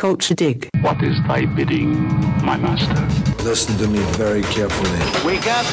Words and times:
Culture 0.00 0.34
Dig. 0.34 0.66
What 0.80 1.02
is 1.02 1.20
thy 1.28 1.44
bidding, 1.44 1.92
my 2.42 2.56
master? 2.56 3.04
Listen 3.44 3.76
to 3.76 3.86
me 3.86 3.98
very 4.16 4.40
carefully. 4.40 4.98
Wake 5.26 5.46
up! 5.46 5.66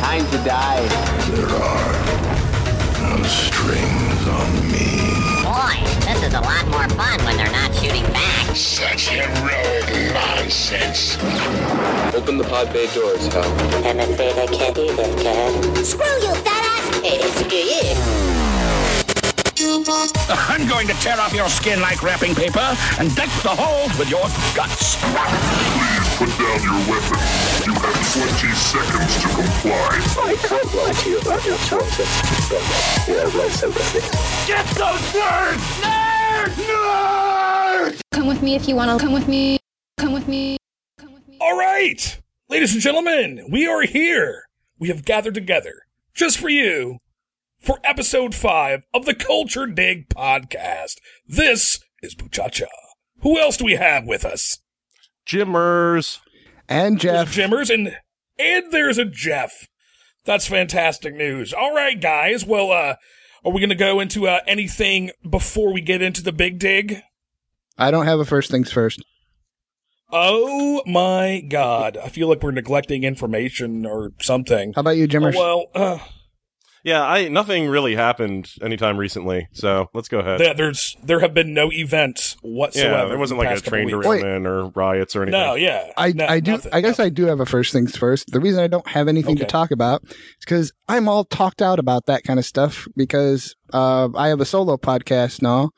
Time 0.00 0.24
to 0.30 0.38
die. 0.48 0.80
There 1.28 1.44
are 1.44 3.18
no 3.18 3.22
strings 3.24 4.28
on 4.28 4.48
me. 4.72 4.88
Boy, 5.44 5.76
this 6.08 6.22
is 6.22 6.32
a 6.32 6.40
lot 6.40 6.66
more 6.68 6.88
fun 6.96 7.22
when 7.26 7.36
they're 7.36 7.52
not 7.52 7.74
shooting 7.74 8.06
back. 8.14 8.56
Such 8.56 9.10
heroic 9.10 10.14
nonsense. 10.14 11.18
Open 12.14 12.38
the 12.38 12.44
pod 12.44 12.72
bay 12.72 12.86
doors, 12.94 13.26
Hal. 13.26 13.44
I'm 13.84 14.00
afraid 14.00 14.38
I 14.38 14.46
can't 14.46 14.74
do 14.74 14.86
that, 14.96 15.20
Karen. 15.20 15.84
Screw 15.84 16.06
you, 16.22 16.34
fat 16.36 16.64
ass! 16.64 17.00
It's 17.04 17.42
good. 17.42 18.33
I'm 19.66 20.68
going 20.68 20.86
to 20.88 20.94
tear 20.94 21.18
off 21.18 21.32
your 21.32 21.48
skin 21.48 21.80
like 21.80 22.02
wrapping 22.02 22.34
paper 22.34 22.76
and 22.98 23.14
deck 23.16 23.30
the 23.42 23.48
holes 23.48 23.96
with 23.98 24.10
your 24.10 24.28
guts. 24.54 24.96
Please 25.00 26.08
put 26.18 26.28
down 26.36 26.60
your 26.60 26.76
weapon. 26.84 27.16
You 27.64 27.72
have 27.72 27.96
20 28.12 28.52
seconds 28.52 29.22
to 29.22 29.28
comply. 29.28 29.88
I 30.20 30.36
can't 30.36 30.74
lie 30.74 30.92
to 30.92 31.08
you 31.08 31.18
about 31.18 31.44
your 31.46 31.56
choices, 31.64 32.12
but 32.50 33.08
you 33.08 33.16
have 33.16 33.34
my 33.34 33.48
sympathy. 33.48 34.00
Get 34.46 34.66
those 34.76 35.00
nerds! 35.12 35.80
Nerds! 35.80 36.54
Nerds! 36.68 38.00
Come 38.12 38.26
with 38.26 38.42
me 38.42 38.56
if 38.56 38.68
you 38.68 38.76
want 38.76 39.00
to 39.00 39.02
come 39.02 39.14
with 39.14 39.28
me. 39.28 39.58
Come 39.96 40.12
with 40.12 40.28
me. 40.28 40.58
Come 40.98 41.14
with 41.14 41.26
me. 41.26 41.38
All 41.40 41.56
right, 41.56 42.20
ladies 42.50 42.74
and 42.74 42.82
gentlemen, 42.82 43.46
we 43.50 43.66
are 43.66 43.82
here. 43.82 44.44
We 44.78 44.88
have 44.88 45.06
gathered 45.06 45.34
together 45.34 45.86
just 46.12 46.36
for 46.36 46.50
you 46.50 46.98
for 47.64 47.80
episode 47.82 48.34
five 48.34 48.82
of 48.92 49.06
the 49.06 49.14
Culture 49.14 49.66
Dig 49.66 50.10
podcast. 50.10 50.96
This 51.26 51.80
is 52.02 52.14
Buchacha. 52.14 52.66
Who 53.22 53.38
else 53.38 53.56
do 53.56 53.64
we 53.64 53.76
have 53.76 54.06
with 54.06 54.22
us? 54.24 54.58
Jimmers. 55.24 56.20
And 56.68 57.00
Jeff. 57.00 57.26
There's 57.26 57.34
Jimmers 57.34 57.70
and 57.70 57.96
and 58.38 58.70
there's 58.70 58.98
a 58.98 59.06
Jeff. 59.06 59.66
That's 60.26 60.46
fantastic 60.46 61.14
news. 61.14 61.54
All 61.54 61.74
right, 61.74 61.98
guys. 61.98 62.44
Well, 62.44 62.70
uh, 62.70 62.96
are 63.44 63.52
we 63.52 63.60
going 63.60 63.70
to 63.70 63.74
go 63.74 63.98
into 63.98 64.28
uh, 64.28 64.40
anything 64.46 65.10
before 65.28 65.72
we 65.72 65.80
get 65.80 66.02
into 66.02 66.22
the 66.22 66.32
big 66.32 66.58
dig? 66.58 67.00
I 67.78 67.90
don't 67.90 68.06
have 68.06 68.20
a 68.20 68.24
first 68.26 68.50
things 68.50 68.70
first. 68.72 69.02
Oh 70.12 70.82
my 70.86 71.40
God! 71.40 71.96
I 71.96 72.08
feel 72.08 72.28
like 72.28 72.42
we're 72.42 72.52
neglecting 72.52 73.04
information 73.04 73.86
or 73.86 74.12
something. 74.20 74.74
How 74.74 74.80
about 74.80 74.96
you, 74.96 75.06
Jimmers? 75.06 75.34
Well, 75.34 75.66
uh, 75.74 75.98
Yeah, 76.84 77.02
I 77.02 77.28
nothing 77.28 77.66
really 77.68 77.94
happened 77.94 78.52
anytime 78.60 78.98
recently, 78.98 79.48
so 79.52 79.88
let's 79.94 80.08
go 80.08 80.18
ahead. 80.18 80.38
there, 80.38 80.52
there's 80.52 80.98
there 81.02 81.20
have 81.20 81.32
been 81.32 81.54
no 81.54 81.72
events 81.72 82.36
whatsoever. 82.42 82.94
yeah, 82.94 83.04
there 83.06 83.16
wasn't 83.16 83.40
in 83.40 83.46
the 83.46 83.50
like 83.52 83.58
a 83.58 83.62
train 83.62 83.88
derailment 83.88 84.46
or 84.46 84.66
riots 84.66 85.16
or 85.16 85.22
anything. 85.22 85.40
No, 85.40 85.54
yeah, 85.54 85.90
I, 85.96 86.12
no, 86.12 86.26
I 86.26 86.40
do. 86.40 86.52
nothing, 86.52 86.74
I 86.74 86.82
guess 86.82 86.98
nothing. 86.98 87.06
I 87.06 87.08
do 87.08 87.24
have 87.24 87.40
a 87.40 87.46
first 87.46 87.72
things 87.72 87.96
first. 87.96 88.30
The 88.32 88.38
reason 88.38 88.62
I 88.62 88.66
don't 88.66 88.86
have 88.86 89.08
anything 89.08 89.36
to 89.36 89.46
talk 89.46 89.70
about 89.70 90.02
is 90.04 90.20
because 90.40 90.72
I'm 90.86 91.08
all 91.08 91.24
talked 91.24 91.62
out 91.62 91.78
about 91.78 92.04
that 92.04 92.22
kind 92.22 92.38
of 92.38 92.44
stuff 92.44 92.86
because 92.94 93.56
uh, 93.72 94.10
I 94.14 94.28
have 94.28 94.42
a 94.42 94.44
solo 94.44 94.76
podcast 94.76 95.40
now, 95.40 95.70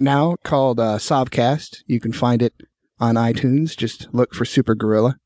now 0.00 0.36
called 0.42 0.80
uh, 0.80 0.96
Sobcast. 0.96 1.82
You 1.86 2.00
can 2.00 2.14
find 2.14 2.40
it 2.40 2.54
on 2.98 3.16
iTunes. 3.16 3.76
Just 3.76 4.08
look 4.14 4.34
for 4.34 4.46
Super 4.46 4.74
Gorilla. 4.74 5.18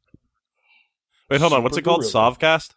Wait, 1.31 1.41
hold 1.41 1.53
on. 1.53 1.63
What's 1.63 1.77
it 1.77 1.83
called? 1.83 2.01
gorilla. 2.01 2.13
Sovcast? 2.37 2.75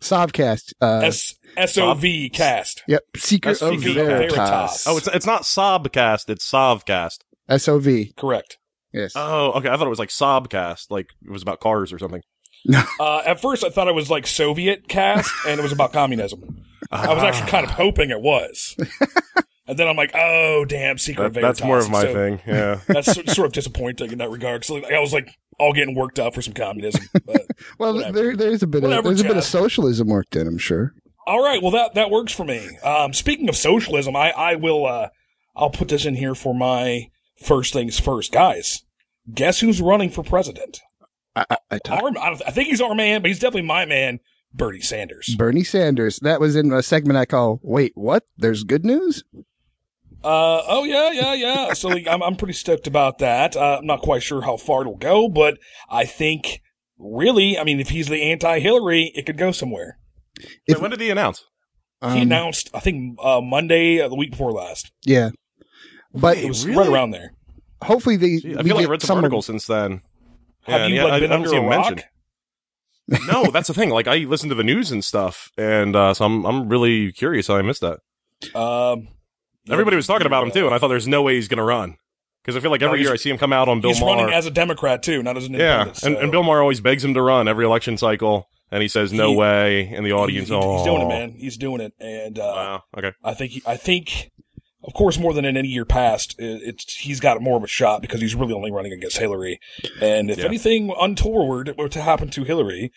Sobcast. 0.00 0.72
Uh, 0.80 1.00
S 1.04 1.34
S 1.56 1.78
O 1.78 1.94
V 1.94 2.28
cast. 2.28 2.82
yep. 2.86 3.02
Secret 3.16 3.52
That's 3.58 3.62
of 3.62 3.78
Secret 3.80 3.94
Veritas. 3.94 4.36
Veritas. 4.36 4.86
Oh, 4.86 4.96
it's 4.96 5.06
it's 5.08 5.26
not 5.26 5.42
Sobcast. 5.42 6.28
It's 6.28 6.50
Sovcast. 6.50 7.18
S 7.48 7.68
O 7.68 7.78
V. 7.78 8.12
Correct. 8.16 8.58
Yes. 8.92 9.12
Oh, 9.14 9.52
okay. 9.52 9.68
I 9.68 9.76
thought 9.76 9.86
it 9.86 9.90
was 9.90 9.98
like 9.98 10.08
Sobcast, 10.10 10.90
like 10.90 11.06
it 11.24 11.30
was 11.30 11.42
about 11.42 11.60
cars 11.60 11.92
or 11.92 11.98
something. 11.98 12.22
Uh, 12.98 13.22
at 13.24 13.40
first, 13.40 13.62
I 13.62 13.68
thought 13.68 13.86
it 13.86 13.94
was 13.94 14.10
like 14.10 14.26
Soviet 14.26 14.88
cast, 14.88 15.30
and 15.46 15.60
it 15.60 15.62
was 15.62 15.70
about 15.70 15.92
communism. 15.92 16.64
I 16.90 17.14
was 17.14 17.22
actually 17.22 17.48
kind 17.48 17.64
of 17.64 17.70
hoping 17.70 18.10
it 18.10 18.20
was, 18.20 18.74
and 19.68 19.78
then 19.78 19.86
I'm 19.86 19.94
like, 19.96 20.10
oh 20.14 20.64
damn, 20.64 20.98
Secret 20.98 21.24
That, 21.24 21.32
Veritas. 21.40 21.58
that's 21.60 21.66
more 21.66 21.78
of 21.78 21.90
my 21.90 22.02
So 22.02 22.12
thing. 22.12 22.40
Yeah. 22.44 22.80
That's 22.88 23.12
sort- 23.14 23.28
sort 23.30 23.46
of 23.46 23.52
disappointing 23.52 24.10
in 24.10 24.18
that 24.18 24.30
regard. 24.30 24.64
So 24.64 24.84
I 24.84 24.98
was 24.98 25.12
like 25.12 25.28
all 25.58 25.72
getting 25.72 25.94
worked 25.94 26.18
up 26.18 26.34
for 26.34 26.42
some 26.42 26.54
communism. 26.54 27.06
But 27.24 27.46
well, 27.78 27.94
whatever. 27.94 28.12
there 28.12 28.36
there's 28.36 28.62
a 28.62 28.66
bit 28.66 28.84
of 28.84 28.90
Whatever, 28.90 29.08
there's 29.08 29.20
a 29.20 29.24
bit 29.24 29.36
of 29.36 29.44
socialism 29.44 30.08
worked 30.08 30.36
in. 30.36 30.46
I'm 30.46 30.58
sure. 30.58 30.92
All 31.26 31.42
right, 31.42 31.60
well 31.62 31.72
that 31.72 31.94
that 31.94 32.10
works 32.10 32.32
for 32.32 32.44
me. 32.44 32.76
Um, 32.82 33.12
speaking 33.12 33.48
of 33.48 33.56
socialism, 33.56 34.14
I 34.14 34.30
I 34.30 34.54
will 34.56 34.86
uh 34.86 35.08
I'll 35.54 35.70
put 35.70 35.88
this 35.88 36.04
in 36.04 36.14
here 36.14 36.34
for 36.34 36.54
my 36.54 37.08
first 37.42 37.72
things 37.72 37.98
first, 37.98 38.32
guys. 38.32 38.82
Guess 39.32 39.60
who's 39.60 39.80
running 39.80 40.10
for 40.10 40.22
president? 40.22 40.80
I, 41.34 41.44
I, 41.70 41.78
Our, 41.90 42.16
I, 42.18 42.30
I 42.46 42.50
think 42.50 42.68
he's 42.68 42.80
our 42.80 42.94
man, 42.94 43.22
but 43.22 43.28
he's 43.28 43.38
definitely 43.38 43.62
my 43.62 43.84
man, 43.84 44.20
Bernie 44.54 44.80
Sanders. 44.80 45.34
Bernie 45.36 45.64
Sanders. 45.64 46.18
That 46.20 46.40
was 46.40 46.56
in 46.56 46.72
a 46.72 46.82
segment 46.82 47.18
I 47.18 47.26
call 47.26 47.60
"Wait, 47.62 47.92
what? 47.94 48.24
There's 48.36 48.64
good 48.64 48.84
news." 48.84 49.24
Uh 50.26 50.62
oh 50.66 50.84
yeah 50.84 51.10
yeah 51.12 51.34
yeah. 51.34 51.72
So 51.74 51.88
like, 51.88 52.06
I'm 52.08 52.22
I'm 52.22 52.36
pretty 52.36 52.54
stoked 52.54 52.86
about 52.86 53.18
that. 53.18 53.56
Uh, 53.56 53.78
I'm 53.78 53.86
not 53.86 54.00
quite 54.02 54.22
sure 54.22 54.42
how 54.42 54.56
far 54.56 54.80
it'll 54.80 54.96
go, 54.96 55.28
but 55.28 55.58
I 55.88 56.04
think 56.04 56.60
really, 56.98 57.58
I 57.58 57.64
mean, 57.64 57.78
if 57.80 57.90
he's 57.90 58.08
the 58.08 58.22
anti-Hillary, 58.22 59.12
it 59.14 59.26
could 59.26 59.38
go 59.38 59.52
somewhere. 59.52 59.98
If- 60.66 60.76
Wait, 60.76 60.80
when 60.82 60.90
did 60.90 61.00
he 61.00 61.10
announce? 61.10 61.44
he 62.02 62.08
Um, 62.08 62.18
announced, 62.18 62.70
I 62.74 62.80
think 62.80 63.18
uh, 63.22 63.40
Monday, 63.42 64.00
uh, 64.00 64.08
the 64.08 64.16
week 64.16 64.30
before 64.32 64.52
last. 64.52 64.90
Yeah, 65.04 65.30
but 66.12 66.36
It 66.38 66.48
was 66.48 66.66
really? 66.66 66.78
right 66.78 66.88
around 66.88 67.10
there. 67.12 67.32
hopefully 67.82 68.16
they. 68.16 68.38
Gee, 68.38 68.56
I 68.56 68.62
feel 68.62 68.76
like 68.76 68.86
I 68.86 68.90
read 68.90 69.00
some 69.02 69.06
someone- 69.08 69.24
articles 69.24 69.46
since 69.46 69.66
then. 69.66 70.02
Have 70.62 70.80
Yeah, 70.80 70.86
you 70.88 70.94
yeah, 70.96 71.04
like 71.04 71.12
I- 71.12 71.20
been 71.20 71.32
I 71.32 71.34
under 71.36 71.48
see 71.48 71.56
a 71.56 71.60
rock? 71.60 71.70
mentioned. 71.70 72.04
no, 73.28 73.50
that's 73.52 73.68
the 73.68 73.74
thing. 73.74 73.90
Like 73.90 74.08
I 74.08 74.16
listen 74.18 74.48
to 74.48 74.54
the 74.56 74.64
news 74.64 74.90
and 74.90 75.04
stuff, 75.04 75.50
and 75.56 75.94
uh, 75.94 76.12
so 76.12 76.24
I'm 76.24 76.44
I'm 76.44 76.68
really 76.68 77.12
curious 77.12 77.46
how 77.46 77.56
I 77.56 77.62
missed 77.62 77.82
that. 77.82 78.00
Um, 78.58 79.08
Everybody 79.70 79.96
was 79.96 80.06
talking 80.06 80.26
about 80.26 80.44
him 80.44 80.50
too, 80.52 80.66
and 80.66 80.74
I 80.74 80.78
thought 80.78 80.88
there's 80.88 81.08
no 81.08 81.22
way 81.22 81.34
he's 81.34 81.48
going 81.48 81.58
to 81.58 81.64
run 81.64 81.96
because 82.42 82.56
I 82.56 82.60
feel 82.60 82.70
like 82.70 82.82
every 82.82 82.98
he's- 82.98 83.06
year 83.06 83.14
I 83.14 83.16
see 83.16 83.30
him 83.30 83.38
come 83.38 83.52
out 83.52 83.68
on 83.68 83.80
Bill 83.80 83.90
he's 83.90 84.00
Maher. 84.00 84.16
running 84.16 84.34
as 84.34 84.46
a 84.46 84.50
Democrat 84.50 85.02
too, 85.02 85.22
not 85.22 85.36
as 85.36 85.46
an 85.46 85.54
yeah, 85.54 85.82
independent. 85.82 86.04
and, 86.04 86.16
so 86.16 86.20
and 86.22 86.30
Bill 86.32 86.42
Maher 86.42 86.60
always 86.60 86.80
begs 86.80 87.04
him 87.04 87.14
to 87.14 87.22
run 87.22 87.48
every 87.48 87.64
election 87.64 87.96
cycle, 87.96 88.48
and 88.70 88.82
he 88.82 88.88
says 88.88 89.12
no 89.12 89.30
He- 89.30 89.36
way, 89.36 89.88
and 89.94 90.06
the 90.06 90.12
audience, 90.12 90.48
he- 90.48 90.54
he- 90.54 90.72
he's 90.76 90.84
doing 90.84 91.02
it, 91.02 91.08
man. 91.08 91.30
He's 91.38 91.56
doing 91.56 91.80
it, 91.80 91.92
and 92.00 92.38
uh, 92.38 92.42
Wow. 92.54 92.82
Okay. 92.98 93.12
I 93.24 93.34
think 93.34 93.52
he, 93.52 93.62
I 93.66 93.76
think, 93.76 94.30
of 94.84 94.92
course, 94.94 95.18
more 95.18 95.34
than 95.34 95.44
in 95.44 95.56
any 95.56 95.66
year 95.68 95.84
past, 95.84 96.36
it, 96.38 96.62
it's 96.64 96.94
he's 96.98 97.18
got 97.18 97.42
more 97.42 97.56
of 97.56 97.64
a 97.64 97.68
shot 97.68 98.00
because 98.02 98.20
he's 98.20 98.36
really 98.36 98.52
only 98.54 98.70
running 98.70 98.92
against 98.92 99.18
Hillary. 99.18 99.58
And 100.00 100.30
if 100.30 100.38
Yeah. 100.38 100.44
anything 100.44 100.94
untoward 101.00 101.74
were 101.76 101.88
to 101.88 102.00
happen 102.02 102.30
to 102.30 102.44
Hillary, 102.44 102.92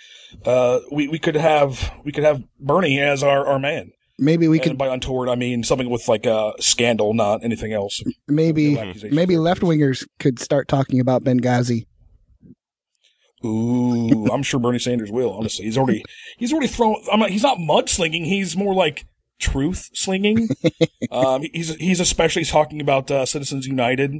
uh, 0.46 0.82
we 0.92 1.08
we 1.08 1.18
could 1.18 1.36
have 1.36 1.92
we 2.06 2.12
could 2.12 2.24
have 2.24 2.44
Bernie 2.60 3.00
as 3.02 3.24
our, 3.24 3.44
our 3.48 3.58
man. 3.58 3.92
Maybe 4.20 4.48
we 4.48 4.58
and 4.60 4.64
could. 4.72 4.78
by 4.78 4.88
untoward, 4.94 5.30
I 5.30 5.36
mean 5.36 5.64
something 5.64 5.90
with 5.90 6.08
like 6.08 6.26
a 6.26 6.54
scandal, 6.60 7.14
not 7.14 7.44
anything 7.44 7.74
else. 7.74 8.04
Maybe 8.28 8.76
No 8.76 8.82
accusations. 8.82 9.14
maybe 9.16 9.38
left 9.38 9.62
wingers 9.62 10.06
could 10.20 10.40
start 10.40 10.68
talking 10.68 11.00
about 11.00 11.24
Benghazi. 11.24 11.86
Ooh, 13.46 14.28
I'm 14.32 14.44
sure 14.44 14.60
Bernie 14.60 14.80
Sanders 14.80 15.12
will. 15.12 15.32
Honestly, 15.32 15.66
he's 15.66 15.78
already 15.78 16.04
he's 16.38 16.52
already 16.52 16.68
thrown. 16.68 16.98
I'm 17.12 17.20
not, 17.22 17.30
he's 17.30 17.44
not 17.44 17.58
mudslinging. 17.58 18.26
He's 18.26 18.58
more 18.58 18.74
like 18.76 19.06
truth 19.40 19.90
slinging. 19.94 20.50
um, 21.12 21.44
he's 21.54 21.74
he's 21.76 22.02
especially 22.02 22.44
talking 22.44 22.82
about 22.82 23.10
uh, 23.10 23.26
Citizens 23.26 23.66
United. 23.66 24.14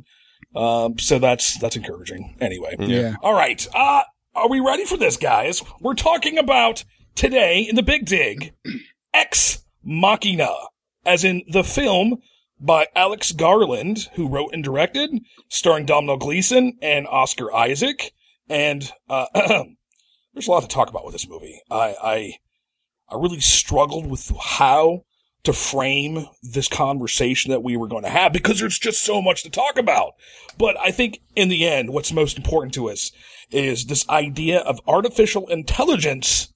Um, 0.56 0.98
so 0.98 1.20
that's 1.20 1.60
that's 1.60 1.76
encouraging. 1.76 2.38
Anyway, 2.40 2.76
Yeah. 2.80 3.16
all 3.22 3.34
right. 3.34 3.68
Uh, 3.74 4.04
are 4.36 4.48
we 4.50 4.62
ready 4.62 4.86
for 4.86 4.96
this, 4.96 5.18
guys? 5.18 5.62
We're 5.82 5.96
talking 5.96 6.38
about 6.38 6.86
today 7.16 7.64
in 7.68 7.76
the 7.76 7.84
Big 7.84 8.06
Dig, 8.06 8.54
Ex 9.14 9.66
Machina, 9.84 10.54
as 11.06 11.24
in 11.24 11.44
the 11.48 11.64
film 11.64 12.22
by 12.60 12.88
Alex 12.96 13.32
Garland, 13.32 14.10
who 14.16 14.28
wrote 14.28 14.54
and 14.54 14.64
directed, 14.64 15.12
starring 15.48 15.86
Domhnall 15.86 16.18
Gleeson 16.18 16.78
and 16.82 17.08
Oscar 17.08 17.54
Isaac. 17.54 18.12
And 18.50 18.92
uh, 19.10 19.28
there's 20.34 20.48
a 20.48 20.52
lot 20.52 20.62
to 20.62 20.68
talk 20.68 20.90
about 20.90 21.06
with 21.06 21.14
this 21.14 21.30
movie. 21.30 21.62
I, 21.72 21.96
I 22.02 22.34
I 23.12 23.16
really 23.16 23.40
struggled 23.40 24.08
with 24.08 24.32
how 24.40 25.04
to 25.44 25.54
frame 25.54 26.28
this 26.44 26.68
conversation 26.68 27.52
that 27.52 27.64
we 27.64 27.78
were 27.78 27.88
going 27.88 28.04
to 28.04 28.10
have 28.10 28.34
because 28.34 28.60
there's 28.60 28.78
just 28.78 29.04
so 29.04 29.22
much 29.22 29.44
to 29.44 29.50
talk 29.50 29.78
about. 29.78 30.14
But 30.58 30.78
I 30.80 30.92
think 30.92 31.22
in 31.36 31.50
the 31.50 31.66
end, 31.66 31.92
what's 31.92 32.12
most 32.12 32.38
important 32.38 32.74
to 32.76 32.90
us 32.90 33.12
is 33.50 33.86
this 33.86 34.08
idea 34.10 34.60
of 34.60 34.82
artificial 34.86 35.48
intelligence 35.48 36.54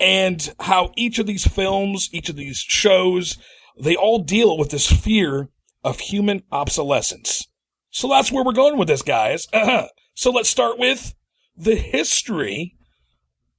and 0.00 0.52
how 0.60 0.92
each 0.96 1.18
of 1.18 1.26
these 1.26 1.46
films, 1.46 2.08
each 2.12 2.28
of 2.28 2.36
these 2.36 2.58
shows, 2.58 3.36
they 3.78 3.94
all 3.94 4.18
deal 4.18 4.56
with 4.58 4.70
this 4.70 4.90
fear 4.90 5.48
of 5.84 6.00
human 6.00 6.42
obsolescence. 6.50 7.46
So 7.90 8.08
that's 8.08 8.32
where 8.32 8.44
we're 8.44 8.52
going 8.52 8.78
with 8.78 8.88
this, 8.88 9.02
guys. 9.02 9.46
so 10.14 10.30
let's 10.30 10.48
start 10.48 10.78
with 10.78 11.14
the 11.56 11.76
history 11.76 12.76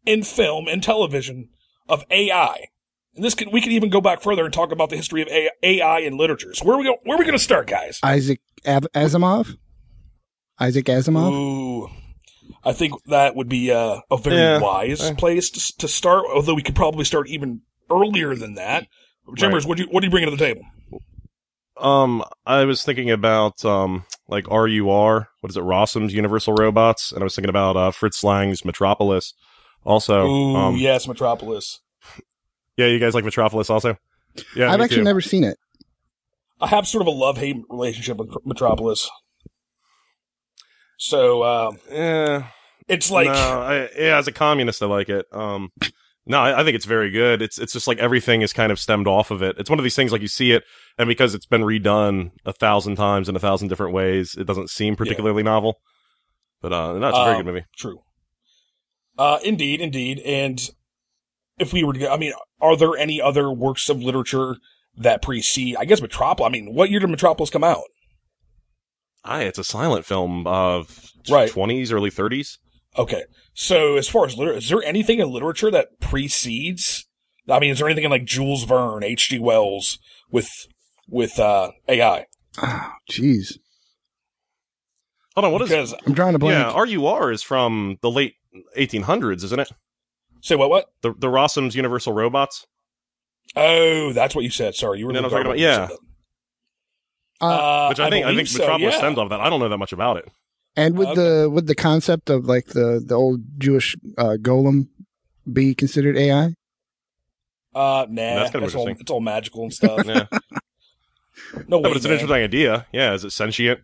in 0.05 0.23
film 0.23 0.67
and 0.67 0.81
television 0.81 1.49
of 1.87 2.03
AI. 2.09 2.67
And 3.15 3.25
this 3.25 3.35
can 3.35 3.51
we 3.51 3.61
can 3.61 3.71
even 3.71 3.89
go 3.89 3.99
back 3.99 4.21
further 4.21 4.45
and 4.45 4.53
talk 4.53 4.71
about 4.71 4.89
the 4.89 4.95
history 4.95 5.21
of 5.21 5.27
AI 5.61 5.99
in 5.99 6.17
literature. 6.17 6.53
So 6.53 6.65
where 6.65 6.75
are 6.75 6.79
we 6.79 6.85
go, 6.85 6.97
where 7.03 7.15
are 7.15 7.19
we 7.19 7.25
going 7.25 7.37
to 7.37 7.43
start, 7.43 7.67
guys? 7.67 7.99
Isaac 8.03 8.39
Asimov. 8.65 9.57
Isaac 10.59 10.85
Asimov. 10.85 11.31
Ooh, 11.31 11.89
I 12.63 12.73
think 12.73 12.93
that 13.05 13.35
would 13.35 13.49
be 13.49 13.71
uh, 13.71 14.01
a 14.11 14.17
very 14.17 14.37
Yeah. 14.37 14.59
wise 14.59 15.11
place 15.11 15.49
to, 15.51 15.77
to 15.79 15.87
start. 15.87 16.25
Although 16.33 16.53
we 16.53 16.61
could 16.61 16.75
probably 16.75 17.05
start 17.05 17.27
even 17.29 17.61
earlier 17.89 18.35
than 18.35 18.55
that. 18.55 18.87
Jimmers, 19.35 19.65
what 19.65 19.77
do 19.77 19.83
you 19.83 19.89
what 19.89 20.01
do 20.01 20.07
you 20.07 20.11
bring 20.11 20.25
to 20.25 20.31
the 20.31 20.37
table? 20.37 20.63
Um, 21.77 22.23
I 22.45 22.65
was 22.65 22.83
thinking 22.83 23.09
about 23.09 23.63
um, 23.65 24.05
like 24.27 24.47
RUR. 24.47 25.29
What 25.39 25.49
is 25.49 25.57
it? 25.57 25.61
Rossum's 25.61 26.13
Universal 26.13 26.53
Robots, 26.53 27.11
and 27.11 27.21
I 27.21 27.23
was 27.23 27.35
thinking 27.35 27.49
about 27.49 27.75
uh, 27.77 27.91
Fritz 27.91 28.23
Lang's 28.23 28.63
Metropolis. 28.65 29.33
Also, 29.83 30.27
Ooh, 30.27 30.55
um, 30.55 30.75
yes, 30.75 31.07
Metropolis. 31.07 31.79
yeah, 32.77 32.85
you 32.85 32.99
guys 32.99 33.15
like 33.15 33.25
Metropolis 33.25 33.69
also? 33.69 33.97
Yeah, 34.55 34.71
I've 34.71 34.79
actually 34.81 34.97
too. 34.97 35.03
never 35.05 35.21
seen 35.21 35.43
it. 35.43 35.57
I 36.59 36.67
have 36.67 36.87
sort 36.87 37.01
of 37.01 37.07
a 37.07 37.11
love 37.11 37.37
hate 37.37 37.57
relationship 37.69 38.17
with 38.17 38.29
Metropolis. 38.45 39.09
So 41.01 41.41
uh, 41.41 41.71
Yeah, 41.91 42.47
it's 42.87 43.09
like 43.09 43.25
no, 43.25 43.33
I, 43.33 43.89
yeah, 43.97 44.19
as 44.19 44.27
a 44.27 44.31
communist, 44.31 44.83
I 44.83 44.85
like 44.85 45.09
it. 45.09 45.25
Um, 45.31 45.71
no, 46.27 46.39
I, 46.39 46.61
I 46.61 46.63
think 46.63 46.75
it's 46.75 46.85
very 46.85 47.09
good. 47.09 47.41
It's 47.41 47.57
it's 47.57 47.73
just 47.73 47.87
like 47.87 47.97
everything 47.97 48.43
is 48.43 48.53
kind 48.53 48.71
of 48.71 48.79
stemmed 48.79 49.07
off 49.07 49.31
of 49.31 49.41
it. 49.41 49.57
It's 49.57 49.67
one 49.67 49.79
of 49.79 49.83
these 49.83 49.95
things 49.95 50.11
like 50.11 50.21
you 50.21 50.27
see 50.27 50.51
it, 50.51 50.63
and 50.99 51.07
because 51.07 51.33
it's 51.33 51.47
been 51.47 51.63
redone 51.63 52.33
a 52.45 52.53
thousand 52.53 52.97
times 52.97 53.27
in 53.27 53.35
a 53.35 53.39
thousand 53.39 53.69
different 53.69 53.95
ways, 53.95 54.35
it 54.37 54.45
doesn't 54.45 54.69
seem 54.69 54.95
particularly 54.95 55.41
novel. 55.41 55.79
But 56.61 56.71
uh, 56.71 56.93
no, 56.93 57.07
a 57.07 57.11
very 57.11 57.31
Um, 57.31 57.37
good 57.37 57.45
movie. 57.47 57.65
True. 57.75 58.03
Uh, 59.17 59.39
indeed, 59.43 59.81
indeed. 59.81 60.19
And 60.19 60.69
if 61.57 61.73
we 61.73 61.83
were 61.83 61.93
to 61.93 61.99
go, 61.99 62.13
I 62.13 62.17
mean, 62.17 62.33
are 62.61 62.77
there 62.77 62.95
any 62.95 63.19
other 63.19 63.51
works 63.51 63.89
of 63.89 64.03
literature 64.03 64.57
that 64.97 65.23
precede, 65.23 65.77
I 65.77 65.85
guess, 65.85 65.99
Metropolis? 65.99 66.47
I 66.47 66.51
mean, 66.51 66.75
what 66.75 66.91
year 66.91 66.99
did 66.99 67.09
Metropolis 67.09 67.49
come 67.49 67.63
out? 67.63 67.85
Aye, 69.23 69.43
it's 69.43 69.59
a 69.59 69.63
silent 69.63 70.05
film 70.05 70.47
of 70.47 71.11
Right. 71.29 71.49
twenties, 71.49 71.91
early 71.91 72.09
thirties. 72.09 72.57
Okay. 72.97 73.23
So 73.53 73.95
as 73.97 74.09
far 74.09 74.25
as 74.25 74.37
literature, 74.37 74.57
is 74.57 74.69
there 74.69 74.83
anything 74.83 75.19
in 75.19 75.29
literature 75.29 75.69
that 75.71 75.99
precedes? 75.99 77.05
I 77.49 77.59
mean, 77.59 77.71
is 77.71 77.79
there 77.79 77.87
anything 77.87 78.03
in 78.05 78.11
like 78.11 78.25
Jules 78.25 78.63
Verne, 78.63 79.03
H.G. 79.03 79.39
Wells 79.39 79.99
with, 80.29 80.49
with, 81.07 81.39
uh, 81.39 81.71
AI? 81.87 82.25
Oh, 82.61 82.91
jeez. 83.11 83.57
Hold 85.35 85.45
on, 85.45 85.51
what 85.53 85.61
is? 85.61 85.69
Because, 85.69 85.93
I'm 86.05 86.13
trying 86.15 86.33
to 86.33 86.39
blank. 86.39 86.73
Yeah, 86.75 86.79
RUR 86.97 87.31
is 87.31 87.41
from 87.43 87.97
the 88.01 88.11
late 88.11 88.35
1800s, 88.77 89.43
isn't 89.45 89.59
it? 89.59 89.71
say 90.41 90.55
what, 90.55 90.69
what? 90.69 90.87
The 91.03 91.13
the 91.17 91.29
Rossum's 91.29 91.75
Universal 91.75 92.13
Robots. 92.13 92.65
Oh, 93.55 94.11
that's 94.11 94.33
what 94.35 94.43
you 94.43 94.49
said. 94.49 94.75
Sorry. 94.75 94.99
You 94.99 95.05
were 95.07 95.13
Yeah, 95.13 95.19
a 95.19 95.21
I 95.21 95.29
talking 95.29 95.37
about- 95.45 95.57
garbled 95.57 95.59
when 95.59 95.59
you 95.59 95.65
yeah. 95.65 95.87
Said 97.41 97.47
that. 97.49 97.53
Uh, 97.53 97.85
Uh, 97.85 97.89
Which 97.89 97.99
I 97.99 98.09
think 98.09 98.25
I, 98.25 98.29
believe 98.29 98.37
think 98.47 98.49
so, 98.49 98.59
Metropolis 98.59 98.93
yeah. 98.93 98.97
stems 98.99 99.17
off 99.17 99.29
that. 99.29 99.39
I 99.41 99.49
don't 99.49 99.59
know 99.59 99.69
that 99.69 99.77
much 99.77 99.93
about 99.93 100.17
it. 100.17 100.29
and 100.75 100.97
would 100.97 101.07
okay. 101.09 101.21
the 101.21 101.49
would 101.49 101.67
the 101.67 101.75
concept 101.75 102.29
of 102.29 102.45
like 102.45 102.67
the 102.67 103.01
the 103.05 103.15
old 103.15 103.41
Jewish 103.57 103.95
uh, 104.17 104.37
golem 104.41 104.87
be 105.51 105.73
considered 105.75 106.17
AI? 106.17 106.53
Uh, 107.73 108.05
nah, 108.09 108.35
That's 108.35 108.51
kind 108.51 108.63
of 108.63 108.69
it's 108.69 108.75
all, 108.75 108.87
it's 108.89 109.11
all 109.11 109.21
magical 109.21 109.63
and 109.63 109.73
stuff. 109.73 110.05
Yeah, 110.05 110.25
No 110.33 111.63
No, 111.67 111.77
way, 111.79 111.83
but 111.89 111.97
it's 111.97 112.05
an 112.05 112.11
interesting 112.11 112.35
idea. 112.43 112.85
Yeah, 112.91 113.13
is 113.13 113.23
it 113.23 113.31
sentient? 113.31 113.79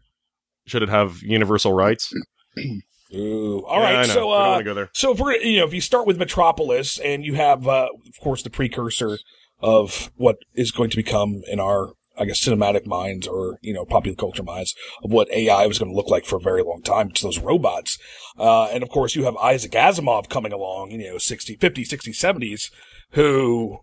Should 0.66 0.84
it 0.84 0.90
have 0.90 1.22
universal 1.22 1.72
rights? 1.74 2.14
Ooh. 3.16 3.64
All 3.66 3.80
Yeah, 3.80 3.98
right. 4.00 4.06
So, 4.06 4.30
uh, 4.32 4.50
want 4.52 4.66
go 4.66 4.74
there. 4.74 4.90
so 4.94 5.14
if 5.14 5.20
we're 5.20 5.36
you 5.38 5.60
know 5.60 5.66
if 5.66 5.74
you 5.74 5.80
start 5.82 6.06
with 6.06 6.18
Metropolis 6.18 7.00
and 7.00 7.24
you 7.24 7.36
have 7.36 7.66
uh, 7.68 7.88
of 8.08 8.20
course 8.22 8.44
the 8.44 8.50
precursor 8.50 9.18
of 9.60 10.12
what 10.18 10.38
is 10.54 10.72
going 10.72 10.90
to 10.90 10.98
become 10.98 11.42
in 11.48 11.60
our 11.60 11.94
I 12.18 12.26
guess 12.26 12.44
cinematic 12.44 12.86
minds 12.86 13.28
or 13.28 13.60
you 13.62 13.74
know 13.74 13.86
popular 13.86 14.16
culture 14.16 14.44
minds 14.44 14.76
of 15.04 15.12
what 15.12 15.32
AI 15.32 15.66
was 15.68 15.80
going 15.80 15.92
to 15.92 15.96
look 15.96 16.10
like 16.10 16.26
for 16.26 16.38
a 16.38 16.42
very 16.42 16.64
long 16.64 16.82
time. 16.84 17.10
It's 17.10 17.22
those 17.22 17.40
robots, 17.40 17.98
uh, 18.38 18.66
and 18.66 18.84
of 18.84 18.90
course 18.90 19.16
you 19.16 19.26
have 19.26 19.38
Isaac 19.38 19.72
Asimov 19.72 20.30
coming 20.30 20.54
along, 20.54 20.92
you 20.92 20.98
know 20.98 21.18
60, 21.18 21.56
50, 21.56 21.84
60, 21.84 22.12
70s, 22.12 22.72
who 23.12 23.80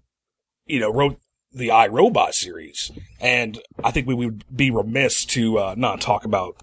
you 0.67 0.81
know 0.81 0.93
wrote 0.93 1.19
the 1.53 1.71
I, 1.71 1.87
Robot 1.87 2.35
series, 2.35 2.91
and 3.21 3.61
I 3.83 3.91
think 3.91 4.07
we 4.07 4.15
would 4.15 4.45
be 4.55 4.71
remiss 4.71 5.25
to 5.27 5.59
uh, 5.59 5.75
not 5.77 6.01
talk 6.01 6.25
about 6.25 6.57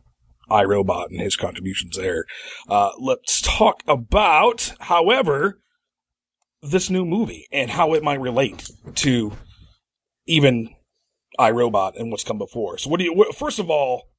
I, 0.49 0.63
Robot 0.63 1.09
and 1.11 1.21
his 1.21 1.35
contributions 1.35 1.95
there. 1.95 2.25
Uh, 2.67 2.91
let's 2.99 3.41
talk 3.41 3.83
about, 3.87 4.73
however, 4.81 5.61
this 6.61 6.89
new 6.89 7.05
movie 7.05 7.47
and 7.51 7.71
how 7.71 7.93
it 7.93 8.03
might 8.03 8.19
relate 8.19 8.69
to 8.95 9.31
even 10.27 10.75
I, 11.39 11.51
Robot 11.51 11.97
and 11.97 12.11
what's 12.11 12.23
come 12.23 12.37
before. 12.37 12.77
So, 12.77 12.89
what 12.89 12.97
do 12.99 13.05
you? 13.05 13.13
What, 13.13 13.35
first 13.35 13.59
of 13.59 13.69
all, 13.69 14.09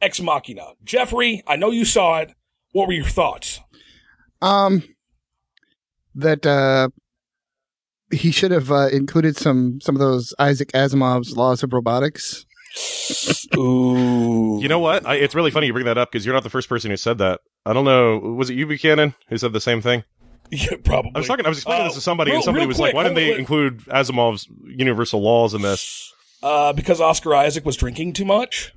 Ex 0.00 0.20
Machina, 0.20 0.72
Jeffrey. 0.84 1.42
I 1.46 1.56
know 1.56 1.70
you 1.70 1.84
saw 1.84 2.18
it. 2.20 2.32
What 2.72 2.86
were 2.88 2.94
your 2.94 3.04
thoughts? 3.06 3.60
Um, 4.42 4.82
that 6.14 6.44
uh, 6.44 6.88
he 8.12 8.30
should 8.30 8.50
have 8.50 8.70
uh, 8.70 8.88
included 8.88 9.36
some 9.36 9.80
some 9.80 9.94
of 9.94 10.00
those 10.00 10.34
Isaac 10.38 10.70
Asimov's 10.72 11.36
laws 11.36 11.62
of 11.62 11.72
robotics. 11.72 12.44
Ooh, 13.56 14.58
You 14.60 14.68
know 14.68 14.80
what? 14.80 15.06
I, 15.06 15.14
it's 15.14 15.34
really 15.34 15.50
funny 15.50 15.66
you 15.68 15.72
bring 15.72 15.84
that 15.86 15.98
up 15.98 16.10
because 16.10 16.26
you're 16.26 16.34
not 16.34 16.42
the 16.42 16.50
first 16.50 16.68
person 16.68 16.90
who 16.90 16.96
said 16.96 17.18
that. 17.18 17.40
I 17.64 17.72
don't 17.72 17.84
know. 17.84 18.18
Was 18.18 18.50
it 18.50 18.54
you, 18.54 18.66
Buchanan, 18.66 19.14
who 19.28 19.38
said 19.38 19.52
the 19.52 19.60
same 19.60 19.80
thing? 19.80 20.02
yeah, 20.50 20.76
probably. 20.84 21.12
I 21.14 21.18
was 21.18 21.26
talking. 21.28 21.46
I 21.46 21.48
was 21.48 21.58
explaining 21.58 21.82
Uh, 21.82 21.88
this 21.88 21.94
to 21.94 22.00
somebody, 22.00 22.30
real- 22.30 22.38
and 22.38 22.44
somebody 22.44 22.66
was 22.66 22.76
quick, 22.76 22.88
like, 22.88 22.94
"Why 22.94 23.04
didn't 23.04 23.16
they 23.16 23.32
on. 23.34 23.38
include 23.40 23.78
Asimov's 23.86 24.46
universal 24.66 25.22
laws 25.22 25.54
in 25.54 25.62
this?" 25.62 26.12
Uh, 26.44 26.72
because 26.74 27.00
Oscar 27.00 27.34
Isaac 27.34 27.64
was 27.64 27.76
drinking 27.76 28.12
too 28.12 28.24
much. 28.24 28.72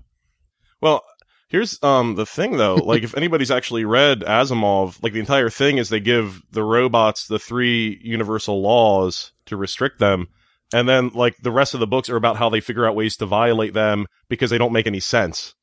Well, 0.82 1.04
here's 1.50 1.82
um 1.84 2.16
the 2.16 2.26
thing 2.26 2.58
though. 2.58 2.76
like, 2.76 3.04
if 3.04 3.16
anybody's 3.18 3.52
actually 3.52 3.86
read 3.86 4.22
Asimov, 4.22 4.98
like 5.04 5.14
the 5.14 5.20
entire 5.20 5.50
thing 5.50 5.78
is 5.78 5.90
they 5.90 6.00
give 6.00 6.42
the 6.52 6.64
robots 6.64 7.28
the 7.28 7.40
three 7.40 8.00
universal 8.02 8.62
laws 8.62 9.34
to 9.46 9.58
restrict 9.58 10.00
them, 10.00 10.28
and 10.74 10.88
then 10.88 11.10
like 11.10 11.38
the 11.38 11.52
rest 11.52 11.74
of 11.74 11.80
the 11.80 11.88
books 11.88 12.10
are 12.10 12.16
about 12.16 12.38
how 12.38 12.50
they 12.50 12.62
figure 12.62 12.88
out 12.88 12.96
ways 12.96 13.18
to 13.18 13.26
violate 13.26 13.74
them 13.74 14.08
because 14.30 14.50
they 14.50 14.58
don't 14.58 14.74
make 14.74 14.88
any 14.88 15.02
sense. 15.02 15.54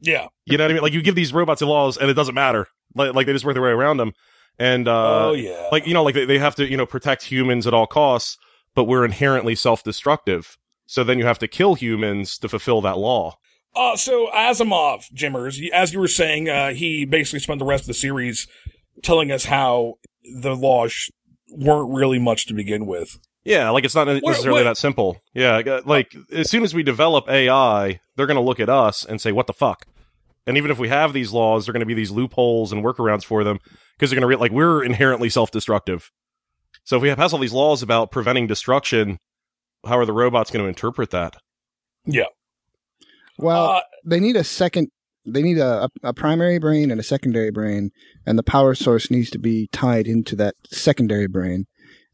Yeah. 0.00 0.28
You 0.46 0.56
know 0.56 0.64
what 0.64 0.70
I 0.70 0.74
mean? 0.74 0.82
Like 0.82 0.92
you 0.94 1.02
give 1.02 1.14
these 1.14 1.32
robots 1.32 1.60
the 1.60 1.66
laws, 1.66 1.98
and 1.98 2.10
it 2.10 2.14
doesn't 2.14 2.34
matter. 2.34 2.66
Like, 2.94 3.14
like 3.14 3.26
they 3.26 3.32
just 3.34 3.44
work 3.44 3.54
their 3.54 3.62
way 3.62 3.70
around 3.70 3.98
them. 3.98 4.12
And 4.58 4.88
uh, 4.88 5.28
oh 5.28 5.32
yeah. 5.32 5.68
like 5.70 5.86
you 5.86 5.94
know, 5.94 6.02
like 6.02 6.14
they, 6.14 6.24
they 6.24 6.38
have 6.38 6.54
to 6.56 6.68
you 6.68 6.76
know 6.76 6.86
protect 6.86 7.22
humans 7.24 7.66
at 7.66 7.74
all 7.74 7.86
costs, 7.86 8.38
but 8.74 8.84
we're 8.84 9.04
inherently 9.04 9.54
self-destructive. 9.54 10.56
So 10.90 11.04
then 11.04 11.20
you 11.20 11.24
have 11.24 11.38
to 11.38 11.46
kill 11.46 11.76
humans 11.76 12.36
to 12.38 12.48
fulfill 12.48 12.80
that 12.80 12.98
law. 12.98 13.38
Uh, 13.76 13.94
so 13.94 14.28
Asimov, 14.34 15.04
Jimmers, 15.14 15.60
as 15.72 15.92
you 15.92 16.00
were 16.00 16.08
saying, 16.08 16.48
uh, 16.48 16.72
he 16.72 17.04
basically 17.04 17.38
spent 17.38 17.60
the 17.60 17.64
rest 17.64 17.84
of 17.84 17.86
the 17.86 17.94
series 17.94 18.48
telling 19.00 19.30
us 19.30 19.44
how 19.44 19.94
the 20.42 20.56
laws 20.56 21.08
weren't 21.48 21.94
really 21.94 22.18
much 22.18 22.46
to 22.48 22.54
begin 22.54 22.86
with. 22.86 23.20
Yeah, 23.44 23.70
like 23.70 23.84
it's 23.84 23.94
not 23.94 24.08
necessarily 24.08 24.62
what- 24.62 24.64
that 24.64 24.76
simple. 24.76 25.22
Yeah, 25.32 25.58
uh, 25.58 25.82
like 25.84 26.12
as 26.32 26.50
soon 26.50 26.64
as 26.64 26.74
we 26.74 26.82
develop 26.82 27.28
AI, 27.28 28.00
they're 28.16 28.26
going 28.26 28.34
to 28.34 28.40
look 28.40 28.58
at 28.58 28.68
us 28.68 29.04
and 29.04 29.20
say, 29.20 29.30
"What 29.30 29.46
the 29.46 29.52
fuck?" 29.52 29.86
And 30.44 30.56
even 30.56 30.72
if 30.72 30.80
we 30.80 30.88
have 30.88 31.12
these 31.12 31.30
laws, 31.32 31.66
there 31.66 31.70
are 31.70 31.74
going 31.74 31.80
to 31.80 31.86
be 31.86 31.94
these 31.94 32.10
loopholes 32.10 32.72
and 32.72 32.84
workarounds 32.84 33.24
for 33.24 33.44
them 33.44 33.60
because 33.96 34.10
they're 34.10 34.18
going 34.18 34.28
to 34.28 34.36
re- 34.36 34.40
like 34.42 34.50
we're 34.50 34.82
inherently 34.82 35.30
self-destructive. 35.30 36.10
So 36.82 36.96
if 36.96 37.02
we 37.02 37.14
pass 37.14 37.32
all 37.32 37.38
these 37.38 37.52
laws 37.52 37.80
about 37.80 38.10
preventing 38.10 38.48
destruction, 38.48 39.18
how 39.86 39.98
are 39.98 40.06
the 40.06 40.12
robots 40.12 40.50
going 40.50 40.64
to 40.64 40.68
interpret 40.68 41.10
that? 41.10 41.36
Yeah. 42.04 42.26
Well, 43.38 43.70
Uh, 43.70 43.80
they 44.04 44.20
need 44.20 44.36
a 44.36 44.44
second. 44.44 44.88
They 45.26 45.42
need 45.42 45.58
a, 45.58 45.84
a, 45.84 45.88
a 46.08 46.14
primary 46.14 46.58
brain 46.58 46.90
and 46.90 46.98
a 47.00 47.04
secondary 47.04 47.50
brain, 47.50 47.90
and 48.26 48.38
the 48.38 48.42
power 48.42 48.74
source 48.74 49.10
needs 49.10 49.30
to 49.30 49.38
be 49.38 49.68
tied 49.72 50.06
into 50.06 50.34
that 50.36 50.54
secondary 50.70 51.26
brain. 51.28 51.66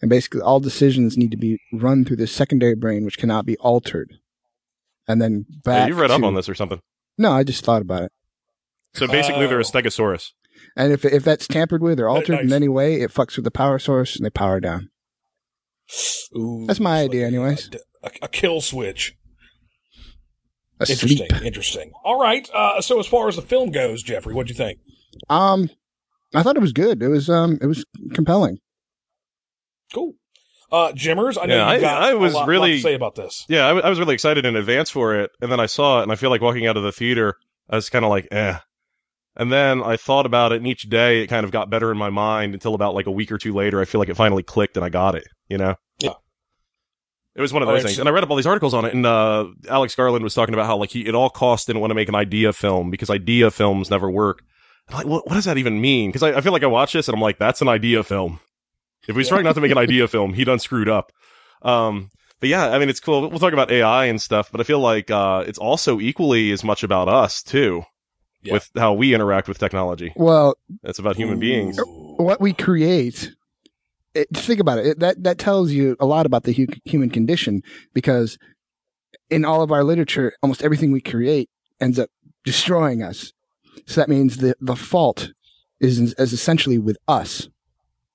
And 0.02 0.10
basically, 0.10 0.40
all 0.42 0.60
decisions 0.60 1.16
need 1.16 1.30
to 1.30 1.36
be 1.36 1.58
run 1.72 2.04
through 2.04 2.16
the 2.16 2.26
secondary 2.26 2.74
brain, 2.74 3.04
which 3.04 3.18
cannot 3.18 3.46
be 3.46 3.56
altered. 3.58 4.18
And 5.08 5.22
then 5.22 5.46
Yeah, 5.48 5.56
back. 5.64 5.88
you've 5.88 5.98
read 5.98 6.10
up 6.10 6.22
on 6.22 6.34
this 6.34 6.48
or 6.48 6.54
something. 6.54 6.80
No, 7.16 7.32
I 7.32 7.44
just 7.44 7.64
thought 7.64 7.80
about 7.82 8.02
it. 8.02 8.12
So 8.94 9.06
basically, 9.06 9.46
they're 9.46 9.58
Oh. 9.58 9.60
a 9.60 9.64
Stegosaurus. 9.64 10.32
And 10.76 10.92
if 10.92 11.04
if 11.04 11.22
that's 11.24 11.46
tampered 11.46 11.82
with 11.82 12.00
or 12.00 12.08
altered 12.08 12.40
in 12.40 12.52
any 12.52 12.68
way, 12.68 13.00
it 13.00 13.12
fucks 13.12 13.36
with 13.36 13.44
the 13.44 13.50
power 13.50 13.78
source 13.78 14.16
and 14.16 14.24
they 14.24 14.30
power 14.30 14.58
down. 14.60 14.90
Ooh, 16.36 16.64
That's 16.66 16.80
my 16.80 17.00
idea 17.00 17.24
like 17.26 17.34
anyways. 17.34 17.70
A, 18.02 18.10
a 18.22 18.28
kill 18.28 18.60
switch. 18.60 19.14
Asleep. 20.78 21.20
Interesting. 21.22 21.46
Interesting. 21.46 21.92
All 22.04 22.20
right. 22.20 22.48
Uh, 22.52 22.80
so 22.82 22.98
as 23.00 23.06
far 23.06 23.28
as 23.28 23.36
the 23.36 23.42
film 23.42 23.70
goes, 23.70 24.02
Jeffrey, 24.02 24.34
what'd 24.34 24.50
you 24.50 24.54
think? 24.56 24.78
Um, 25.30 25.70
I 26.34 26.42
thought 26.42 26.56
it 26.56 26.60
was 26.60 26.72
good. 26.72 27.02
It 27.02 27.08
was 27.08 27.30
um, 27.30 27.58
it 27.62 27.66
was 27.66 27.84
compelling. 28.12 28.58
Cool. 29.94 30.14
Uh, 30.70 30.92
Jimmers, 30.92 31.38
I 31.38 31.46
know 31.46 31.56
Yeah, 31.56 31.70
you 31.70 31.76
I- 31.78 31.80
got 31.80 32.02
I 32.02 32.14
was 32.14 32.32
a 32.32 32.36
lot, 32.36 32.40
lot 32.42 32.48
really- 32.48 32.76
to 32.76 32.82
say 32.82 32.94
about 32.94 33.14
this. 33.14 33.46
Yeah, 33.48 33.64
I, 33.66 33.68
w- 33.68 33.84
I 33.86 33.88
was 33.88 33.98
really 34.00 34.14
excited 34.14 34.44
in 34.44 34.56
advance 34.56 34.90
for 34.90 35.14
it, 35.18 35.30
and 35.40 35.50
then 35.50 35.60
I 35.60 35.66
saw 35.66 36.00
it, 36.00 36.02
and 36.02 36.12
I 36.12 36.16
feel 36.16 36.28
like 36.28 36.40
walking 36.42 36.66
out 36.66 36.76
of 36.76 36.82
the 36.82 36.90
theater, 36.92 37.36
I 37.70 37.76
was 37.76 37.88
kind 37.88 38.04
of 38.04 38.10
like, 38.10 38.26
eh. 38.32 38.58
And 39.36 39.52
then 39.52 39.82
I 39.82 39.96
thought 39.96 40.26
about 40.26 40.52
it, 40.52 40.56
and 40.56 40.66
each 40.66 40.82
day 40.82 41.22
it 41.22 41.26
kind 41.26 41.44
of 41.44 41.50
got 41.50 41.68
better 41.68 41.90
in 41.90 41.98
my 41.98 42.10
mind 42.10 42.54
until 42.54 42.74
about 42.74 42.94
like 42.94 43.06
a 43.06 43.10
week 43.10 43.30
or 43.30 43.38
two 43.38 43.52
later, 43.52 43.80
I 43.80 43.84
feel 43.84 43.98
like 43.98 44.08
it 44.08 44.16
finally 44.16 44.42
clicked 44.42 44.76
and 44.76 44.84
I 44.84 44.88
got 44.88 45.14
it. 45.14 45.26
You 45.48 45.58
know? 45.58 45.74
Yeah. 45.98 46.14
It 47.34 47.42
was 47.42 47.52
one 47.52 47.62
of 47.62 47.68
those 47.68 47.82
right, 47.82 47.88
things, 47.88 47.98
and 47.98 48.08
I 48.08 48.12
read 48.12 48.24
up 48.24 48.30
all 48.30 48.36
these 48.36 48.46
articles 48.46 48.72
on 48.72 48.86
it. 48.86 48.94
And 48.94 49.04
uh, 49.04 49.48
Alex 49.68 49.94
Garland 49.94 50.24
was 50.24 50.32
talking 50.32 50.54
about 50.54 50.64
how 50.64 50.78
like 50.78 50.90
he 50.90 51.06
at 51.06 51.14
all 51.14 51.28
costs 51.28 51.66
didn't 51.66 51.82
want 51.82 51.90
to 51.90 51.94
make 51.94 52.08
an 52.08 52.14
idea 52.14 52.50
film 52.54 52.90
because 52.90 53.10
idea 53.10 53.50
films 53.50 53.90
never 53.90 54.10
work. 54.10 54.42
I'm 54.88 54.96
like, 54.96 55.06
what, 55.06 55.26
what 55.26 55.34
does 55.34 55.44
that 55.44 55.58
even 55.58 55.80
mean? 55.80 56.10
Because 56.10 56.22
I, 56.22 56.38
I 56.38 56.40
feel 56.40 56.52
like 56.52 56.62
I 56.62 56.68
watch 56.68 56.94
this 56.94 57.08
and 57.08 57.14
I'm 57.14 57.20
like, 57.20 57.38
that's 57.38 57.60
an 57.60 57.68
idea 57.68 58.02
film. 58.02 58.40
If 59.06 59.16
he's 59.16 59.28
trying 59.28 59.44
not 59.44 59.54
to 59.56 59.60
make 59.60 59.70
an 59.70 59.78
idea 59.86 60.08
film, 60.08 60.32
he 60.32 60.44
done 60.44 60.58
screwed 60.58 60.88
up. 60.88 61.12
Um, 61.60 62.10
but 62.40 62.48
yeah, 62.48 62.70
I 62.70 62.78
mean, 62.78 62.88
it's 62.88 63.00
cool. 63.00 63.28
We'll 63.28 63.38
talk 63.38 63.52
about 63.52 63.70
AI 63.70 64.06
and 64.06 64.20
stuff, 64.20 64.50
but 64.50 64.60
I 64.60 64.64
feel 64.64 64.80
like 64.80 65.10
uh, 65.10 65.44
it's 65.46 65.58
also 65.58 66.00
equally 66.00 66.52
as 66.52 66.64
much 66.64 66.82
about 66.82 67.08
us 67.08 67.42
too, 67.42 67.82
Yeah. 68.42 68.52
with 68.54 68.70
how 68.76 68.92
we 68.94 69.14
interact 69.14 69.48
with 69.48 69.58
technology. 69.58 70.12
Well, 70.16 70.54
It's 70.84 70.98
about 70.98 71.16
human 71.16 71.38
beings. 71.40 71.78
what 72.16 72.40
we 72.40 72.52
create 72.52 73.32
it, 74.14 74.28
think 74.34 74.60
about 74.60 74.78
it. 74.78 74.86
it 74.86 74.98
that 75.00 75.22
that 75.24 75.38
tells 75.38 75.72
you 75.72 75.96
a 76.00 76.06
lot 76.06 76.24
about 76.26 76.44
the 76.44 76.52
hu- 76.52 76.66
human 76.84 77.10
condition 77.10 77.62
because 77.92 78.38
in 79.30 79.44
all 79.44 79.62
of 79.62 79.70
our 79.72 79.82
literature 79.84 80.32
almost 80.42 80.62
everything 80.62 80.90
we 80.92 81.00
create 81.00 81.50
ends 81.80 81.98
up 81.98 82.08
destroying 82.44 83.02
us 83.02 83.32
so 83.86 84.00
that 84.00 84.08
means 84.08 84.38
the 84.38 84.54
the 84.60 84.76
fault 84.76 85.32
is 85.80 85.98
is 86.14 86.32
essentially 86.32 86.78
with 86.78 86.96
us 87.08 87.48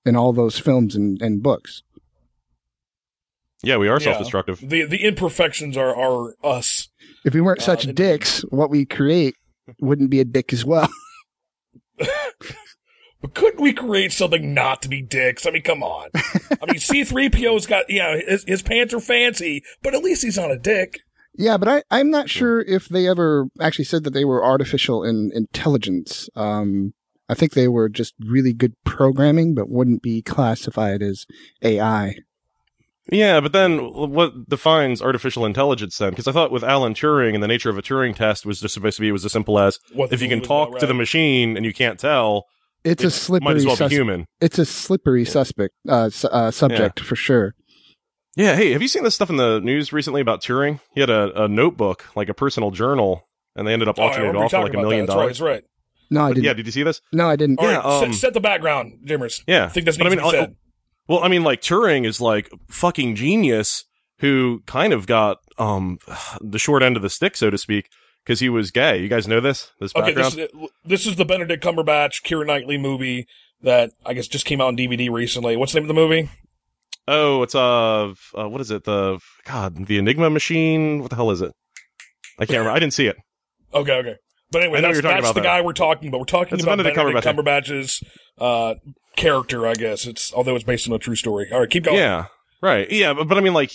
in 0.05 0.15
all 0.15 0.33
those 0.33 0.57
films 0.57 0.95
and, 0.95 1.21
and 1.21 1.43
books 1.43 1.83
Yeah, 3.63 3.77
we 3.77 3.87
are 3.89 3.99
Yeah. 3.99 4.05
self-destructive. 4.05 4.59
The 4.67 4.85
the 4.85 5.03
imperfections 5.03 5.77
are 5.77 5.95
are 5.95 6.33
us. 6.43 6.87
if 7.25 7.33
we 7.35 7.41
weren't 7.41 7.59
Uh, 7.59 7.65
such 7.65 7.85
and- 7.85 7.95
dicks 7.95 8.41
what 8.49 8.69
we 8.71 8.85
create 8.85 9.35
wouldn't 9.79 10.09
be 10.09 10.19
a 10.19 10.25
dick 10.25 10.51
as 10.53 10.65
well 10.65 10.89
But 13.21 13.35
couldn't 13.35 13.61
we 13.61 13.71
create 13.71 14.11
something 14.11 14.53
not 14.53 14.81
to 14.81 14.89
be 14.89 15.01
dicks? 15.01 15.45
I 15.45 15.51
mean, 15.51 15.61
come 15.61 15.83
on. 15.83 16.09
I 16.15 16.65
mean, 16.65 16.77
C3PO's 16.77 17.67
got, 17.67 17.87
you 17.89 17.99
know, 17.99 18.19
his, 18.27 18.43
his 18.45 18.61
pants 18.63 18.93
are 18.93 18.99
fancy, 18.99 19.63
but 19.83 19.93
at 19.93 20.03
least 20.03 20.23
he's 20.23 20.37
not 20.37 20.51
a 20.51 20.57
dick. 20.57 20.99
Yeah, 21.35 21.57
but 21.57 21.67
I, 21.67 21.83
I'm 21.91 22.09
not 22.09 22.29
sure 22.29 22.61
if 22.61 22.89
they 22.89 23.07
ever 23.07 23.47
actually 23.59 23.85
said 23.85 24.03
that 24.03 24.13
they 24.13 24.25
were 24.25 24.43
artificial 24.43 25.03
in 25.03 25.31
intelligence. 25.33 26.29
Um, 26.35 26.93
I 27.29 27.35
think 27.35 27.53
they 27.53 27.67
were 27.67 27.87
just 27.87 28.15
really 28.19 28.53
good 28.53 28.73
programming, 28.83 29.53
but 29.53 29.69
wouldn't 29.69 30.01
be 30.01 30.21
classified 30.23 31.01
as 31.01 31.25
AI. 31.61 32.15
Yeah, 33.09 33.39
but 33.41 33.51
then 33.51 33.79
what 33.79 34.47
defines 34.47 35.01
artificial 35.01 35.45
intelligence 35.45 35.97
then? 35.97 36.11
Because 36.11 36.27
I 36.27 36.31
thought 36.31 36.51
with 36.51 36.63
Alan 36.63 36.93
Turing 36.93 37.33
and 37.33 37.41
the 37.41 37.47
nature 37.47 37.69
of 37.69 37.77
a 37.77 37.81
Turing 37.81 38.15
test 38.15 38.45
was 38.45 38.59
just 38.61 38.73
supposed 38.73 38.95
to 38.97 39.01
be 39.01 39.09
it 39.09 39.11
was 39.11 39.25
as 39.25 39.31
simple 39.31 39.57
as 39.59 39.79
What 39.93 40.13
if 40.13 40.21
you 40.21 40.27
can 40.27 40.37
movie 40.39 40.41
was 40.41 40.69
talk 40.69 40.79
to 40.79 40.85
the 40.85 40.93
machine 40.93 41.57
and 41.57 41.65
you 41.65 41.73
can't 41.73 41.99
tell, 41.99 42.45
It's 42.83 43.03
it 43.03 43.07
a 43.07 43.11
slippery. 43.11 43.45
might 43.45 43.57
as 43.57 43.65
well 43.65 43.75
be 43.75 43.79
sus- 43.79 43.91
human. 43.91 44.27
It's 44.39 44.59
a 44.59 44.65
slippery 44.65 45.25
suspect 45.25 45.73
uh, 45.89 46.09
su- 46.09 46.27
uh, 46.27 46.51
subject 46.51 46.99
for 46.99 47.15
sure. 47.15 47.55
Yeah, 48.37 48.55
hey, 48.55 48.71
have 48.71 48.81
you 48.81 48.87
seen 48.87 49.03
this 49.03 49.15
stuff 49.15 49.29
in 49.29 49.35
the 49.37 49.59
news 49.59 49.91
recently 49.91 50.21
about 50.21 50.41
Turing? 50.41 50.79
He 50.93 51.01
had 51.01 51.09
a, 51.09 51.43
a 51.45 51.47
notebook, 51.49 52.05
like 52.15 52.29
a 52.29 52.33
personal 52.33 52.71
journal, 52.71 53.27
and 53.57 53.67
they 53.67 53.73
ended 53.73 53.89
up 53.89 53.99
Oh, 53.99 54.03
auctioning 54.03 54.29
it 54.29 54.35
off 54.37 54.51
for 54.51 54.61
like 54.61 54.73
a 54.73 54.77
million 54.77 55.05
that. 55.07 55.07
That's 55.07 55.15
right, 55.17 55.21
dollars. 55.23 55.37
That's 55.39 55.41
right. 55.41 55.63
No, 56.11 56.21
I 56.23 56.27
But 56.29 56.33
didn't. 56.35 56.45
yeah, 56.45 56.53
did 56.53 56.65
you 56.65 56.71
see 56.71 56.83
this? 56.83 57.01
No, 57.11 57.27
I 57.27 57.35
didn't. 57.35 57.59
All 57.59 57.65
Yeah, 57.65 57.77
right, 57.77 57.85
um, 58.03 58.11
set, 58.13 58.19
set 58.21 58.33
the 58.33 58.39
background, 58.41 58.99
Jimmers. 59.05 59.43
Yeah, 59.47 59.65
I 59.65 59.69
think 59.69 59.85
that's 59.85 59.97
but 59.97 60.07
I 60.07 60.09
mean, 60.11 60.19
to 60.19 60.23
be 60.23 60.27
I- 60.27 60.31
said. 60.31 60.55
Well, 61.07 61.23
I 61.23 61.27
mean, 61.27 61.43
like 61.43 61.61
Turing 61.61 62.05
is 62.05 62.21
like 62.21 62.49
fucking 62.69 63.15
genius 63.15 63.83
who 64.19 64.61
kind 64.65 64.93
of 64.93 65.07
got 65.07 65.37
um 65.57 65.99
the 66.39 66.59
short 66.59 66.83
end 66.83 66.95
of 66.95 67.01
the 67.01 67.09
stick, 67.09 67.35
so 67.35 67.49
to 67.49 67.57
speak, 67.57 67.87
because 68.23 68.39
he 68.39 68.49
was 68.49 68.71
gay. 68.71 68.97
You 69.01 69.07
guys 69.09 69.27
know 69.27 69.39
this? 69.39 69.71
This 69.79 69.93
Okay, 69.95 70.13
background? 70.13 70.33
this 70.33 70.49
is, 70.53 70.69
this 70.85 71.05
is 71.07 71.15
the 71.15 71.25
Benedict 71.25 71.63
Cumberbatch, 71.63 72.23
Keira 72.23 72.45
Knightley 72.45 72.77
movie 72.77 73.25
that 73.61 73.91
I 74.05 74.13
guess 74.13 74.27
just 74.27 74.45
came 74.45 74.61
out 74.61 74.67
on 74.67 74.77
DVD 74.77 75.11
recently. 75.11 75.55
What's 75.57 75.73
the 75.73 75.79
name 75.79 75.89
of 75.89 75.95
the 75.95 76.01
movie? 76.01 76.29
Oh, 77.07 77.41
it's 77.43 77.55
uh, 77.55 78.13
uh, 78.37 78.47
what 78.47 78.61
is 78.61 78.71
it? 78.71 78.83
The 78.83 79.19
God, 79.45 79.87
the 79.87 79.97
Enigma 79.97 80.29
machine. 80.29 81.01
What 81.01 81.09
the 81.09 81.15
hell 81.15 81.31
is 81.31 81.41
it? 81.41 81.51
I 82.39 82.45
can't 82.45 82.59
remember. 82.59 82.71
I 82.71 82.79
didn't 82.79 82.93
see 82.93 83.07
it. 83.07 83.17
Okay, 83.73 83.93
okay. 83.93 84.15
But 84.51 84.63
anyway, 84.63 84.81
that's, 84.81 85.01
that's 85.01 85.27
the 85.29 85.33
that. 85.35 85.43
guy 85.43 85.61
we're 85.61 85.73
talking 85.73 86.09
about. 86.09 86.19
We're 86.19 86.25
talking 86.25 86.51
That's 86.57 86.63
about 86.63 86.77
Benedict 86.77 86.95
Benedict, 86.95 87.25
Cumberbatch. 87.25 87.65
Cumberbatch's 87.67 88.03
uh, 88.37 88.75
character, 89.15 89.67
I 89.67 89.73
guess. 89.73 90.05
It's 90.05 90.33
although 90.33 90.55
it's 90.55 90.63
based 90.63 90.87
on 90.87 90.93
a 90.93 90.99
true 90.99 91.15
story. 91.15 91.49
All 91.51 91.59
right, 91.59 91.69
keep 91.69 91.83
going. 91.83 91.97
Yeah, 91.97 92.25
right. 92.61 92.89
Yeah, 92.91 93.13
but, 93.13 93.27
but 93.27 93.37
I 93.37 93.41
mean, 93.41 93.53
like 93.53 93.71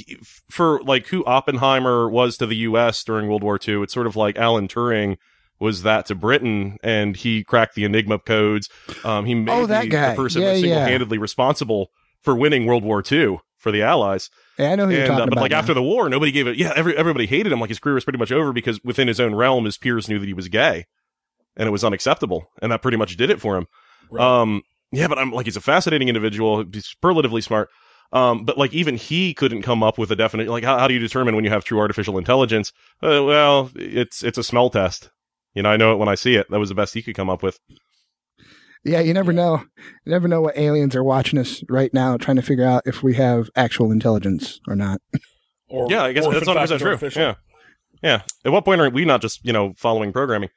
for 0.50 0.80
like 0.82 1.06
who 1.08 1.24
Oppenheimer 1.24 2.08
was 2.08 2.36
to 2.38 2.46
the 2.46 2.56
U.S. 2.56 3.02
during 3.04 3.28
World 3.28 3.42
War 3.42 3.58
II, 3.66 3.82
it's 3.82 3.94
sort 3.94 4.06
of 4.06 4.16
like 4.16 4.36
Alan 4.36 4.68
Turing 4.68 5.16
was 5.58 5.82
that 5.84 6.04
to 6.06 6.14
Britain, 6.14 6.76
and 6.82 7.16
he 7.16 7.42
cracked 7.42 7.74
the 7.74 7.84
Enigma 7.84 8.18
codes. 8.18 8.68
Um, 9.04 9.24
he 9.24 9.34
made 9.34 9.52
Oh, 9.52 9.66
that 9.66 9.82
the, 9.84 9.88
guy. 9.88 10.10
the 10.10 10.16
person 10.16 10.42
Yeah, 10.42 10.54
single-handedly 10.54 11.16
responsible 11.16 11.90
for 12.20 12.34
winning 12.36 12.66
World 12.66 12.84
War 12.84 13.02
II 13.10 13.38
for 13.56 13.72
the 13.72 13.82
Allies. 13.82 14.28
Yeah, 14.58 14.72
I 14.72 14.74
know 14.76 14.84
who 14.86 14.92
you're 14.92 15.06
talking 15.06 15.22
uh, 15.22 15.26
but 15.26 15.32
about. 15.34 15.40
like 15.42 15.50
now. 15.52 15.58
after 15.60 15.72
the 15.72 15.82
war, 15.82 16.10
nobody 16.10 16.30
gave 16.30 16.46
it. 16.46 16.56
Yeah, 16.56 16.72
every, 16.76 16.94
everybody 16.96 17.24
hated 17.26 17.52
him. 17.52 17.60
Like 17.60 17.70
his 17.70 17.78
career 17.78 17.94
was 17.94 18.04
pretty 18.04 18.18
much 18.18 18.32
over 18.32 18.52
because 18.52 18.82
within 18.84 19.08
his 19.08 19.18
own 19.18 19.34
realm, 19.34 19.64
his 19.64 19.78
peers 19.78 20.08
knew 20.10 20.18
that 20.18 20.26
he 20.26 20.34
was 20.34 20.48
gay, 20.48 20.84
and 21.56 21.66
it 21.66 21.72
was 21.72 21.84
unacceptable, 21.84 22.50
and 22.60 22.70
that 22.70 22.82
pretty 22.82 22.98
much 22.98 23.16
did 23.16 23.30
it 23.30 23.40
for 23.40 23.56
him. 23.56 23.66
Right. 24.10 24.22
Um, 24.22 24.62
yeah, 24.92 25.08
but 25.08 25.18
I'm 25.18 25.30
like 25.32 25.46
he's 25.46 25.56
a 25.56 25.60
fascinating 25.60 26.08
individual, 26.08 26.64
he's 26.72 26.86
superlatively 26.86 27.40
smart. 27.40 27.68
Um, 28.12 28.44
but 28.44 28.56
like 28.56 28.72
even 28.72 28.96
he 28.96 29.34
couldn't 29.34 29.62
come 29.62 29.82
up 29.82 29.98
with 29.98 30.10
a 30.12 30.16
definite 30.16 30.48
like 30.48 30.62
how, 30.64 30.78
how 30.78 30.86
do 30.86 30.94
you 30.94 31.00
determine 31.00 31.34
when 31.34 31.44
you 31.44 31.50
have 31.50 31.64
true 31.64 31.80
artificial 31.80 32.18
intelligence? 32.18 32.72
Uh, 33.02 33.24
well, 33.24 33.70
it's 33.74 34.22
it's 34.22 34.38
a 34.38 34.44
smell 34.44 34.70
test. 34.70 35.10
You 35.54 35.62
know, 35.62 35.70
I 35.70 35.76
know 35.76 35.92
it 35.92 35.96
when 35.96 36.08
I 36.08 36.14
see 36.14 36.36
it. 36.36 36.46
That 36.50 36.60
was 36.60 36.68
the 36.68 36.74
best 36.74 36.94
he 36.94 37.02
could 37.02 37.16
come 37.16 37.28
up 37.30 37.42
with. 37.42 37.58
yeah, 38.84 39.00
you 39.00 39.12
never 39.12 39.32
know. 39.32 39.64
You 40.04 40.12
never 40.12 40.28
know 40.28 40.40
what 40.40 40.56
aliens 40.56 40.94
are 40.94 41.02
watching 41.02 41.38
us 41.38 41.62
right 41.68 41.92
now, 41.92 42.16
trying 42.16 42.36
to 42.36 42.42
figure 42.42 42.64
out 42.64 42.82
if 42.86 43.02
we 43.02 43.14
have 43.14 43.50
actual 43.56 43.90
intelligence 43.90 44.60
or 44.68 44.76
not. 44.76 45.00
Or, 45.68 45.88
Yeah, 45.90 46.04
I 46.04 46.12
guess 46.12 46.24
or 46.24 46.32
that's 46.32 46.46
in 46.46 46.54
fact 46.54 46.70
100 46.70 46.74
it's 46.74 46.80
true. 46.80 46.90
artificial. 46.92 47.22
Yeah, 47.22 47.34
yeah. 48.00 48.22
At 48.44 48.52
what 48.52 48.64
point 48.64 48.80
are 48.80 48.88
we 48.88 49.04
not 49.04 49.20
just 49.20 49.44
you 49.44 49.52
know 49.52 49.72
following 49.76 50.12
programming? 50.12 50.50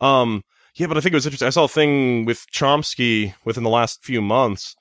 Um, 0.00 0.44
yeah, 0.74 0.86
but 0.86 0.96
I 0.96 1.00
think 1.00 1.12
it 1.12 1.16
was 1.16 1.26
interesting. 1.26 1.46
I 1.46 1.50
saw 1.50 1.64
a 1.64 1.68
thing 1.68 2.24
with 2.24 2.46
Chomsky 2.52 3.34
within 3.44 3.62
the 3.62 3.70
last 3.70 4.02
few 4.02 4.22
months, 4.22 4.74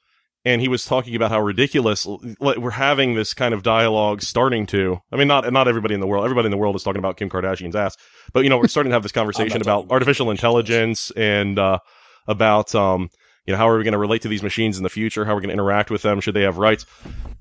and 0.46 0.62
he 0.62 0.68
was 0.68 0.86
talking 0.86 1.16
about 1.16 1.32
how 1.32 1.42
ridiculous 1.42 2.08
like, 2.40 2.58
we're 2.58 2.72
having 2.72 3.16
this 3.16 3.34
kind 3.34 3.54
of 3.54 3.64
dialogue 3.64 4.22
starting 4.22 4.66
to. 4.68 5.00
I 5.12 5.18
mean, 5.18 5.28
not 5.28 5.52
not 5.52 5.68
everybody 5.68 5.94
in 5.94 6.00
the 6.00 6.08
world. 6.08 6.24
Everybody 6.24 6.48
in 6.48 6.52
the 6.52 6.58
world 6.58 6.76
is 6.76 6.84
talking 6.84 7.00
about 7.00 7.18
Kim 7.18 7.30
Kardashian's 7.30 7.76
ass, 7.76 7.98
but 8.34 8.44
you 8.44 8.50
know, 8.50 8.58
we're 8.58 8.68
starting 8.70 8.92
to 8.92 8.96
have 8.96 9.04
this 9.04 9.12
conversation 9.12 9.62
about 9.62 9.92
artificial 9.92 10.32
intelligence 10.32 11.12
and 11.12 11.60
uh, 11.60 11.80
about 12.28 12.74
um, 12.74 13.10
you 13.46 13.52
know, 13.52 13.58
how 13.58 13.68
are 13.68 13.78
we 13.78 13.84
going 13.84 13.94
to 13.94 13.98
relate 13.98 14.22
to 14.22 14.28
these 14.30 14.44
machines 14.44 14.78
in 14.78 14.84
the 14.84 14.90
future? 14.90 15.26
How 15.26 15.34
are 15.34 15.36
we 15.36 15.42
going 15.42 15.50
to 15.50 15.54
interact 15.54 15.92
with 15.92 16.04
them? 16.04 16.22
Should 16.22 16.36
they 16.36 16.44
have 16.44 16.58
rights? 16.58 16.86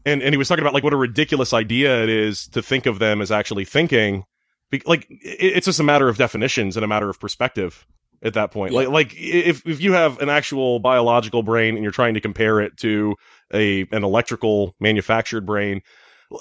And 0.04 0.22
and 0.22 0.32
he 0.32 0.36
was 0.38 0.48
talking 0.48 0.62
about 0.62 0.74
like 0.74 0.82
what 0.84 0.92
a 0.92 0.96
ridiculous 0.96 1.52
idea 1.52 2.02
it 2.02 2.08
is 2.08 2.48
to 2.48 2.62
think 2.62 2.86
of 2.86 2.98
them 2.98 3.20
as 3.20 3.30
actually 3.30 3.64
thinking. 3.64 4.24
Be- 4.70 4.82
Like 4.86 5.06
it, 5.10 5.52
it's 5.56 5.66
just 5.66 5.78
a 5.80 5.84
matter 5.84 6.08
of 6.08 6.16
definitions 6.16 6.76
and 6.76 6.84
a 6.84 6.88
matter 6.88 7.08
of 7.08 7.20
perspective 7.20 7.86
at 8.22 8.34
that 8.34 8.50
point. 8.50 8.72
Yeah. 8.72 8.80
Like 8.80 8.88
like 8.88 9.14
if 9.16 9.66
if 9.66 9.80
you 9.80 9.92
have 9.92 10.20
an 10.20 10.28
actual 10.28 10.78
biological 10.80 11.42
brain 11.42 11.74
and 11.74 11.82
you're 11.82 11.92
trying 11.92 12.14
to 12.14 12.20
compare 12.20 12.60
it 12.60 12.76
to 12.78 13.14
a 13.52 13.86
an 13.92 14.04
electrical 14.04 14.74
manufactured 14.80 15.46
brain, 15.46 15.80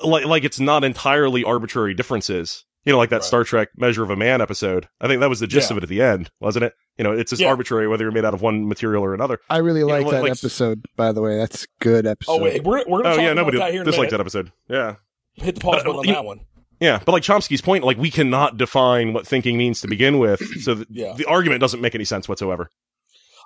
like 0.04 0.26
like 0.26 0.44
it's 0.44 0.60
not 0.60 0.84
entirely 0.84 1.44
arbitrary 1.44 1.94
differences. 1.94 2.66
You 2.86 2.94
know, 2.94 2.98
like 2.98 3.10
that 3.10 3.18
Right. 3.18 3.24
Star 3.26 3.44
Trek 3.44 3.70
Measure 3.76 4.04
of 4.04 4.10
a 4.10 4.16
Man 4.16 4.40
episode. 4.42 4.88
I 5.02 5.08
think 5.08 5.20
that 5.20 5.30
was 5.30 5.42
the 5.42 5.48
gist 5.48 5.70
Yeah. 5.70 5.74
of 5.76 5.78
it 5.80 5.84
at 5.84 5.90
the 5.90 6.02
end, 6.02 6.32
wasn't 6.40 6.64
it? 6.64 6.74
You 6.98 7.04
know, 7.04 7.12
it's 7.12 7.30
just 7.30 7.42
Yeah. 7.42 7.50
arbitrary 7.50 7.88
whether 7.90 8.04
you're 8.06 8.12
made 8.14 8.24
out 8.26 8.34
of 8.34 8.42
one 8.42 8.68
material 8.70 9.04
or 9.04 9.14
another. 9.14 9.40
I 9.50 9.58
really 9.58 9.84
like 9.84 10.06
like- 10.06 10.12
that 10.14 10.22
like- 10.24 10.32
episode, 10.32 10.86
by 10.96 11.12
the 11.12 11.22
way. 11.22 11.38
That's 11.38 11.64
a 11.66 11.68
good 11.84 12.06
episode. 12.08 12.32
Oh 12.32 12.38
wait, 12.42 12.64
we're 12.64 12.84
we're 12.88 13.02
gonna 13.04 13.10
Oh 13.10 13.16
talk 13.16 13.18
yeah, 13.22 13.32
about 13.32 13.36
nobody 13.36 13.58
that 13.60 13.72
here 13.74 13.82
in 13.82 13.88
a 13.88 13.92
disliked 13.92 14.12
minute. 14.12 14.18
that 14.18 14.22
episode. 14.40 14.52
Yeah. 14.70 14.96
Hit 15.36 15.56
the 15.56 15.62
pause 15.62 15.82
uh, 15.82 15.92
button 15.92 16.00
on 16.00 16.06
that 16.08 16.26
one. 16.26 16.40
Yeah, 16.80 17.02
but 17.06 17.12
like 17.12 17.24
Chomsky's 17.24 17.62
point, 17.62 17.84
like 17.84 17.98
we 17.98 18.10
cannot 18.10 18.58
define 18.58 19.12
what 19.14 19.28
thinking 19.28 19.58
means 19.58 19.82
to 19.82 19.88
begin 19.88 20.18
with, 20.20 20.40
so 20.62 20.76
th- 20.76 20.88
Yeah. 20.90 21.14
the 21.14 21.26
argument 21.26 21.60
doesn't 21.62 21.82
make 21.82 21.94
any 21.96 22.06
sense 22.06 22.30
whatsoever. 22.30 22.70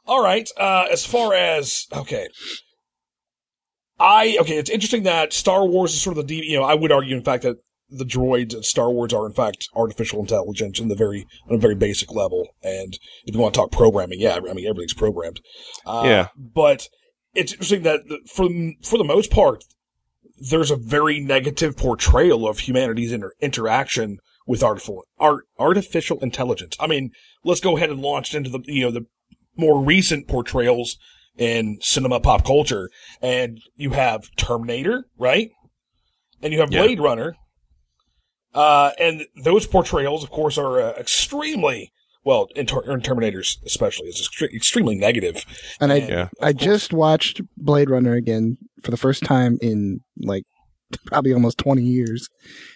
All 0.05 0.21
right. 0.23 0.47
Uh, 0.57 0.85
as 0.91 1.05
far 1.05 1.33
as 1.33 1.87
okay, 1.91 2.27
I 3.99 4.37
okay. 4.41 4.57
It's 4.57 4.69
interesting 4.69 5.03
that 5.03 5.33
Star 5.33 5.65
Wars 5.65 5.93
is 5.93 6.01
sort 6.01 6.17
of 6.17 6.27
the 6.27 6.35
you 6.35 6.57
know 6.57 6.63
I 6.63 6.73
would 6.73 6.91
argue 6.91 7.15
in 7.15 7.23
fact 7.23 7.43
that 7.43 7.57
the 7.89 8.05
droids 8.05 8.63
Star 8.65 8.91
Wars 8.91 9.13
are 9.13 9.25
in 9.25 9.33
fact 9.33 9.67
artificial 9.75 10.19
intelligence 10.19 10.79
in 10.79 10.87
the 10.87 10.95
very 10.95 11.25
on 11.49 11.55
a 11.55 11.59
very 11.59 11.75
basic 11.75 12.11
level. 12.11 12.47
And 12.63 12.97
if 13.25 13.33
you 13.35 13.39
want 13.41 13.53
to 13.53 13.59
talk 13.61 13.71
programming, 13.71 14.19
yeah, 14.19 14.35
I 14.35 14.53
mean 14.53 14.67
everything's 14.67 14.93
programmed. 14.93 15.39
Uh, 15.85 16.03
Yeah. 16.05 16.27
But 16.35 16.87
it's 17.33 17.53
interesting 17.53 17.83
that 17.83 18.01
the, 18.07 18.19
for 18.27 18.49
for 18.83 18.97
the 18.97 19.03
most 19.03 19.31
part, 19.31 19.63
there's 20.49 20.71
a 20.71 20.75
very 20.75 21.19
negative 21.19 21.77
portrayal 21.77 22.47
of 22.47 22.59
humanity's 22.59 23.11
inter- 23.11 23.33
interaction 23.39 24.17
with 24.45 24.63
artificial 24.63 25.03
art 25.19 25.45
artificial 25.57 26.19
intelligence. 26.19 26.75
I 26.79 26.87
mean, 26.87 27.11
let's 27.43 27.61
go 27.61 27.77
ahead 27.77 27.89
and 27.89 28.01
launch 28.01 28.35
into 28.35 28.49
the 28.49 28.59
you 28.65 28.83
know 28.83 28.91
the 28.91 29.05
more 29.55 29.83
recent 29.83 30.27
portrayals 30.27 30.97
in 31.37 31.77
cinema 31.81 32.19
pop 32.19 32.45
culture, 32.45 32.89
and 33.21 33.59
you 33.75 33.91
have 33.91 34.29
Terminator, 34.35 35.05
right? 35.17 35.49
And 36.41 36.51
you 36.53 36.59
have 36.59 36.71
Yeah. 36.71 36.83
Blade 36.83 36.99
Runner. 36.99 37.35
Uh, 38.53 38.91
and 38.99 39.25
those 39.43 39.65
portrayals, 39.65 40.23
of 40.23 40.29
course, 40.29 40.59
are 40.59 40.79
uh, 40.79 40.91
extremely 40.91 41.91
well 42.25 42.47
in, 42.55 42.65
ter- 42.65 42.81
in 42.91 43.01
Terminators, 43.01 43.57
especially, 43.65 44.07
is 44.07 44.27
extre- 44.27 44.53
extremely 44.53 44.95
negative. 44.95 45.45
and 45.79 45.91
I 45.91 45.97
And, 45.97 46.09
Yeah. 46.09 46.29
I 46.41 46.53
course- 46.53 46.63
just 46.63 46.93
watched 46.93 47.41
Blade 47.57 47.89
Runner 47.89 48.13
again 48.13 48.57
for 48.83 48.91
the 48.91 48.97
first 48.97 49.23
time 49.23 49.57
in 49.61 49.99
like 50.21 50.43
probably 51.07 51.33
almost 51.33 51.57
20 51.57 51.81
years. 51.81 52.29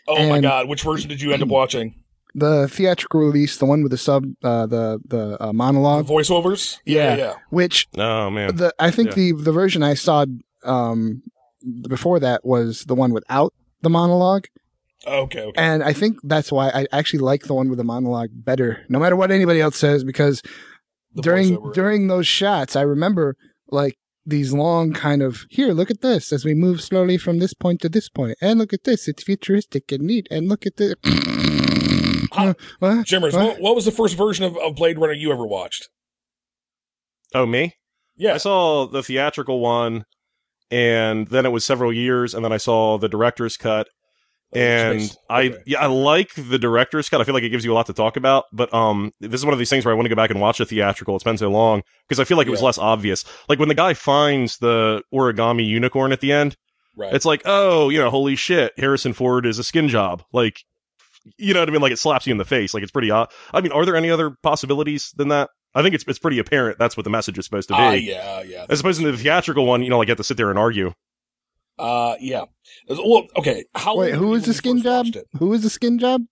Oh 0.08 0.27
my 0.30 0.39
god, 0.42 0.68
which 0.68 0.82
version 0.84 1.10
did 1.10 1.22
you 1.22 1.34
end 1.34 1.44
up 1.44 1.50
watching? 1.50 1.96
The 2.36 2.68
theatrical 2.68 3.22
release, 3.22 3.58
the 3.58 3.66
one 3.66 3.82
with 3.82 3.89
the 3.92 3.98
sub, 3.98 4.25
uh, 4.44 4.68
the 4.68 5.00
the 5.08 5.42
uh, 5.44 5.54
monologue, 5.54 6.06
Voiceovers? 6.06 6.77
Yeah. 6.86 7.16
yeah. 7.16 7.34
which 7.50 7.88
Oh 7.98 8.30
man. 8.30 8.56
the 8.58 8.72
I 8.77 8.92
think 8.92 9.10
Yeah. 9.10 9.16
the 9.16 9.32
the 9.32 9.51
version 9.51 9.82
I 9.82 9.96
saw 9.96 10.25
um 10.63 11.24
before 11.89 12.20
that 12.20 12.46
was 12.46 12.84
the 12.84 12.94
one 12.94 13.12
without 13.12 13.54
the 13.82 13.89
monologue, 13.89 14.46
Okay, 15.06 15.42
okay. 15.42 15.62
and 15.62 15.84
I 15.84 15.94
think 15.94 16.18
that's 16.24 16.51
why 16.51 16.70
I 16.70 16.88
actually 16.92 17.20
like 17.20 17.44
the 17.44 17.54
one 17.54 17.70
with 17.70 17.77
the 17.77 17.84
monologue 17.84 18.30
better, 18.34 18.84
no 18.89 19.00
matter 19.00 19.16
what 19.16 19.32
anybody 19.32 19.62
else 19.62 19.77
says, 19.77 20.04
because 20.04 20.42
The 21.13 21.22
during 21.22 21.72
during 21.74 22.08
those 22.08 22.27
shots, 22.27 22.75
I 22.75 22.82
remember 22.82 23.36
like 23.70 23.96
these 24.25 24.54
long 24.54 24.94
kind 24.94 25.22
of 25.22 25.46
here. 25.50 25.70
Look 25.70 25.92
at 25.92 26.01
this 26.01 26.34
as 26.34 26.44
we 26.44 26.54
move 26.54 26.82
slowly 26.82 27.18
from 27.18 27.39
this 27.39 27.54
point 27.54 27.80
to 27.82 27.89
this 27.89 28.10
point, 28.10 28.38
and 28.42 28.60
look 28.60 28.74
at 28.74 28.84
this. 28.86 29.08
It's 29.08 29.24
futuristic 29.24 29.92
and 29.92 30.04
neat, 30.04 30.27
and 30.32 30.50
look 30.50 30.66
at 30.66 30.77
this. 30.77 30.96
How- 32.34 32.48
ah, 32.48 32.50
uh, 32.50 32.54
What? 32.80 33.06
Jimmers, 33.06 33.34
What? 33.34 33.46
what, 33.46 33.62
what 33.62 33.75
was 33.75 33.86
the 33.86 33.92
first 33.92 34.18
version 34.18 34.46
of, 34.46 34.58
of 34.58 34.75
Blade 34.75 35.00
Runner 35.00 35.13
you 35.13 35.32
ever 35.32 35.46
watched? 35.46 35.89
Oh 37.34 37.46
me? 37.46 37.75
Yeah. 38.16 38.34
I 38.34 38.38
saw 38.38 38.88
the 38.88 39.04
theatrical 39.04 39.60
one, 39.60 40.04
and 40.72 41.27
then 41.27 41.46
it 41.46 41.51
was 41.51 41.63
several 41.66 41.94
years, 41.94 42.34
and 42.34 42.44
then 42.44 42.51
I 42.51 42.58
saw 42.58 42.98
the 42.98 43.10
director's 43.10 43.58
cut. 43.58 43.88
Oh, 44.56 44.60
And. 44.60 45.16
I 45.30 45.44
Okay. 45.48 45.58
yeah 45.66 45.82
I 45.82 45.88
like 45.88 46.34
the 46.36 46.58
director's 46.58 47.10
cut. 47.10 47.20
I 47.22 47.24
feel 47.25 47.34
like 47.34 47.44
it 47.44 47.50
gives 47.50 47.66
you 47.66 47.74
a 47.74 47.75
lot 47.75 47.86
to 47.88 47.94
talk 47.94 48.16
about. 48.18 48.46
But 48.54 48.74
um, 48.74 49.12
this 49.20 49.42
is 49.42 49.46
one 49.46 49.54
of 49.54 49.60
these 49.60 49.70
things 49.70 49.84
where 49.86 49.94
I 49.94 49.96
want 49.96 50.06
to 50.06 50.10
go 50.10 50.16
back 50.16 50.30
and 50.30 50.39
watch 50.39 50.60
the 50.60 50.66
theatrical. 50.66 51.16
It's 51.16 51.24
been 51.24 51.38
so 51.38 51.50
long 51.50 51.84
because 52.08 52.20
I 52.20 52.24
feel 52.24 52.38
like 52.38 52.48
it 52.48 52.51
was 52.51 52.62
Yeah. 52.62 52.68
less 52.68 52.77
obvious. 52.77 53.25
Like 53.50 53.60
when 53.60 53.68
the 53.68 53.75
guy 53.75 53.94
finds 53.94 54.58
the 54.60 55.04
origami 55.13 55.68
unicorn 55.68 56.12
at 56.12 56.22
the 56.22 56.32
end, 56.32 56.56
Right. 56.96 57.13
it's 57.13 57.25
like 57.25 57.42
oh 57.46 57.89
you 57.89 58.00
know 58.00 58.10
holy 58.10 58.36
shit 58.36 58.74
Harrison 58.77 59.13
Ford 59.13 59.46
is 59.46 59.60
a 59.60 59.63
skin 59.63 59.89
job. 59.89 60.24
Like 60.34 60.62
you 61.38 61.54
know 61.54 61.60
what 61.60 61.68
I 61.68 61.72
mean? 61.74 61.82
Like 61.82 61.92
it 61.92 62.00
slaps 62.00 62.25
you 62.25 62.32
in 62.32 62.38
the 62.38 62.46
face. 62.46 62.74
Like 62.74 62.84
it's 62.84 62.92
pretty 62.92 63.12
odd. 63.12 63.30
I 63.54 63.60
mean, 63.60 63.74
are 63.74 63.86
there 63.86 63.98
any 63.98 64.10
other 64.10 64.32
possibilities 64.44 65.12
than 65.18 65.27
that? 65.27 65.50
I 65.75 65.84
think 65.84 65.94
it's 65.94 66.06
it's 66.08 66.18
pretty 66.20 66.39
apparent 66.39 66.80
that's 66.80 66.96
what 66.96 67.04
the 67.04 67.10
message 67.10 67.38
is 67.38 67.44
supposed 67.46 67.68
to 67.68 67.74
be. 67.75 67.80
Ah, 67.82 67.92
yeah, 67.92 68.42
yeah. 68.44 68.66
As 68.70 68.80
opposed 68.80 69.01
to 69.01 69.12
the 69.12 69.18
theatrical 69.18 69.66
one, 69.66 69.84
you 69.84 69.89
know, 69.89 69.98
like 69.98 70.08
you 70.08 70.12
have 70.12 70.18
to 70.18 70.24
sit 70.24 70.38
there 70.38 70.50
and 70.50 70.58
argue. 70.58 70.94
Uh, 71.79 72.15
yeah. 72.19 72.43
Well, 72.89 73.27
okay. 73.38 73.65
How 73.75 73.98
Wait, 73.98 74.12
old 74.13 74.19
who 74.19 74.27
were 74.29 74.38
is 74.38 74.43
you 74.48 74.53
the 74.53 74.57
skin 74.57 74.81
job? 74.81 75.05
Who 75.38 75.53
is 75.53 75.63
the 75.63 75.69
skin 75.69 76.00
job? 76.00 76.24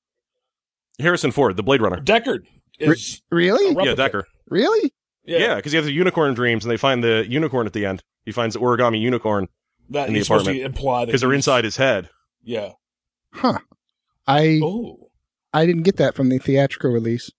Harrison 1.00 1.32
Ford, 1.32 1.56
the 1.58 1.64
Blade 1.64 1.82
Runner. 1.82 1.98
Deckard 2.02 2.40
is 2.80 3.22
Really? 3.30 3.76
Yeah. 3.86 3.96
Decker. 3.96 4.26
Really? 4.50 4.94
Yeah, 5.26 5.56
because 5.56 5.72
he 5.72 5.78
has 5.78 5.86
the 5.86 5.92
unicorn 5.92 6.34
dreams, 6.36 6.64
and 6.66 6.72
they 6.72 6.78
find 6.78 7.04
the 7.04 7.26
unicorn 7.28 7.66
at 7.66 7.74
the 7.74 7.86
end. 7.86 8.04
He 8.26 8.32
finds 8.32 8.54
the 8.54 8.60
origami 8.62 9.00
unicorn 9.00 9.48
That 9.90 10.08
in 10.08 10.14
the 10.14 10.20
he's 10.20 10.28
supposed 10.28 10.46
to 10.46 10.52
apartment. 10.52 10.76
imply 10.78 11.06
because 11.06 11.22
they're 11.22 11.34
inside 11.34 11.64
his 11.64 11.78
head. 11.78 12.10
Yeah. 12.44 12.74
Huh. 13.34 13.60
I 14.28 14.60
Oh. 14.64 15.10
I 15.54 15.66
didn't 15.66 15.84
get 15.84 15.98
that 15.98 16.16
from 16.16 16.30
the 16.30 16.38
theatrical 16.38 16.92
release. 16.92 17.32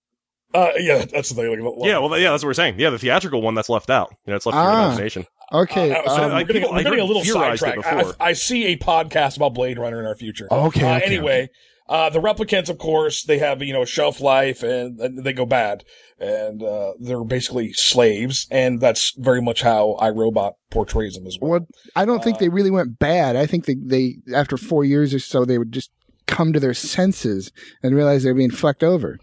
Uh, 0.55 0.71
yeah, 0.79 1.05
that's 1.05 1.29
the 1.31 1.35
thing. 1.35 1.50
Like, 1.50 1.61
well, 1.76 1.87
Yeah, 1.88 1.99
well, 1.99 2.19
yeah, 2.19 2.31
that's 2.31 2.43
what 2.43 2.49
we're 2.49 2.55
saying. 2.55 2.76
Yeah, 2.79 2.91
the 2.91 2.99
theatrical 2.99 3.43
one 3.43 3.55
that's 3.55 3.69
left 3.69 3.91
out. 3.91 4.15
You 4.26 4.31
know, 4.33 4.37
it's 4.37 4.47
left 4.47 4.57
to 4.57 4.62
your 4.62 4.71
Ah. 4.71 4.87
imagination. 4.87 5.26
Okay. 5.53 5.93
Uh, 5.93 6.03
so 6.09 6.25
um, 6.25 6.31
I- 6.33 6.35
we're 6.41 6.45
getting, 6.45 6.62
people- 6.62 6.75
we're 6.75 6.83
getting 6.85 7.00
a 7.00 7.05
little 7.05 7.23
theorized 7.23 7.61
sidetracked. 7.61 8.17
I. 8.21 8.29
I 8.29 8.33
see 8.33 8.67
a 8.67 8.76
podcast 8.76 9.37
about 9.37 9.55
Blade 9.55 9.79
Runner 9.79 10.00
in 10.00 10.07
our 10.07 10.15
future. 10.17 10.49
Okay, 10.50 10.83
Uh, 10.83 10.97
okay, 10.97 11.05
anyway, 11.07 11.50
uh, 11.88 12.11
the 12.11 12.21
replicants, 12.21 12.69
of 12.69 12.79
course, 12.79 13.23
they 13.25 13.38
have 13.38 13.62
you 13.62 13.73
know 13.73 13.83
a 13.83 13.87
shelf 13.87 14.21
life 14.21 14.62
and, 14.62 14.99
and 15.00 15.25
they 15.25 15.33
go 15.33 15.47
bad, 15.47 15.85
and 16.19 16.62
uh, 16.62 16.95
they're 17.00 17.23
basically 17.25 17.73
slaves, 17.75 18.47
and 18.50 18.81
that's 18.81 19.12
very 19.19 19.43
much 19.43 19.62
how 19.62 19.93
I, 19.95 20.09
Robot 20.11 20.55
portrays 20.71 21.15
them 21.15 21.26
as 21.26 21.38
well. 21.41 21.50
What 21.53 21.62
I 21.95 22.05
don't 22.05 22.25
think 22.25 22.37
Uh, 22.37 22.41
they 22.41 22.49
really 22.49 22.71
went 22.71 22.99
bad. 22.99 23.37
I 23.37 23.47
think 23.47 23.67
they, 23.67 23.75
they 23.81 24.17
after 24.35 24.57
four 24.57 24.85
years 24.85 25.12
or 25.15 25.19
so 25.21 25.45
they 25.45 25.59
would 25.59 25.71
just 25.73 25.91
come 26.26 26.53
to 26.53 26.59
their 26.59 26.75
senses 26.75 27.53
and 27.85 27.95
realize 27.95 28.23
they're 28.25 28.35
being 28.35 28.50
fucked 28.50 28.83
over. 28.83 29.19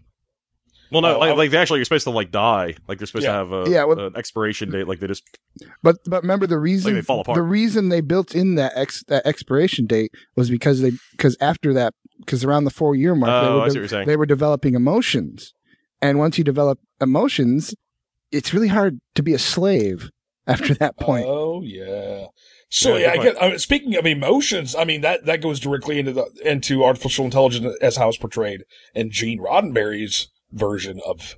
Well, 0.93 1.01
no, 1.01 1.15
Oh, 1.15 1.19
like, 1.19 1.27
I'm- 1.29 1.37
like 1.37 1.51
they 1.51 1.57
actually 1.57 1.81
are 1.81 1.85
supposed 1.85 2.03
to 2.05 2.11
like 2.11 2.31
die. 2.31 2.75
Like 2.87 2.99
they're 2.99 3.07
supposed 3.07 3.25
Yeah. 3.25 3.31
to 3.31 3.37
have 3.37 3.51
a, 3.51 3.65
Yeah, 3.69 3.83
well- 3.85 3.99
an 3.99 4.15
expiration 4.15 4.69
date. 4.71 4.87
Like 4.87 4.99
they 4.99 5.07
just 5.07 5.23
But 5.81 5.97
but 6.05 6.21
remember 6.21 6.47
the 6.47 6.59
reason 6.59 6.93
they 6.93 7.01
fall 7.01 7.21
apart. 7.21 7.35
the 7.35 7.41
reason 7.41 7.89
they 7.89 8.01
built 8.01 8.33
in 8.35 8.55
that 8.55 8.71
ex 8.75 9.03
that 9.07 9.25
expiration 9.25 9.85
date 9.87 10.11
was 10.35 10.49
because 10.49 10.81
they 10.81 10.91
because 11.11 11.35
after 11.41 11.73
that 11.73 11.93
because 12.19 12.43
around 12.45 12.63
the 12.63 12.69
four 12.71 12.95
year 12.95 13.15
mark 13.15 13.29
they 13.43 13.49
Oh, 13.49 13.57
were 13.57 13.61
I 13.63 13.67
see 13.69 13.73
de- 13.73 13.79
what 13.79 13.81
you're 13.81 13.87
saying. 13.89 14.07
they 14.07 14.15
were 14.17 14.25
developing 14.25 14.75
emotions, 14.75 15.53
and 16.01 16.19
once 16.19 16.37
you 16.37 16.43
develop 16.43 16.79
emotions, 17.01 17.73
it's 18.31 18.53
really 18.53 18.67
hard 18.69 18.99
to 19.15 19.23
be 19.23 19.33
a 19.33 19.39
slave 19.39 20.09
after 20.47 20.73
that 20.75 20.97
point. 20.97 21.25
Oh 21.27 21.61
yeah. 21.63 22.27
So 22.69 22.95
Yeah, 22.97 23.03
yeah, 23.05 23.11
I 23.11 23.15
good 23.17 23.33
get. 23.35 23.43
I 23.43 23.49
mean, 23.49 23.59
speaking 23.59 23.95
of 23.95 24.05
emotions, 24.07 24.75
I 24.75 24.83
mean 24.83 25.01
that 25.01 25.25
that 25.25 25.41
goes 25.41 25.59
directly 25.59 25.99
into 25.99 26.11
the 26.13 26.25
into 26.43 26.83
artificial 26.83 27.25
intelligence 27.25 27.75
as 27.81 27.97
how 27.97 28.09
it's 28.09 28.17
portrayed 28.17 28.63
in 28.95 29.11
Gene 29.11 29.39
Roddenberry's 29.39 30.29
version 30.53 30.99
of 31.05 31.35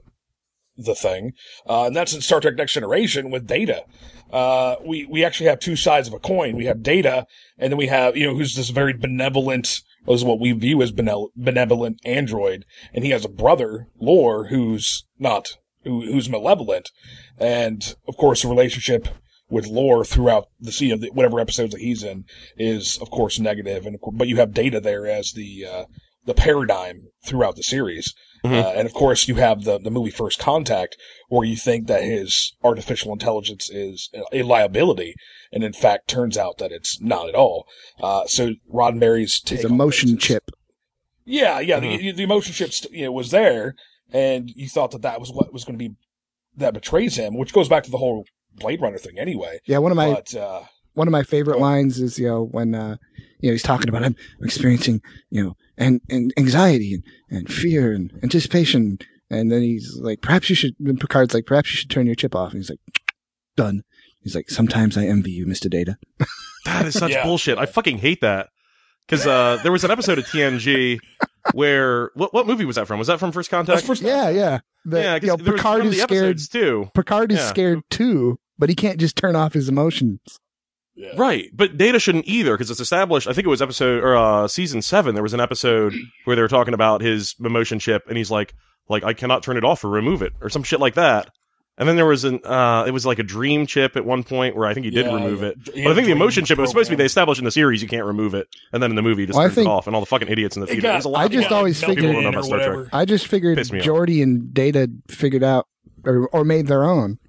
the 0.77 0.95
thing, 0.95 1.33
uh, 1.67 1.85
and 1.85 1.95
that's 1.95 2.13
in 2.13 2.21
Star 2.21 2.41
Trek: 2.41 2.55
Next 2.55 2.73
Generation 2.73 3.31
with 3.31 3.47
Data. 3.47 3.85
Uh, 4.31 4.75
we 4.83 5.05
we 5.05 5.23
actually 5.23 5.47
have 5.47 5.59
two 5.59 5.75
sides 5.75 6.07
of 6.07 6.13
a 6.13 6.19
coin. 6.19 6.55
We 6.55 6.65
have 6.65 6.83
Data, 6.83 7.25
and 7.57 7.71
then 7.71 7.77
we 7.77 7.87
have 7.87 8.17
you 8.17 8.27
know 8.27 8.35
who's 8.35 8.55
this 8.55 8.69
very 8.69 8.93
benevolent, 8.93 9.81
is 10.07 10.23
what 10.23 10.39
we 10.39 10.51
view 10.51 10.81
as 10.81 10.91
benevolent 10.91 11.99
android, 12.03 12.65
and 12.93 13.03
he 13.03 13.11
has 13.11 13.25
a 13.25 13.29
brother, 13.29 13.87
Lore, 13.99 14.47
who's 14.47 15.05
not 15.17 15.57
who, 15.83 16.01
who's 16.01 16.29
malevolent, 16.29 16.91
and 17.37 17.95
of 18.07 18.17
course 18.17 18.41
the 18.41 18.49
relationship 18.49 19.07
with 19.49 19.67
Lore 19.67 20.03
throughout 20.03 20.47
the 20.59 20.71
sea 20.71 20.91
of 20.91 21.03
whatever 21.13 21.39
episodes 21.39 21.71
that 21.73 21.81
he's 21.81 22.03
in 22.03 22.25
is 22.57 22.97
of 22.97 23.09
course 23.11 23.39
negative, 23.39 23.85
and 23.85 23.97
but 24.13 24.27
you 24.27 24.37
have 24.37 24.53
Data 24.53 24.81
there 24.81 25.07
as 25.07 25.31
the 25.33 25.65
uh, 25.65 25.85
the 26.25 26.33
paradigm 26.33 27.07
throughout 27.23 27.55
the 27.55 27.63
series. 27.63 28.13
Uh, 28.53 28.73
and 28.75 28.85
of 28.85 28.93
course, 28.93 29.27
you 29.27 29.35
have 29.35 29.63
the, 29.63 29.77
the 29.79 29.89
movie 29.91 30.11
First 30.11 30.39
Contact, 30.39 30.97
where 31.29 31.45
you 31.45 31.55
think 31.55 31.87
that 31.87 32.03
his 32.03 32.53
artificial 32.63 33.11
intelligence 33.13 33.69
is 33.69 34.09
a 34.31 34.43
liability, 34.43 35.15
and 35.51 35.63
in 35.63 35.73
fact, 35.73 36.07
turns 36.07 36.37
out 36.37 36.57
that 36.59 36.71
it's 36.71 37.01
not 37.01 37.27
at 37.29 37.35
all. 37.35 37.67
Uh, 38.01 38.25
so 38.27 38.53
Roddenberry's 38.71 39.39
take 39.39 39.59
It's 39.59 39.65
a 39.65 39.69
on 39.69 39.77
motion 39.77 40.09
is- 40.17 40.23
chip. 40.23 40.51
Yeah, 41.27 41.59
yeah, 41.59 41.79
the, 41.79 42.11
the 42.11 42.21
emotion 42.23 42.53
chip 42.53 42.71
you 42.91 43.05
know, 43.05 43.11
was 43.11 43.31
there, 43.31 43.73
and 44.13 44.51
you 44.55 44.69
thought 44.69 44.91
that 44.91 45.01
that 45.01 45.19
was 45.19 45.31
what 45.31 45.51
was 45.51 45.63
going 45.65 45.77
to 45.79 45.89
be 45.89 45.95
that 46.55 46.73
betrays 46.75 47.15
him, 47.17 47.35
which 47.35 47.51
goes 47.51 47.67
back 47.67 47.83
to 47.83 47.91
the 47.91 47.97
whole 47.97 48.25
Blade 48.53 48.79
Runner 48.79 48.99
thing 48.99 49.17
anyway. 49.17 49.59
Yeah, 49.65 49.79
one 49.79 49.91
of 49.91 49.95
my 49.97 50.13
but 50.13 50.35
uh, 50.35 50.61
one 50.93 51.07
of 51.07 51.11
my 51.11 51.23
favorite 51.23 51.59
lines 51.59 51.99
is 51.99 52.19
you 52.19 52.27
know 52.27 52.43
when 52.43 52.75
uh, 52.75 52.97
you 53.39 53.49
know 53.49 53.53
he's 53.53 53.63
talking 53.63 53.89
about 53.89 54.03
I'm 54.03 54.15
experiencing 54.41 55.01
you 55.31 55.43
know 55.43 55.57
and, 55.77 56.01
and 56.09 56.33
anxiety 56.37 56.93
and, 56.93 57.03
and 57.29 57.51
fear 57.51 57.91
and 57.93 58.11
anticipation 58.23 58.97
and 59.29 59.51
then 59.51 59.61
he's 59.61 59.97
like 60.01 60.21
perhaps 60.21 60.49
you 60.49 60.55
should 60.55 60.75
then 60.79 60.97
Picard's 60.97 61.33
like 61.33 61.45
perhaps 61.45 61.71
you 61.71 61.77
should 61.77 61.89
turn 61.89 62.05
your 62.05 62.15
chip 62.15 62.35
off 62.35 62.51
and 62.51 62.59
he's 62.59 62.69
like 62.69 62.79
done 63.55 63.83
he's 64.21 64.35
like 64.35 64.49
sometimes 64.49 64.97
I 64.97 65.05
envy 65.05 65.31
you 65.31 65.45
Mr. 65.45 65.69
Data 65.69 65.97
That 66.65 66.85
is 66.87 66.95
such 66.97 67.11
Yeah. 67.11 67.23
bullshit. 67.23 67.59
I 67.59 67.67
fucking 67.67 67.99
hate 67.99 68.21
that. 68.21 68.49
Because 69.07 69.27
uh, 69.27 69.59
there 69.61 69.71
was 69.71 69.83
an 69.83 69.91
episode 69.91 70.17
of 70.17 70.25
TNG 70.25 70.99
where 71.53 72.09
what 72.15 72.33
what 72.33 72.47
movie 72.47 72.65
was 72.65 72.75
that 72.75 72.87
from? 72.87 72.97
Was 72.97 73.07
that 73.07 73.19
from 73.19 73.31
First 73.31 73.51
Contact? 73.51 73.83
first. 73.83 74.01
yeah 74.01 74.29
yeah 74.29 74.59
the, 74.83 74.99
yeah, 74.99 75.19
you 75.21 75.27
know, 75.27 75.37
Picard 75.37 75.85
is 75.85 76.01
scared 76.01 76.39
too. 76.51 76.89
Picard 76.95 77.31
is 77.31 77.37
Yeah. 77.37 77.47
scared 77.49 77.79
too 77.91 78.39
but 78.57 78.69
he 78.69 78.75
can't 78.75 78.99
just 78.99 79.15
turn 79.15 79.35
off 79.35 79.53
his 79.53 79.69
emotions 79.69 80.19
Yeah. 80.97 81.11
Right, 81.17 81.49
but 81.53 81.77
Data 81.77 81.99
shouldn't 81.99 82.25
either 82.25 82.53
because 82.55 82.71
it's 82.71 82.79
established. 82.79 83.27
I 83.27 83.33
think 83.33 83.45
it 83.45 83.49
was 83.49 83.61
episode 83.61 84.01
or 84.03 84.15
uh, 84.15 84.47
season 84.47 84.81
seven. 84.81 85.13
There 85.13 85.23
was 85.23 85.33
an 85.33 85.41
episode 85.41 85.93
where 86.23 86.35
they 86.37 86.41
were 86.41 86.47
talking 86.47 86.73
about 86.73 87.01
his 87.01 87.35
emotion 87.43 87.79
chip, 87.79 88.03
and 88.07 88.17
he's 88.17 88.31
like, 88.31 88.53
"Like 88.87 89.03
I 89.03 89.13
cannot 89.13 89.43
turn 89.43 89.57
it 89.57 89.65
off 89.65 89.83
or 89.83 89.89
remove 89.89 90.21
it 90.21 90.31
or 90.41 90.49
some 90.49 90.63
shit 90.63 90.79
like 90.79 90.93
that." 90.95 91.29
And 91.77 91.89
then 91.89 91.97
there 91.97 92.05
was 92.05 92.23
an, 92.23 92.39
uh, 92.45 92.85
it 92.87 92.91
was 92.91 93.05
like 93.05 93.19
a 93.19 93.23
dream 93.23 93.65
chip 93.67 93.97
at 93.97 94.05
one 94.05 94.23
point 94.23 94.55
where 94.55 94.65
I 94.65 94.73
think 94.73 94.85
he 94.85 94.91
did 94.91 95.07
Yeah, 95.07 95.13
remove 95.15 95.41
yeah. 95.41 95.47
it. 95.49 95.57
He 95.73 95.83
But 95.83 95.91
I 95.91 95.95
think 95.95 96.05
the 96.05 96.13
emotion 96.13 96.45
chip 96.45 96.57
it 96.57 96.61
was 96.61 96.69
supposed 96.69 96.89
to 96.89 96.91
be 96.91 96.95
they 96.95 97.03
established 97.03 97.39
in 97.39 97.43
the 97.43 97.51
series 97.51 97.81
you 97.81 97.89
can't 97.89 98.05
remove 98.05 98.33
it, 98.33 98.47
and 98.71 98.81
then 98.81 98.89
in 98.91 98.95
the 98.95 99.01
movie 99.01 99.23
he 99.23 99.25
just 99.25 99.35
Well, 99.37 99.47
turns 99.47 99.55
think- 99.55 99.67
it 99.67 99.71
off, 99.71 99.85
and 99.87 99.93
all 99.93 100.01
the 100.01 100.05
fucking 100.05 100.29
idiots 100.29 100.55
in 100.55 100.61
the 100.61 100.67
It 100.67 100.79
theater. 100.79 100.81
got- 100.87 101.03
a 101.03 101.09
lot 101.09 101.25
I 101.25 101.27
just 101.27 101.43
people- 101.43 101.57
always 101.57 101.81
figured- 101.83 102.03
don't 102.05 102.13
know 102.13 102.19
in 102.19 102.25
or 102.27 102.29
about 102.29 102.45
Star 102.45 102.59
Trek. 102.75 102.87
I 102.93 103.03
just 103.03 103.27
figured 103.27 103.57
Pissed 103.57 103.73
me 103.73 103.81
off. 103.81 103.85
Geordi 103.85 104.23
and 104.23 104.53
Data 104.53 104.89
figured 105.09 105.43
out 105.43 105.67
or, 106.05 106.29
or 106.29 106.45
made 106.45 106.67
their 106.67 106.85
own 106.85 107.19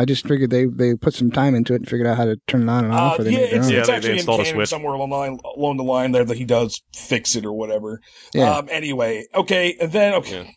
I 0.00 0.04
just 0.06 0.26
figured 0.26 0.50
they 0.50 0.64
they 0.64 0.94
put 0.94 1.12
some 1.14 1.30
time 1.30 1.54
into 1.54 1.72
it 1.74 1.76
and 1.76 1.88
figured 1.88 2.06
out 2.06 2.16
how 2.16 2.24
to 2.24 2.36
turn 2.46 2.62
it 2.62 2.68
on 2.70 2.84
and 2.86 2.94
off 2.94 3.18
Uh, 3.18 3.22
or 3.22 3.24
they 3.24 3.30
yeah, 3.32 3.36
made 3.38 3.50
their 3.50 3.58
it's. 3.60 3.70
Yeah, 3.70 3.78
it's 3.80 3.86
they- 3.88 3.92
they 3.92 3.96
actually 3.96 4.10
in 4.12 4.16
installed 4.16 4.40
a 4.40 4.44
canon 4.44 4.56
switch. 4.56 4.68
somewhere 4.70 4.92
along 4.94 5.10
the 5.10 5.16
line, 5.16 5.38
along 5.56 5.76
the 5.76 5.84
line 5.84 6.12
there 6.12 6.24
that 6.24 6.36
he 6.36 6.44
does 6.44 6.80
fix 6.94 7.36
it 7.36 7.44
or 7.44 7.52
whatever. 7.52 8.00
Yeah. 8.34 8.50
Um, 8.56 8.68
anyway, 8.70 9.26
okay, 9.34 9.76
and 9.80 9.92
then 9.92 10.14
okay, 10.14 10.44
Yeah. 10.44 10.50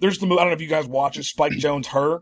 there's 0.00 0.18
the 0.18 0.26
movie. 0.26 0.38
I 0.40 0.44
don't 0.44 0.50
know 0.50 0.56
if 0.56 0.62
you 0.62 0.68
guys 0.68 0.86
watch 0.86 1.18
it. 1.18 1.24
Spike 1.24 1.52
Jonze, 1.52 1.86
her 1.86 2.20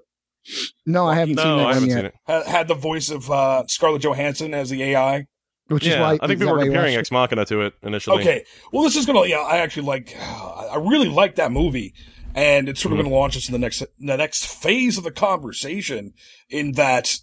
no, 0.86 1.06
I 1.06 1.14
haven't 1.14 1.36
seen 1.38 1.44
No, 1.46 1.58
that 1.58 1.66
I 1.68 1.74
haven't 1.74 1.88
yet. 1.88 1.96
seen 1.96 2.04
it. 2.06 2.14
had, 2.26 2.46
had 2.46 2.68
the 2.68 2.74
voice 2.74 3.10
of 3.10 3.30
uh, 3.30 3.64
Scarlett 3.66 4.02
Johansson 4.02 4.52
as 4.54 4.70
the 4.70 4.82
AI. 4.82 5.26
Which 5.68 5.84
is 5.84 5.94
Yeah, 5.94 6.02
why 6.02 6.18
I 6.20 6.26
think 6.26 6.40
people 6.40 6.54
were 6.54 6.62
comparing 6.62 6.94
Ex 6.96 7.10
Machina 7.10 7.46
to 7.46 7.62
it 7.62 7.72
initially. 7.82 8.20
Okay, 8.20 8.44
well, 8.72 8.82
this 8.84 8.96
is 8.96 9.06
gonna. 9.06 9.26
Yeah, 9.26 9.38
I 9.38 9.58
actually 9.58 9.86
like. 9.86 10.14
I 10.20 10.76
really 10.76 11.08
like 11.08 11.36
that 11.36 11.52
movie, 11.52 11.94
and 12.34 12.68
it's 12.68 12.80
sort 12.80 12.92
of 12.92 12.98
Mhm. 12.98 13.04
gonna 13.04 13.14
launch 13.14 13.36
us 13.36 13.48
in 13.48 13.52
the 13.52 13.58
next 13.58 13.78
the 13.98 14.16
next 14.16 14.46
phase 14.46 14.98
of 14.98 15.04
the 15.04 15.10
conversation. 15.10 16.12
In 16.48 16.72
that 16.72 17.18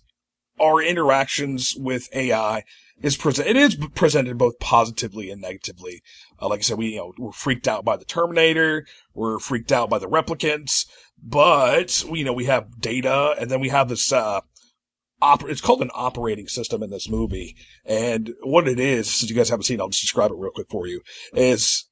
our 0.60 0.82
interactions 0.82 1.76
with 1.76 2.08
AI 2.14 2.64
is 3.02 3.18
present. 3.18 3.48
It 3.48 3.58
is 3.58 3.76
presented 3.96 4.38
both 4.38 4.60
positively 4.60 5.32
and 5.32 5.42
negatively. 5.42 6.02
Uh, 6.40 6.50
like 6.50 6.60
I 6.60 6.62
said, 6.62 6.78
we 6.78 6.90
you 6.90 6.98
know 6.98 7.14
we're 7.18 7.32
freaked 7.32 7.68
out 7.68 7.84
by 7.84 7.98
the 7.98 8.06
Terminator, 8.06 8.86
we're 9.14 9.40
freaked 9.40 9.72
out 9.72 9.90
by 9.90 9.98
the 10.00 10.08
replicants, 10.08 10.86
but 11.22 12.04
we 12.08 12.20
you 12.20 12.26
know 12.26 12.34
we 12.34 12.46
have 12.46 12.80
data, 12.80 13.36
and 13.40 13.50
then 13.50 13.60
we 13.60 13.70
have 13.70 13.90
this. 13.90 14.12
Uh, 14.12 14.42
oper- 15.22 15.50
it's 15.50 15.62
called 15.62 15.82
an 15.82 15.92
operating 15.96 16.48
system 16.48 16.84
in 16.84 16.90
this 16.92 17.10
movie, 17.10 17.56
and 17.86 18.34
what 18.44 18.68
it 18.68 18.80
is, 18.80 19.10
since 19.10 19.30
you 19.30 19.36
guys 19.36 19.50
haven't 19.50 19.64
seen, 19.64 19.80
it, 19.80 19.82
I'll 19.82 19.90
just 19.90 20.02
describe 20.04 20.32
it 20.32 20.38
real 20.38 20.52
quick 20.52 20.68
for 20.70 20.86
you. 20.88 21.02
Is 21.34 21.86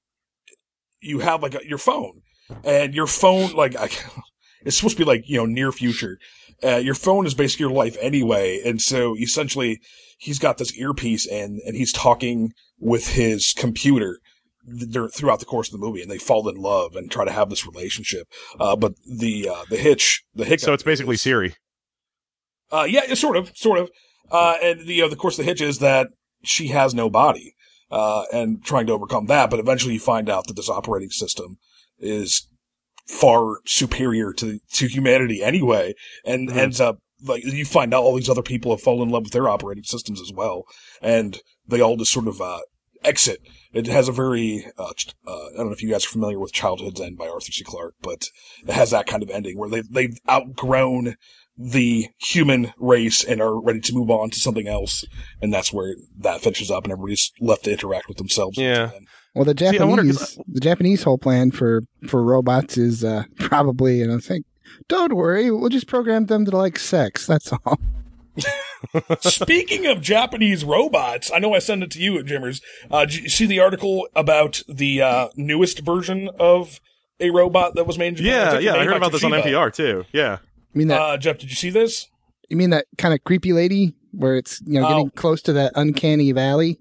you 1.01 1.19
have 1.19 1.41
like 1.41 1.55
a, 1.55 1.65
your 1.67 1.77
phone, 1.77 2.21
and 2.63 2.93
your 2.93 3.07
phone 3.07 3.53
like 3.53 3.75
I, 3.75 3.89
it's 4.65 4.77
supposed 4.77 4.97
to 4.97 5.03
be 5.03 5.07
like 5.07 5.27
you 5.29 5.37
know 5.37 5.45
near 5.45 5.71
future. 5.71 6.17
Uh, 6.63 6.75
your 6.77 6.95
phone 6.95 7.25
is 7.25 7.33
basically 7.33 7.63
your 7.63 7.73
life 7.73 7.95
anyway, 8.01 8.61
and 8.65 8.81
so 8.81 9.15
essentially 9.17 9.79
he's 10.17 10.39
got 10.39 10.57
this 10.57 10.77
earpiece 10.77 11.25
in, 11.25 11.61
and 11.65 11.75
he's 11.75 11.93
talking 11.93 12.51
with 12.79 13.09
his 13.13 13.53
computer 13.53 14.19
th- 14.67 15.13
throughout 15.13 15.39
the 15.39 15.45
course 15.45 15.69
of 15.69 15.79
the 15.79 15.85
movie, 15.85 16.01
and 16.01 16.11
they 16.11 16.17
fall 16.17 16.47
in 16.49 16.55
love 16.57 16.95
and 16.95 17.09
try 17.09 17.23
to 17.23 17.31
have 17.31 17.49
this 17.49 17.65
relationship. 17.65 18.27
Uh, 18.59 18.75
but 18.75 18.93
the 19.05 19.47
uh, 19.49 19.63
the 19.69 19.77
hitch, 19.77 20.23
the 20.35 20.43
hiccup. 20.43 20.65
So 20.65 20.73
it's 20.73 20.83
basically 20.83 21.15
is- 21.15 21.21
Siri. 21.21 21.55
uh, 22.71 22.85
yeah, 22.89 23.01
it's 23.05 23.21
sort 23.21 23.37
of, 23.37 23.51
sort 23.55 23.79
of. 23.79 23.89
Uh, 24.31 24.57
and 24.61 24.85
the, 24.85 25.01
uh, 25.01 25.07
the 25.07 25.15
course 25.15 25.39
of 25.39 25.45
the 25.45 25.49
hitch 25.49 25.61
is 25.61 25.79
that 25.79 26.09
she 26.43 26.67
has 26.67 26.93
no 26.93 27.09
body, 27.09 27.55
uh, 27.89 28.23
and 28.31 28.63
trying 28.63 28.85
to 28.87 28.93
overcome 28.93 29.25
that. 29.27 29.49
But 29.49 29.59
eventually 29.59 29.93
you 29.93 29.99
find 29.99 30.29
out 30.29 30.45
that 30.47 30.55
this 30.55 30.69
operating 30.69 31.09
system 31.09 31.57
is 31.99 32.47
far 33.07 33.57
superior 33.65 34.33
to, 34.33 34.59
to 34.73 34.87
humanity 34.87 35.43
anyway, 35.43 35.93
and 36.25 36.49
Mhm. 36.49 36.57
ends 36.57 36.79
up, 36.79 36.99
like, 37.23 37.43
you 37.43 37.65
find 37.65 37.93
out 37.93 38.03
all 38.03 38.15
these 38.15 38.29
other 38.29 38.43
people 38.43 38.71
have 38.71 38.81
fallen 38.81 39.07
in 39.07 39.09
love 39.09 39.23
with 39.23 39.33
their 39.33 39.49
operating 39.49 39.83
systems 39.83 40.21
as 40.21 40.31
well. 40.33 40.65
And 41.01 41.39
they 41.67 41.81
all 41.81 41.97
just 41.97 42.11
sort 42.11 42.27
of, 42.27 42.39
uh, 42.41 42.59
exit. 43.03 43.39
It 43.71 43.87
has 43.87 44.07
a 44.07 44.11
very, 44.11 44.65
uh, 44.77 44.91
uh, 45.25 45.31
I 45.31 45.57
don't 45.57 45.67
know 45.67 45.71
if 45.71 45.81
you 45.81 45.89
guys 45.89 46.05
are 46.05 46.09
familiar 46.09 46.39
with 46.39 46.51
Childhood's 46.51 46.99
End 46.99 47.17
by 47.17 47.27
Arthur 47.27 47.51
C. 47.51 47.63
Clarke, 47.63 47.95
but 48.01 48.25
it 48.67 48.73
has 48.73 48.91
that 48.91 49.07
kind 49.07 49.23
of 49.23 49.29
ending 49.29 49.57
where 49.57 49.69
they, 49.69 49.81
they've 49.89 50.17
outgrown 50.29 51.15
the 51.61 52.07
human 52.17 52.73
race 52.77 53.21
and 53.23 53.41
are 53.41 53.59
ready 53.59 53.81
to 53.81 53.93
move 53.93 54.09
on 54.09 54.29
to 54.29 54.39
something 54.39 54.67
else. 54.67 55.03
And 55.41 55.53
that's 55.53 55.73
where 55.73 55.93
that 56.19 56.39
finishes 56.41 56.71
up 56.71 56.85
and 56.85 56.93
everybody's 56.93 57.33
left 57.41 57.65
to 57.65 57.71
interact 57.71 58.07
with 58.07 58.17
themselves. 58.17 58.57
Yeah. 58.57 58.91
Well, 59.35 59.43
the 59.45 59.51
I 59.79 59.83
wonder 59.83 60.03
'cause 60.03 60.35
Japanese, 60.35 60.39
the 60.47 60.59
Japanese 60.61 61.03
whole 61.03 61.17
plan 61.17 61.51
for 61.51 61.83
for 62.07 62.23
robots 62.23 62.77
is 62.77 63.03
uh, 63.03 63.23
probably, 63.39 64.01
and 64.01 64.11
I 64.11 64.17
think, 64.17 64.45
don't 64.87 65.15
worry, 65.15 65.51
we'll 65.51 65.69
just 65.69 65.87
program 65.87 66.25
them 66.27 66.45
to 66.45 66.55
like 66.57 66.79
sex. 66.79 67.27
That's 67.27 67.51
all. 67.51 67.77
Speaking 69.19 69.85
of 69.85 70.01
Japanese 70.01 70.63
robots, 70.63 71.29
I 71.33 71.39
know 71.39 71.53
I 71.53 71.59
sent 71.59 71.83
it 71.83 71.91
to 71.91 71.99
you, 71.99 72.23
Jimmers. 72.23 72.61
Uh, 72.89 73.05
did 73.05 73.15
you 73.15 73.29
see 73.29 73.45
the 73.45 73.59
article 73.59 74.07
about 74.15 74.61
the 74.67 75.01
uh, 75.01 75.27
newest 75.35 75.79
version 75.79 76.29
of 76.39 76.79
a 77.19 77.29
robot 77.29 77.75
that 77.75 77.85
was 77.85 77.97
made 77.97 78.07
in 78.09 78.15
Japan? 78.15 78.53
Yeah, 78.55 78.59
yeah. 78.59 78.79
I 78.79 78.85
heard 78.85 78.91
by 78.91 78.97
about 78.97 79.11
this 79.11 79.23
on 79.23 79.31
NPR 79.31 79.73
too. 79.73 80.05
Yeah. 80.13 80.37
You 80.73 80.79
mean 80.79 80.87
that? 80.89 81.01
Uh, 81.01 81.17
Jeff, 81.17 81.37
did 81.39 81.49
you 81.49 81.55
see 81.55 81.69
this? 81.69 82.07
you 82.49 82.57
mean 82.57 82.71
that 82.71 82.85
kind 82.97 83.13
of 83.13 83.23
creepy 83.23 83.53
lady 83.53 83.93
where 84.11 84.35
it's 84.35 84.59
you 84.65 84.79
know 84.81 84.87
getting 84.87 85.07
Oh. 85.07 85.11
close 85.15 85.41
to 85.43 85.53
that 85.53 85.71
uncanny 85.75 86.31
valley? 86.31 86.79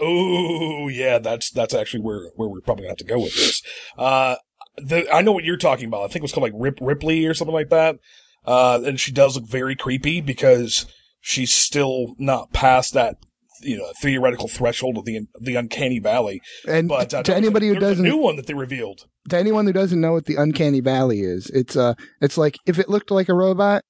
Oh, 0.00 0.88
yeah, 0.88 1.18
that's 1.18 1.50
that's 1.50 1.74
actually 1.74 2.00
where 2.00 2.30
where 2.36 2.48
we're 2.48 2.60
probably 2.60 2.82
gonna 2.84 2.90
have 2.92 2.98
to 2.98 3.04
go 3.04 3.18
with 3.18 3.34
this. 3.34 3.62
Uh, 3.96 4.36
the 4.76 5.12
I 5.12 5.22
know 5.22 5.32
what 5.32 5.44
you're 5.44 5.56
talking 5.56 5.86
about. 5.86 6.02
I 6.02 6.06
think 6.06 6.16
it 6.16 6.22
was 6.22 6.32
called 6.32 6.44
like 6.44 6.52
Rip 6.54 6.78
Ripley 6.80 7.26
or 7.26 7.34
something 7.34 7.54
like 7.54 7.70
that. 7.70 7.96
Uh, 8.44 8.80
and 8.86 9.00
she 9.00 9.12
does 9.12 9.34
look 9.36 9.46
very 9.48 9.74
creepy 9.76 10.20
because 10.20 10.86
she's 11.20 11.52
still 11.52 12.14
not 12.18 12.52
past 12.52 12.94
that 12.94 13.16
you 13.62 13.76
know 13.78 13.90
theoretical 14.00 14.48
threshold 14.48 14.98
of 14.98 15.04
the 15.04 15.20
the 15.40 15.54
uncanny 15.56 15.98
valley. 15.98 16.40
And 16.66 16.88
But 16.88 17.12
uh, 17.14 17.22
to 17.22 17.32
there 17.32 17.36
was 17.36 17.44
a- 17.44 17.46
anybody 17.46 17.68
who 17.68 17.74
was 17.74 17.82
a 17.82 17.86
doesn't 17.86 18.04
new 18.04 18.16
one 18.16 18.36
that 18.36 18.46
they 18.46 18.54
revealed. 18.54 19.06
to 19.30 19.36
anyone 19.38 19.66
who 19.66 19.72
doesn't 19.72 20.00
know 20.00 20.12
what 20.12 20.26
the 20.26 20.36
uncanny 20.36 20.80
valley 20.80 21.20
is, 21.20 21.50
it's 21.50 21.76
uh 21.76 21.94
it's 22.20 22.38
like 22.38 22.56
if 22.66 22.78
it 22.78 22.88
looked 22.88 23.10
like 23.10 23.28
a 23.28 23.34
robot, 23.34 23.82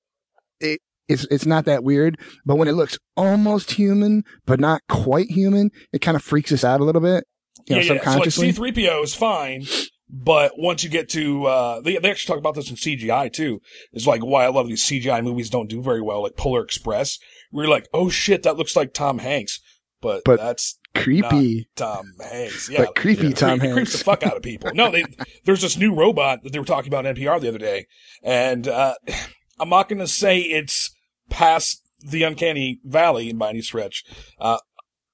it 0.60 0.80
it's 1.08 1.26
it's 1.30 1.46
not 1.46 1.64
that 1.66 1.82
weird. 1.84 2.18
But 2.44 2.56
when 2.56 2.68
it 2.68 2.72
looks 2.72 2.98
almost 3.16 3.72
human 3.72 4.24
but 4.46 4.60
not 4.60 4.82
quite 4.88 5.30
human, 5.30 5.70
it 5.92 6.00
kind 6.00 6.16
of 6.16 6.22
freaks 6.22 6.52
us 6.52 6.64
out 6.64 6.80
a 6.80 6.84
little 6.84 7.02
bit. 7.02 7.24
You 7.66 7.76
know, 7.76 7.82
yeah, 7.82 7.92
yeah. 7.94 8.12
So 8.12 8.18
like. 8.18 8.28
C3PO 8.28 9.04
is 9.04 9.14
fine, 9.14 9.66
but 10.08 10.52
once 10.56 10.82
you 10.84 10.88
get 10.90 11.08
to, 11.10 11.44
uh, 11.46 11.80
they, 11.82 11.96
they 11.98 12.10
actually 12.10 12.32
talk 12.32 12.38
about 12.38 12.54
this 12.54 12.70
in 12.70 12.76
CGI 12.76 13.30
too. 13.32 13.60
It's 13.92 14.06
like 14.06 14.22
why 14.24 14.44
a 14.44 14.50
lot 14.50 14.62
of 14.62 14.68
these 14.68 14.82
CGI 14.84 15.22
movies 15.22 15.50
don't 15.50 15.68
do 15.68 15.82
very 15.82 16.00
well, 16.00 16.22
like 16.22 16.36
Polar 16.36 16.62
Express. 16.62 17.18
We're 17.52 17.68
like, 17.68 17.88
oh 17.94 18.08
shit, 18.08 18.42
that 18.44 18.56
looks 18.56 18.76
like 18.76 18.92
Tom 18.92 19.18
Hanks. 19.18 19.60
But, 20.00 20.22
But 20.24 20.38
that's 20.38 20.78
creepy. 20.94 21.68
Tom 21.74 22.12
Hanks. 22.22 22.68
Yeah. 22.70 22.84
But 22.84 22.94
creepy 22.94 23.28
It 23.28 23.36
Tom 23.36 23.58
creeps 23.58 23.74
Hanks. 23.74 23.92
the 23.92 24.04
fuck 24.04 24.22
out 24.22 24.36
of 24.36 24.42
people. 24.42 24.70
No, 24.74 24.90
they, 24.90 25.04
there's 25.44 25.62
this 25.62 25.76
new 25.76 25.92
robot 25.94 26.42
that 26.44 26.52
they 26.52 26.58
were 26.58 26.64
talking 26.64 26.88
about 26.92 27.04
on 27.06 27.14
NPR 27.16 27.40
the 27.40 27.48
other 27.48 27.58
day. 27.58 27.86
And, 28.22 28.68
uh, 28.68 28.94
I'm 29.60 29.70
not 29.70 29.88
going 29.88 29.98
to 29.98 30.06
say 30.06 30.38
it's 30.38 30.94
past 31.30 31.82
the 32.00 32.22
uncanny 32.22 32.78
valley 32.84 33.32
by 33.32 33.50
any 33.50 33.60
stretch. 33.60 34.04
Uh, 34.38 34.58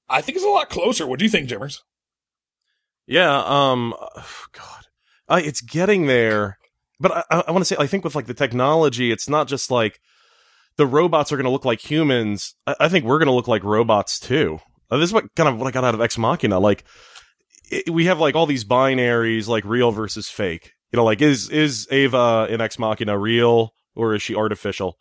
I 0.06 0.20
think 0.20 0.36
it's 0.36 0.44
a 0.44 0.50
lot 0.50 0.68
closer. 0.68 1.06
What 1.06 1.18
do 1.18 1.24
you 1.24 1.30
think, 1.30 1.48
Jimmers? 1.48 1.82
Yeah, 3.06 3.42
um, 3.46 3.94
God, 4.52 4.84
uh, 5.28 5.40
it's 5.42 5.60
getting 5.60 6.06
there. 6.06 6.58
But 7.00 7.12
I, 7.12 7.24
I, 7.30 7.44
I 7.48 7.50
want 7.52 7.62
to 7.62 7.66
say, 7.66 7.76
I 7.78 7.86
think 7.86 8.04
with 8.04 8.14
like 8.14 8.26
the 8.26 8.34
technology, 8.34 9.10
it's 9.10 9.28
not 9.28 9.48
just 9.48 9.70
like 9.70 9.98
the 10.76 10.86
robots 10.86 11.32
are 11.32 11.36
going 11.36 11.44
to 11.44 11.50
look 11.50 11.64
like 11.64 11.80
humans. 11.80 12.54
I, 12.66 12.74
I 12.80 12.88
think 12.88 13.04
we're 13.04 13.18
going 13.18 13.26
to 13.28 13.32
look 13.34 13.48
like 13.48 13.62
robots 13.64 14.18
too. 14.18 14.58
Uh, 14.90 14.98
this 14.98 15.08
is 15.10 15.12
what 15.14 15.34
kind 15.34 15.48
of 15.48 15.58
what 15.58 15.66
I 15.66 15.70
got 15.70 15.84
out 15.84 15.94
of 15.94 16.00
Ex 16.00 16.18
Machina. 16.18 16.58
Like, 16.58 16.84
it, 17.70 17.90
we 17.90 18.06
have 18.06 18.20
like 18.20 18.34
all 18.34 18.46
these 18.46 18.64
binaries, 18.64 19.48
like 19.48 19.64
real 19.64 19.90
versus 19.92 20.28
fake. 20.28 20.72
You 20.92 20.96
know, 20.98 21.04
like 21.04 21.20
is 21.22 21.48
is 21.50 21.88
Ava 21.90 22.46
in 22.50 22.60
Ex 22.60 22.78
Machina 22.78 23.18
real 23.18 23.72
or 23.96 24.14
is 24.14 24.22
she 24.22 24.34
artificial? 24.36 24.96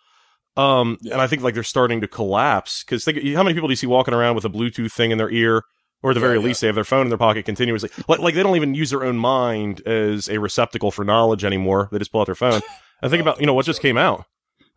Um, 0.56 0.98
Yeah. 1.02 1.14
and 1.14 1.22
I 1.22 1.28
think 1.28 1.42
like 1.42 1.54
they're 1.56 1.64
starting 1.64 2.02
to 2.02 2.08
collapse 2.08 2.84
because 2.84 3.04
think 3.04 3.18
how 3.36 3.44
many 3.44 3.54
people 3.54 3.68
do 3.68 3.72
you 3.74 3.76
see 3.78 3.88
walking 3.88 4.14
around 4.14 4.36
with 4.36 4.46
a 4.46 4.50
Bluetooth 4.50 4.92
thing 4.92 5.12
in 5.12 5.18
their 5.18 5.30
ear, 5.32 5.64
or 6.04 6.12
at 6.12 6.14
the 6.14 6.20
Yeah, 6.20 6.28
very 6.28 6.38
yeah. 6.40 6.46
least 6.46 6.62
they 6.62 6.68
have 6.68 6.76
their 6.76 6.84
phone 6.84 7.02
in 7.06 7.10
their 7.10 7.18
pocket 7.18 7.46
continuously. 7.46 7.90
Like 8.08 8.20
like 8.20 8.36
they 8.36 8.44
don't 8.44 8.56
even 8.56 8.74
use 8.76 8.92
their 8.92 9.04
own 9.04 9.18
mind 9.18 9.82
as 9.88 10.30
a 10.30 10.40
receptacle 10.40 10.92
for 10.92 11.04
knowledge 11.04 11.44
anymore. 11.44 11.90
They 11.92 11.98
just 12.00 12.12
pull 12.12 12.22
out 12.22 12.28
their 12.28 12.36
phone 12.36 12.62
and 13.02 13.12
think 13.12 13.22
about 13.22 13.40
you 13.40 13.46
know 13.48 13.54
what 13.54 13.66
just 13.66 13.82
came 13.82 13.98
out. 13.98 14.26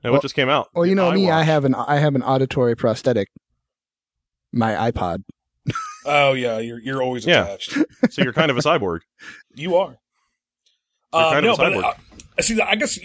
And 0.02 0.10
Well- 0.12 0.14
what 0.18 0.22
just 0.22 0.34
came 0.34 0.48
out? 0.48 0.68
Well, 0.74 0.86
you 0.86 0.94
know 0.94 1.10
me, 1.12 1.30
I 1.30 1.42
have 1.42 1.64
an 1.64 1.74
I 1.74 1.96
have 1.98 2.14
an 2.14 2.22
auditory 2.22 2.76
prosthetic. 2.76 3.28
My 4.52 4.90
iPod. 4.90 5.24
Oh 6.04 6.32
yeah, 6.34 6.58
you're 6.58 6.78
you're 6.78 7.02
always 7.02 7.26
Yeah. 7.26 7.44
attached. 7.44 7.76
so 8.10 8.22
you're 8.22 8.32
kind 8.32 8.50
of 8.50 8.56
a 8.56 8.60
cyborg. 8.60 9.00
You 9.54 9.76
are. 9.76 9.98
You're 11.12 11.22
kind 11.32 11.44
no, 11.46 11.52
of 11.54 11.58
a 11.58 11.62
but 11.62 11.72
cyborg. 11.72 11.84
uh, 11.84 11.94
I 12.38 12.42
see. 12.42 12.60
I 12.60 12.74
guess 12.76 12.98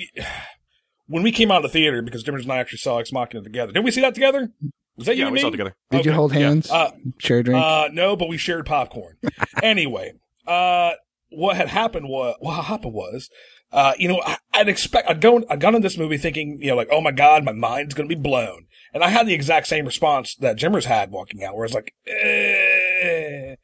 when 1.08 1.24
we 1.24 1.32
came 1.32 1.50
out 1.52 1.58
of 1.58 1.64
the 1.64 1.70
theater, 1.70 2.02
because 2.02 2.24
Jimmers 2.24 2.44
and 2.44 2.52
I 2.54 2.58
actually 2.58 2.78
saw 2.80 3.00
Ex 3.00 3.12
Machina 3.12 3.44
together. 3.44 3.72
Did 3.72 3.84
we 3.84 3.92
see 3.92 4.02
that 4.02 4.14
together? 4.14 4.52
Was 4.98 5.08
that 5.08 5.16
you 5.16 5.22
yeah, 5.22 5.28
and 5.28 5.34
we 5.34 5.38
me? 5.38 5.42
saw 5.42 5.48
it 5.48 5.52
together. 5.52 5.76
Did 5.90 6.06
you 6.06 6.12
Okay. 6.12 6.16
hold 6.16 6.34
Yeah. 6.34 6.40
hands? 6.40 6.70
Uh, 6.70 6.92
Share 7.18 7.40
a 7.40 7.44
drink? 7.44 7.64
Uh, 7.64 7.90
no, 7.92 8.16
but 8.16 8.30
we 8.30 8.38
shared 8.38 8.66
popcorn. 8.66 9.16
anyway, 9.64 10.14
uh, 10.46 10.92
what 11.30 11.56
had 11.56 11.70
happened 11.70 12.08
was, 12.10 12.36
what 12.40 12.66
happened 12.66 12.94
was, 12.94 13.30
uh, 13.72 13.94
you 13.98 14.08
know, 14.08 14.22
I, 14.26 14.38
I'd 14.54 14.70
expect, 14.70 15.10
I'd 15.10 15.22
go, 15.22 15.44
I'd 15.50 15.60
gone 15.60 15.76
in 15.76 15.82
this 15.82 15.98
movie 15.98 16.18
thinking, 16.18 16.60
you 16.62 16.70
know, 16.70 16.76
like, 16.76 16.90
oh 16.92 17.02
my 17.02 17.12
God, 17.12 17.44
my 17.44 17.54
mind's 17.54 17.94
going 17.94 18.10
to 18.10 18.16
be 18.16 18.22
blown. 18.22 18.68
And 18.94 19.04
I 19.04 19.10
had 19.10 19.28
the 19.28 19.34
exact 19.34 19.68
same 19.68 19.86
response 19.86 20.36
that 20.36 20.58
Jimmers 20.58 20.86
had 20.86 21.12
walking 21.12 21.44
out, 21.44 21.56
where 21.56 21.66
it's 21.66 21.74
like, 21.74 21.94
eh. 22.08 23.56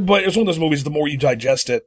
But 0.00 0.24
it's 0.24 0.36
one 0.36 0.42
of 0.42 0.46
those 0.46 0.58
movies, 0.58 0.84
the 0.84 0.90
more 0.90 1.08
you 1.08 1.18
digest 1.18 1.68
it, 1.68 1.86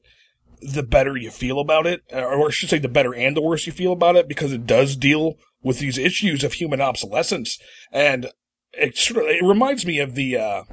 the 0.61 0.83
better 0.83 1.17
you 1.17 1.31
feel 1.31 1.59
about 1.59 1.87
it, 1.87 2.03
or 2.11 2.47
I 2.47 2.51
should 2.51 2.69
say 2.69 2.77
the 2.77 2.87
better 2.87 3.13
and 3.13 3.35
the 3.35 3.41
worse 3.41 3.65
you 3.65 3.73
feel 3.73 3.91
about 3.91 4.15
it, 4.15 4.27
because 4.27 4.51
it 4.51 4.67
does 4.67 4.95
deal 4.95 5.35
with 5.63 5.79
these 5.79 5.97
issues 5.97 6.43
of 6.43 6.53
human 6.53 6.81
obsolescence. 6.81 7.57
And 7.91 8.27
it 8.73 8.97
sort 8.97 9.25
of, 9.25 9.31
it 9.31 9.43
reminds 9.43 9.85
me 9.85 9.99
of 9.99 10.13
the, 10.15 10.37
uh, 10.37 10.63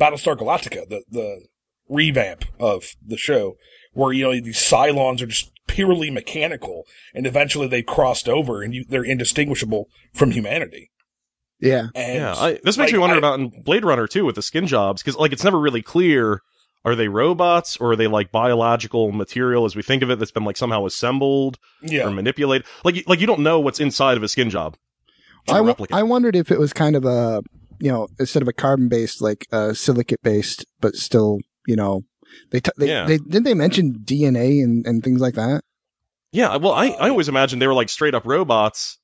Battlestar 0.00 0.36
Galactica, 0.36 0.88
the, 0.88 1.02
the 1.10 1.46
revamp 1.88 2.44
of 2.58 2.94
the 3.04 3.16
show, 3.16 3.56
where, 3.92 4.12
you 4.12 4.24
know, 4.24 4.32
these 4.32 4.56
Cylons 4.56 5.20
are 5.20 5.26
just 5.26 5.50
purely 5.68 6.10
mechanical, 6.10 6.84
and 7.14 7.26
eventually 7.26 7.68
they 7.68 7.82
crossed 7.82 8.28
over 8.28 8.62
and 8.62 8.74
you, 8.74 8.84
they're 8.88 9.04
indistinguishable 9.04 9.86
from 10.12 10.32
humanity. 10.32 10.90
yeah. 11.60 11.88
And 11.94 12.14
Yeah, 12.18 12.34
I, 12.36 12.52
this 12.64 12.76
makes 12.76 12.90
like, 12.90 12.92
me 12.94 12.98
wonder 12.98 13.14
I- 13.14 13.18
about 13.18 13.38
in 13.38 13.62
Blade 13.62 13.84
Runner 13.84 14.06
too 14.08 14.24
with 14.24 14.34
the 14.34 14.42
skin 14.42 14.66
jobs 14.66 15.02
because 15.02 15.16
like 15.16 15.32
it's 15.32 15.44
never 15.44 15.60
really 15.60 15.82
clear. 15.82 16.40
Are 16.84 16.94
they 16.94 17.08
robots 17.08 17.76
or 17.76 17.92
are 17.92 17.96
they 17.96 18.06
like 18.06 18.30
biological 18.32 19.10
material 19.12 19.64
as 19.64 19.74
we 19.76 19.82
think 19.82 20.02
of 20.02 20.10
it 20.10 20.18
that's 20.18 20.30
been 20.30 20.44
like 20.44 20.56
somehow 20.56 20.86
assembled 20.86 21.58
Yeah. 21.82 22.06
or 22.06 22.10
manipulated? 22.10 22.66
Like 22.84 22.94
you- 22.96 23.02
like 23.06 23.20
you 23.20 23.26
don't 23.26 23.40
know 23.40 23.60
what's 23.60 23.80
inside 23.80 24.16
of 24.16 24.22
a 24.22 24.28
skin 24.28 24.48
job. 24.48 24.76
Or 25.48 25.54
I, 25.54 25.58
a 25.58 25.64
w- 25.64 25.74
replicant. 25.74 25.96
I 25.98 26.02
wondered 26.04 26.36
if 26.36 26.50
it 26.52 26.58
was 26.58 26.72
kind 26.72 26.94
of 26.96 27.04
a, 27.04 27.42
you 27.80 27.90
know, 27.90 28.06
instead 28.20 28.42
of 28.42 28.48
a 28.48 28.52
carbon 28.52 28.88
based, 28.88 29.20
like 29.20 29.46
uh, 29.52 29.72
silicate 29.74 30.22
based, 30.22 30.64
but 30.80 30.94
still, 30.94 31.38
you 31.66 31.74
know, 31.76 32.02
they, 32.50 32.60
t- 32.60 32.70
they, 32.78 32.88
Yeah. 32.88 33.06
they 33.06 33.18
didn't 33.18 33.44
they 33.44 33.54
mention 33.54 33.94
DNA 34.04 34.62
and, 34.62 34.86
and 34.86 35.02
things 35.02 35.20
like 35.20 35.34
that? 35.34 35.62
Yeah, 36.32 36.56
well, 36.56 36.72
I, 36.72 36.88
I 36.88 37.08
always 37.08 37.28
imagined 37.28 37.62
they 37.62 37.66
were 37.66 37.74
like 37.74 37.88
straight 37.88 38.14
up 38.14 38.26
robots, 38.26 38.98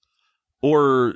or 0.62 1.14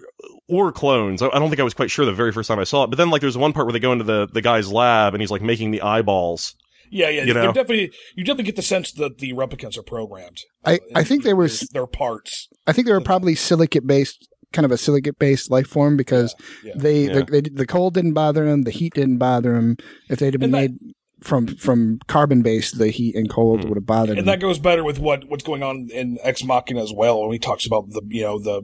or 0.48 0.72
clones. 0.72 1.22
I, 1.22 1.26
I 1.28 1.38
don't 1.38 1.48
think 1.50 1.60
I 1.60 1.64
was 1.64 1.74
quite 1.74 1.90
sure 1.90 2.04
the 2.04 2.12
very 2.12 2.32
first 2.32 2.48
time 2.48 2.58
I 2.58 2.64
saw 2.64 2.84
it. 2.84 2.88
But 2.90 2.96
then 2.96 3.10
like 3.10 3.20
there's 3.20 3.36
one 3.36 3.52
part 3.52 3.66
where 3.66 3.72
they 3.72 3.78
go 3.78 3.92
into 3.92 4.04
the 4.04 4.28
the 4.32 4.42
guy's 4.42 4.70
lab 4.72 5.14
and 5.14 5.20
he's 5.22 5.30
like 5.30 5.42
making 5.42 5.70
the 5.70 5.82
eyeballs. 5.82 6.54
Yeah, 6.90 7.10
yeah. 7.10 7.24
You 7.24 7.34
know? 7.34 7.52
definitely 7.52 7.92
you 8.16 8.24
definitely 8.24 8.44
get 8.44 8.56
the 8.56 8.62
sense 8.62 8.92
that 8.92 9.18
the 9.18 9.32
replicants 9.34 9.76
are 9.76 9.82
programmed. 9.82 10.38
I, 10.64 10.74
uh, 10.76 10.78
I 10.96 11.04
think 11.04 11.22
they 11.24 11.34
were 11.34 11.48
They're, 11.48 11.66
they're 11.72 11.86
parts. 11.86 12.48
I 12.66 12.72
think 12.72 12.86
they 12.86 12.92
were 12.94 13.00
probably 13.02 13.34
silicate 13.34 13.86
based, 13.86 14.26
kind 14.54 14.64
of 14.64 14.70
a 14.70 14.78
silicate 14.78 15.18
based 15.18 15.50
life 15.50 15.66
form 15.66 15.96
because 15.98 16.34
Yeah. 16.64 16.72
they, 16.76 17.04
Yeah. 17.04 17.12
The, 17.12 17.24
they 17.24 17.40
the 17.42 17.66
cold 17.66 17.92
didn't 17.94 18.14
bother 18.14 18.46
them, 18.46 18.62
the 18.62 18.70
heat 18.70 18.94
didn't 18.94 19.18
bother 19.18 19.52
them. 19.52 19.76
If 20.08 20.18
they'd 20.18 20.32
have 20.32 20.40
been 20.40 20.50
that- 20.52 20.70
made 20.70 20.94
from 21.20 21.46
from 21.48 21.98
carbon 22.06 22.42
based, 22.42 22.78
the 22.78 22.88
heat 22.90 23.14
and 23.16 23.28
cold 23.28 23.62
Hmm. 23.62 23.68
would 23.70 23.76
have 23.76 23.86
bothered 23.86 24.10
And 24.18 24.18
them. 24.18 24.26
that 24.26 24.40
goes 24.40 24.58
better 24.58 24.84
with 24.84 24.98
what 24.98 25.24
what's 25.28 25.44
going 25.44 25.62
on 25.62 25.88
in 25.92 26.18
Ex 26.22 26.44
Machina 26.44 26.82
as 26.82 26.92
well 26.92 27.20
when 27.22 27.32
he 27.32 27.38
talks 27.38 27.66
about 27.66 27.90
the 27.90 28.02
you 28.08 28.22
know 28.22 28.38
the 28.38 28.62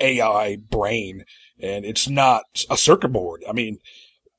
AI 0.00 0.56
brain 0.56 1.24
and 1.60 1.84
it's 1.84 2.08
not 2.08 2.42
a 2.68 2.76
circuit 2.76 3.10
board. 3.10 3.44
I 3.48 3.52
mean, 3.52 3.78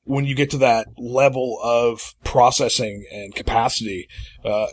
when 0.04 0.24
you 0.26 0.34
get 0.34 0.50
to 0.50 0.58
that 0.58 0.86
level 0.98 1.58
of 1.62 2.14
processing 2.24 3.04
and 3.10 3.34
capacity, 3.34 4.06
uh, 4.44 4.66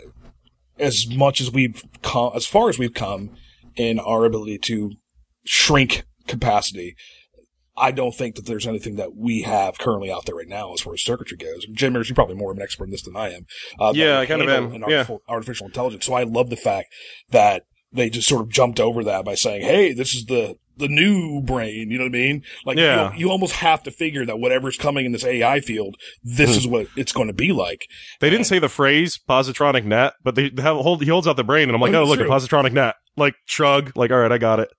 as 0.78 1.08
much 1.10 1.40
as 1.40 1.52
we've 1.52 1.82
come, 2.02 2.32
as 2.36 2.46
far 2.46 2.70
as 2.70 2.78
we've 2.78 2.94
come 2.94 3.32
in 3.76 3.98
our 4.00 4.26
ability 4.26 4.58
to 4.60 4.92
shrink 5.46 6.04
capacity, 6.28 6.96
I 7.76 7.92
don't 7.92 8.14
think 8.14 8.36
that 8.36 8.46
there's 8.46 8.68
anything 8.68 8.96
that 8.98 9.16
we 9.16 9.42
have 9.44 9.78
currently 9.80 10.12
out 10.12 10.26
there 10.26 10.36
right 10.36 10.48
now 10.48 10.74
as 10.74 10.82
far 10.82 10.94
as 10.94 11.02
circuitry 11.04 11.38
goes. 11.38 11.66
Jim, 11.74 11.94
you're 11.96 12.04
probably 12.14 12.36
more 12.36 12.52
of 12.52 12.58
an 12.58 12.64
expert 12.64 12.86
in 12.86 12.92
this 12.92 13.02
than 13.02 13.16
I 13.16 13.34
am. 13.34 13.46
Uh, 13.80 13.94
Yeah, 13.96 14.20
I 14.20 14.26
kind 14.26 14.42
of 14.42 14.50
am. 14.50 14.66
an 14.74 14.82
Yeah. 14.88 14.98
artificial, 14.98 15.22
artificial 15.28 15.66
intelligence. 15.68 16.06
So 16.06 16.14
I 16.14 16.24
love 16.24 16.50
the 16.50 16.56
fact 16.56 16.94
that 17.32 17.64
they 17.92 18.10
just 18.10 18.28
sort 18.28 18.42
of 18.42 18.50
jumped 18.50 18.80
over 18.80 19.04
that 19.04 19.24
by 19.26 19.36
saying, 19.36 19.62
"Hey, 19.64 19.94
this 19.94 20.14
is 20.16 20.26
the 20.26 20.56
the 20.76 20.88
new 20.88 21.40
brain." 21.40 21.92
You 21.92 22.00
know 22.00 22.06
what 22.06 22.10
I 22.16 22.18
mean? 22.18 22.42
Like, 22.66 22.78
Yeah. 22.80 23.14
you, 23.14 23.20
you 23.20 23.30
almost 23.30 23.54
have 23.58 23.84
to 23.84 23.92
figure 23.92 24.26
that 24.26 24.40
whatever's 24.40 24.76
coming 24.76 25.06
in 25.06 25.12
this 25.12 25.24
AI 25.24 25.60
field, 25.60 25.96
this 26.24 26.50
Hmm. 26.52 26.58
is 26.58 26.68
what 26.68 26.88
it's 26.98 27.12
going 27.12 27.28
to 27.28 27.34
be 27.34 27.52
like. 27.52 27.86
They 28.22 28.32
didn't 28.32 28.48
say 28.48 28.58
the 28.58 28.70
phrase 28.70 29.20
positronic 29.30 29.84
net, 29.86 30.14
but 30.24 30.34
they 30.34 30.50
have 30.58 30.78
hold. 30.78 31.04
He 31.04 31.10
holds 31.12 31.28
out 31.28 31.36
the 31.36 31.44
brain, 31.44 31.70
and 31.70 31.76
I'm 31.76 31.82
like, 31.82 31.94
Oh, 31.94 32.02
oh, 32.02 32.06
look, 32.06 32.18
true. 32.20 32.28
a 32.28 32.32
positronic 32.32 32.72
net. 32.74 32.96
Like 33.16 33.36
shrug, 33.46 33.92
like 33.96 34.10
all 34.10 34.18
right, 34.18 34.32
I 34.32 34.40
got 34.40 34.60
it. 34.60 34.70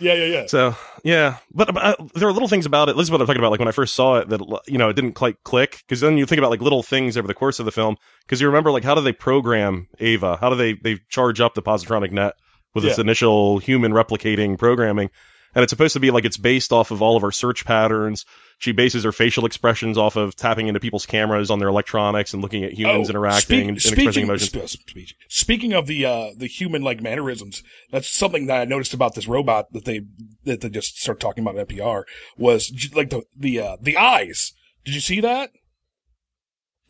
Yeah, 0.00 0.14
yeah, 0.14 0.24
yeah. 0.26 0.46
So 0.46 0.76
yeah, 1.04 1.36
but, 1.52 1.76
uh, 1.76 1.96
there 2.14 2.28
are 2.28 2.32
little 2.32 2.48
things 2.48 2.66
about 2.66 2.88
it. 2.88 2.96
This 2.96 3.04
is 3.04 3.10
what 3.10 3.20
I'm 3.20 3.26
talking 3.26 3.40
about. 3.40 3.50
Like 3.50 3.58
when 3.60 3.68
I 3.68 3.72
first 3.72 3.94
saw 3.94 4.16
it, 4.16 4.28
that 4.28 4.40
you 4.66 4.78
know 4.78 4.88
it 4.88 4.94
didn't 4.94 5.12
quite 5.14 5.42
click 5.44 5.82
because 5.86 6.00
then 6.00 6.16
you 6.18 6.26
think 6.26 6.38
about 6.38 6.50
like 6.50 6.60
little 6.60 6.82
things 6.82 7.16
over 7.16 7.26
the 7.26 7.34
course 7.34 7.58
of 7.58 7.66
the 7.66 7.72
film. 7.72 7.96
Because 8.22 8.40
you 8.40 8.46
remember 8.46 8.70
like 8.70 8.84
how 8.84 8.94
do 8.94 9.00
they 9.00 9.12
program 9.12 9.88
Ava? 10.00 10.36
How 10.40 10.50
do 10.50 10.56
they 10.56 10.74
they 10.74 11.00
charge 11.08 11.40
up 11.40 11.54
the 11.54 11.62
positronic 11.62 12.12
net 12.12 12.34
with 12.74 12.84
its 12.84 12.98
Yeah. 12.98 13.02
initial 13.02 13.58
human 13.58 13.92
replicating 13.92 14.58
programming? 14.58 15.10
And 15.54 15.62
it's 15.62 15.70
supposed 15.70 15.94
to 15.94 16.00
be 16.00 16.10
like 16.10 16.24
it's 16.24 16.36
based 16.36 16.72
off 16.72 16.90
of 16.90 17.00
all 17.02 17.16
of 17.16 17.24
our 17.24 17.32
search 17.32 17.64
patterns. 17.64 18.24
She 18.58 18.72
bases 18.72 19.04
her 19.04 19.12
facial 19.12 19.46
expressions 19.46 19.96
off 19.96 20.16
of 20.16 20.34
tapping 20.36 20.66
into 20.68 20.78
people's 20.80 21.06
cameras 21.06 21.50
on 21.50 21.58
their 21.58 21.68
electronics 21.68 22.32
and 22.34 22.42
looking 22.42 22.64
at 22.64 22.72
humans 22.72 23.08
Oh, 23.08 23.10
interacting 23.10 23.40
speak- 23.40 23.60
and, 23.60 23.68
and 23.68 23.76
expressing 23.78 24.12
speaking, 24.12 24.24
emotions. 24.24 24.72
spe- 24.72 24.88
speak- 24.90 25.14
speaking 25.28 25.72
of 25.72 25.86
the 25.86 26.04
uh, 26.04 26.30
the 26.36 26.46
human 26.48 26.82
like 26.82 27.00
mannerisms, 27.00 27.62
that's 27.90 28.10
something 28.10 28.46
that 28.46 28.60
I 28.60 28.64
noticed 28.64 28.94
about 28.94 29.14
this 29.14 29.26
robot 29.28 29.72
that 29.72 29.84
they 29.84 30.02
that 30.44 30.60
they 30.60 30.68
just 30.68 31.00
started 31.00 31.20
talking 31.20 31.42
about 31.44 31.56
in 31.56 31.66
NPR 31.66 32.02
was 32.36 32.70
like 32.94 33.10
the 33.10 33.22
the 33.36 33.60
uh, 33.60 33.76
the 33.80 33.96
eyes. 33.96 34.52
Did 34.84 34.94
you 34.94 35.00
see 35.00 35.20
that? 35.20 35.50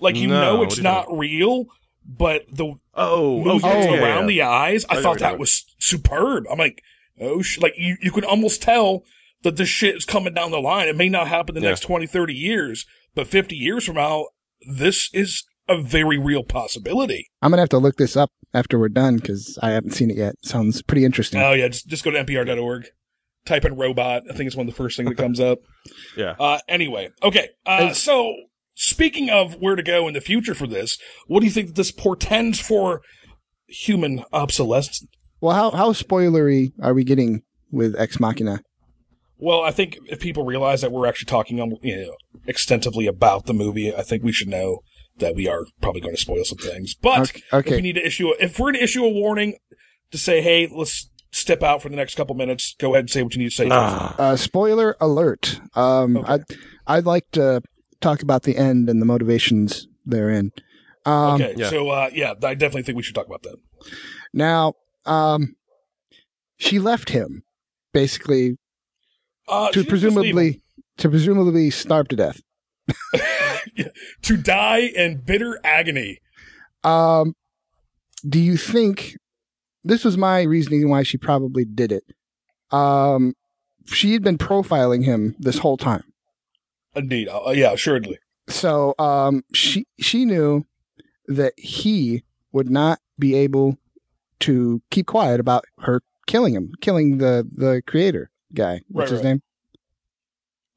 Like 0.01 0.17
you 0.17 0.29
No, 0.29 0.41
know 0.57 0.63
it's 0.63 0.79
not 0.79 1.07
real, 1.11 1.67
but 2.07 2.45
the 2.51 2.65
Oh, 2.65 2.81
oh, 2.95 3.45
movements 3.45 3.65
yeah, 3.87 3.91
yeah, 3.95 4.03
around 4.03 4.23
yeah. 4.23 4.27
the 4.27 4.43
eyes, 4.43 4.85
I 4.89 4.99
I 4.99 5.03
thought 5.03 5.19
that 5.21 5.39
was 5.39 5.65
superb. 5.79 6.45
I'm 6.51 6.59
like, 6.59 6.83
oh, 7.21 7.43
sh-. 7.43 7.59
like 7.59 7.75
you 7.77 7.97
you 8.01 8.11
could 8.11 8.25
almost 8.25 8.63
tell 8.63 9.03
that 9.43 9.57
this 9.57 9.69
shit 9.69 9.97
is 9.97 10.05
coming 10.05 10.35
down 10.35 10.51
the 10.51 10.61
line. 10.61 10.89
It 10.89 10.97
may 10.97 11.09
not 11.09 11.29
happen 11.29 11.55
the 11.55 11.61
Yeah. 11.61 11.69
next 11.69 11.81
20, 11.81 12.07
30 12.07 12.35
years, 12.35 12.87
but 13.15 13.27
50 13.29 13.55
years 13.57 13.85
from 13.85 13.95
now, 13.95 14.27
this 14.77 15.11
is 15.13 15.45
a 15.69 15.81
very 15.81 16.19
real 16.19 16.43
possibility. 16.43 17.29
I'm 17.43 17.51
gonna 17.51 17.63
have 17.63 17.69
to 17.71 17.79
look 17.79 17.97
this 17.97 18.17
up 18.17 18.31
after 18.55 18.79
we're 18.79 18.89
done 18.89 19.17
because 19.17 19.59
I 19.63 19.71
haven't 19.71 19.93
seen 19.93 20.11
it 20.11 20.17
yet. 20.17 20.35
Sounds 20.43 20.83
pretty 20.83 21.05
interesting. 21.05 21.41
Oh 21.41 21.53
yeah, 21.53 21.69
just 21.69 21.87
just 21.87 22.03
go 22.05 22.11
to 22.11 22.25
npr.org, 22.25 22.87
type 23.47 23.65
in 23.65 23.77
robot. 23.77 24.23
I 24.31 24.35
think 24.35 24.47
it's 24.49 24.57
one 24.57 24.67
of 24.69 24.75
the 24.75 24.77
first 24.77 24.97
things 24.97 25.09
that 25.11 25.17
comes 25.17 25.41
up. 25.41 25.59
Yeah. 26.17 26.35
Uh, 26.39 26.59
anyway, 26.69 27.11
okay. 27.23 27.51
Uh, 27.65 27.93
so 27.95 28.35
speaking 28.75 29.31
of 29.31 29.55
where 29.55 29.75
to 29.77 29.83
go 29.83 30.07
in 30.09 30.15
the 30.15 30.21
future 30.21 30.55
for 30.55 30.67
this, 30.67 30.99
what 31.27 31.41
do 31.41 31.47
you 31.47 31.53
think 31.53 31.69
that 31.69 31.77
this 31.77 31.91
portends 31.93 32.61
for 32.61 33.01
human 33.67 34.25
obsolescence? 34.33 35.07
Well, 35.41 35.55
how 35.55 35.71
how 35.71 35.93
spoilery 35.93 36.73
are 36.83 36.95
we 36.95 37.05
getting 37.05 37.43
with 37.71 37.95
Ex 37.99 38.19
Machina? 38.19 38.61
Well, 39.39 39.63
I 39.63 39.71
think 39.71 39.99
if 40.07 40.19
people 40.21 40.45
realize 40.45 40.81
that 40.81 40.91
we're 40.91 41.07
actually 41.07 41.27
talking 41.27 41.61
um, 41.61 41.75
you 41.83 41.97
know, 41.97 42.15
extensively 42.47 43.07
about 43.07 43.47
the 43.47 43.55
movie, 43.55 43.95
I 43.95 44.03
think 44.03 44.25
we 44.25 44.33
should 44.33 44.49
know 44.49 44.81
that 45.19 45.35
we 45.37 45.47
are 45.49 45.65
probably 45.81 46.01
going 46.01 46.15
to 46.15 46.21
spoil 46.21 46.45
some 46.45 46.59
things. 46.59 46.95
But 46.95 47.21
Okay- 47.21 47.43
okay. 47.53 47.71
if 47.71 47.77
we 47.77 47.83
need 47.83 47.95
to 47.95 48.05
issue, 48.07 48.29
a, 48.31 48.45
if 48.45 48.59
we're 48.59 48.67
going 48.73 48.75
to 48.81 48.83
issue 48.85 49.05
a 49.05 49.09
warning 49.09 49.57
to 50.11 50.19
say, 50.19 50.41
hey, 50.41 50.69
let's 50.73 51.09
step 51.31 51.63
out 51.63 51.83
for 51.83 51.89
the 51.89 51.97
next 51.97 52.15
couple 52.17 52.35
minutes, 52.35 52.75
go 52.81 52.95
ahead 52.95 53.03
and 53.05 53.11
say 53.11 53.23
what 53.23 53.35
you 53.35 53.41
need 53.41 53.51
to 53.51 53.55
say. 53.55 53.69
Ah. 53.71 54.15
Uh, 54.19 54.37
spoiler 54.37 54.97
alert. 55.01 55.61
Um, 55.75 56.17
Okay. 56.17 56.33
I'd 56.33 56.43
I'd 56.87 57.07
like 57.07 57.31
to 57.33 57.63
talk 58.01 58.23
about 58.23 58.43
the 58.43 58.57
end 58.57 58.89
and 58.89 59.01
the 59.01 59.07
motivations 59.07 59.87
therein. 60.07 60.51
Um, 61.05 61.35
okay, 61.41 61.55
yeah. 61.57 61.69
so 61.71 61.91
uh, 61.91 62.11
yeah, 62.13 62.33
I 62.43 62.55
definitely 62.55 62.83
think 62.83 62.97
we 62.97 63.03
should 63.03 63.15
talk 63.15 63.27
about 63.27 63.43
that. 63.43 63.57
Now, 64.33 64.75
um, 65.09 65.57
she 66.57 66.79
left 66.79 67.11
him 67.11 67.43
basically 67.93 68.57
Uh, 69.49 69.71
to 69.71 69.81
she 69.81 69.85
didn't 69.85 70.01
just 70.01 70.17
leave 70.17 70.25
presumably 70.25 70.63
to 70.99 71.09
presumably 71.09 71.71
starve 71.71 72.09
to 72.09 72.17
death. 72.17 72.41
to 74.23 74.37
die 74.37 74.81
in 74.81 75.19
bitter 75.19 75.61
agony. 75.65 76.19
Um, 76.85 77.35
do 78.29 78.39
you 78.41 78.57
think 78.57 79.17
this 79.85 80.05
was 80.05 80.17
my 80.17 80.43
reasoning 80.43 80.89
why 80.89 81.03
she 81.03 81.17
probably 81.19 81.65
did 81.65 81.93
it? 81.93 82.05
Um, 82.71 83.35
she 83.87 84.13
had 84.13 84.23
been 84.23 84.39
profiling 84.39 85.05
him 85.05 85.35
this 85.39 85.59
whole 85.59 85.77
time. 85.77 86.05
Indeed, 86.95 87.29
uh, 87.29 87.51
yeah, 87.51 87.73
assuredly. 87.73 88.19
So 88.49 88.95
um, 88.99 89.45
she 89.53 89.87
she 90.01 90.25
knew 90.25 90.67
that 91.27 91.53
he 91.57 92.25
would 92.53 92.71
not 92.71 92.99
be 93.19 93.35
able 93.35 93.79
to 94.41 94.83
keep 94.91 95.07
quiet 95.07 95.41
about 95.41 95.65
her 95.81 96.03
killing 96.27 96.55
him, 96.55 96.73
killing 96.81 97.19
the 97.19 97.49
the 97.55 97.83
creator 97.87 98.31
guy. 98.55 98.81
What's 98.89 99.11
Right, 99.11 99.17
his 99.19 99.25
right. 99.25 99.29
name? 99.31 99.43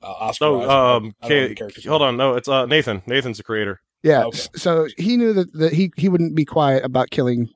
Uh, 0.04 0.08
Oscar. 0.20 0.46
Oh, 0.46 0.58
Isaac. 0.62 0.70
um, 0.70 1.14
I 1.22 1.30
don't 1.30 1.56
K- 1.56 1.88
hold 1.88 2.02
on. 2.02 2.18
No, 2.18 2.34
it's 2.36 2.48
uh, 2.48 2.66
Nathan. 2.66 3.04
Nathan's 3.06 3.38
the 3.38 3.44
creator. 3.44 3.82
Yeah. 4.04 4.26
Okay. 4.26 4.40
So 4.56 4.88
he 4.98 5.16
knew 5.16 5.32
that, 5.34 5.54
that 5.54 5.74
he 5.74 5.92
he 5.96 6.10
wouldn't 6.10 6.36
be 6.36 6.46
quiet 6.46 6.84
about 6.84 7.12
killing 7.12 7.50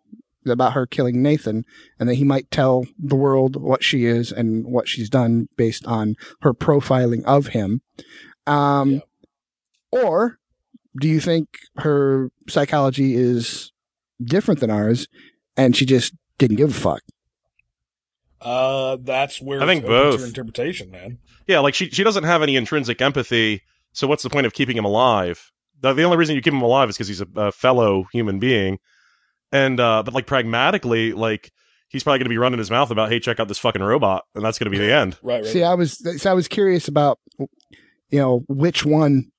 about 0.48 0.74
her 0.74 0.86
killing 0.86 1.24
Nathan, 1.24 1.66
and 2.00 2.08
that 2.08 2.16
he 2.16 2.24
might 2.24 2.52
tell 2.52 2.86
the 3.00 3.16
world 3.16 3.56
what 3.56 3.84
she 3.84 4.06
is 4.06 4.32
and 4.32 4.64
what 4.68 4.88
she's 4.88 5.10
done 5.10 5.48
based 5.58 5.88
on 5.88 6.16
her 6.42 6.54
profiling 6.54 7.24
of 7.26 7.48
him. 7.48 7.82
Um, 8.46 9.02
or 9.92 10.38
do 11.02 11.08
you 11.08 11.20
think 11.20 11.48
her 11.78 12.30
psychology 12.48 13.16
is 13.16 13.72
different 14.24 14.60
than 14.60 14.70
ours, 14.70 15.08
and 15.58 15.76
she 15.76 15.86
just 15.86 16.14
didn't 16.38 16.58
give 16.58 16.72
a 16.72 16.74
fuck? 16.74 17.02
Uh, 18.42 18.98
that's 19.02 19.42
where 19.42 19.62
I 19.62 19.66
think 19.66 19.84
it's 19.84 19.90
open 19.90 20.12
to 20.12 20.18
both. 20.18 20.28
interpretation, 20.28 20.92
man. 20.92 21.18
Yeah, 21.48 21.60
like 21.60 21.74
she 21.74 21.90
she 21.90 22.04
doesn't 22.04 22.24
have 22.26 22.44
any 22.44 22.56
intrinsic 22.56 23.02
empathy. 23.02 23.62
So 23.94 24.08
what's 24.08 24.24
the 24.24 24.30
point 24.30 24.46
of 24.46 24.54
keeping 24.54 24.78
him 24.78 24.86
alive? 24.86 25.52
The, 25.82 25.94
the 25.94 26.04
only 26.04 26.18
reason 26.18 26.36
you 26.36 26.42
keep 26.42 26.54
him 26.54 26.62
alive 26.62 26.90
is 26.90 26.96
because 26.96 27.08
he's 27.08 27.22
a, 27.22 27.28
a 27.36 27.52
fellow 27.52 28.06
human 28.12 28.40
being. 28.40 28.80
And 29.52 29.80
uh, 29.80 30.04
but 30.04 30.14
like 30.14 30.28
pragmatically, 30.28 31.14
like 31.14 31.52
he's 31.88 32.04
probably 32.04 32.20
going 32.20 32.26
to 32.26 32.30
be 32.30 32.38
running 32.38 32.60
his 32.60 32.70
mouth 32.70 32.92
about, 32.92 33.10
hey, 33.10 33.20
check 33.20 33.40
out 33.40 33.48
this 33.48 33.58
fucking 33.58 33.82
robot, 33.82 34.26
and 34.36 34.44
that's 34.44 34.60
going 34.60 34.72
to 34.72 34.78
be 34.78 34.84
the 34.84 34.92
end. 34.94 35.18
Right, 35.24 35.44
right. 35.44 35.46
See, 35.46 35.64
I 35.64 35.74
was 35.76 35.98
so 36.22 36.30
I 36.30 36.34
was 36.34 36.48
curious 36.48 36.88
about 36.88 37.20
you 37.40 38.20
know 38.20 38.44
which 38.48 38.86
one 38.86 39.32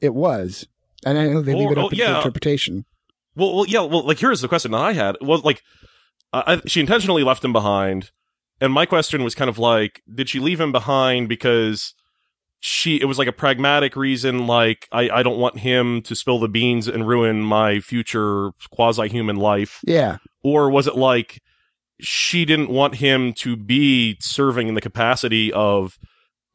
it 0.00 0.14
was, 0.14 0.66
and 1.04 1.18
I 1.18 1.26
know 1.26 1.42
they 1.42 1.54
leave 1.54 1.68
Or- 1.68 1.72
it 1.72 1.78
up 1.78 1.84
oh, 1.86 1.88
to 1.90 1.96
yeah. 1.96 2.16
interpretation. 2.18 2.84
Well, 3.36 3.54
well, 3.56 3.66
yeah. 3.66 3.80
Well, 3.82 4.04
like 4.06 4.18
here's 4.18 4.40
the 4.40 4.48
question 4.48 4.72
that 4.72 4.78
I 4.80 4.92
had. 4.92 5.16
Was 5.20 5.44
like, 5.44 5.62
uh, 6.32 6.42
I, 6.46 6.68
she 6.68 6.80
intentionally 6.80 7.22
left 7.22 7.44
him 7.44 7.52
behind, 7.52 8.10
and 8.60 8.72
my 8.72 8.86
question 8.86 9.24
was 9.24 9.34
kind 9.34 9.48
of 9.48 9.58
like, 9.58 10.02
did 10.12 10.28
she 10.28 10.38
leave 10.40 10.60
him 10.60 10.72
behind 10.72 11.28
because 11.28 11.94
she? 12.60 13.00
It 13.00 13.06
was 13.06 13.18
like 13.18 13.28
a 13.28 13.32
pragmatic 13.32 13.96
reason, 13.96 14.46
like 14.46 14.88
I, 14.92 15.10
I 15.10 15.22
don't 15.22 15.38
want 15.38 15.58
him 15.58 16.02
to 16.02 16.14
spill 16.14 16.38
the 16.38 16.48
beans 16.48 16.88
and 16.88 17.06
ruin 17.08 17.40
my 17.42 17.80
future 17.80 18.50
quasi-human 18.70 19.36
life, 19.36 19.80
Yeah. 19.86 20.18
or 20.42 20.70
was 20.70 20.86
it 20.86 20.96
like 20.96 21.40
she 22.00 22.44
didn't 22.44 22.70
want 22.70 22.96
him 22.96 23.32
to 23.34 23.56
be 23.56 24.16
serving 24.20 24.68
in 24.68 24.74
the 24.74 24.80
capacity 24.80 25.52
of 25.52 25.98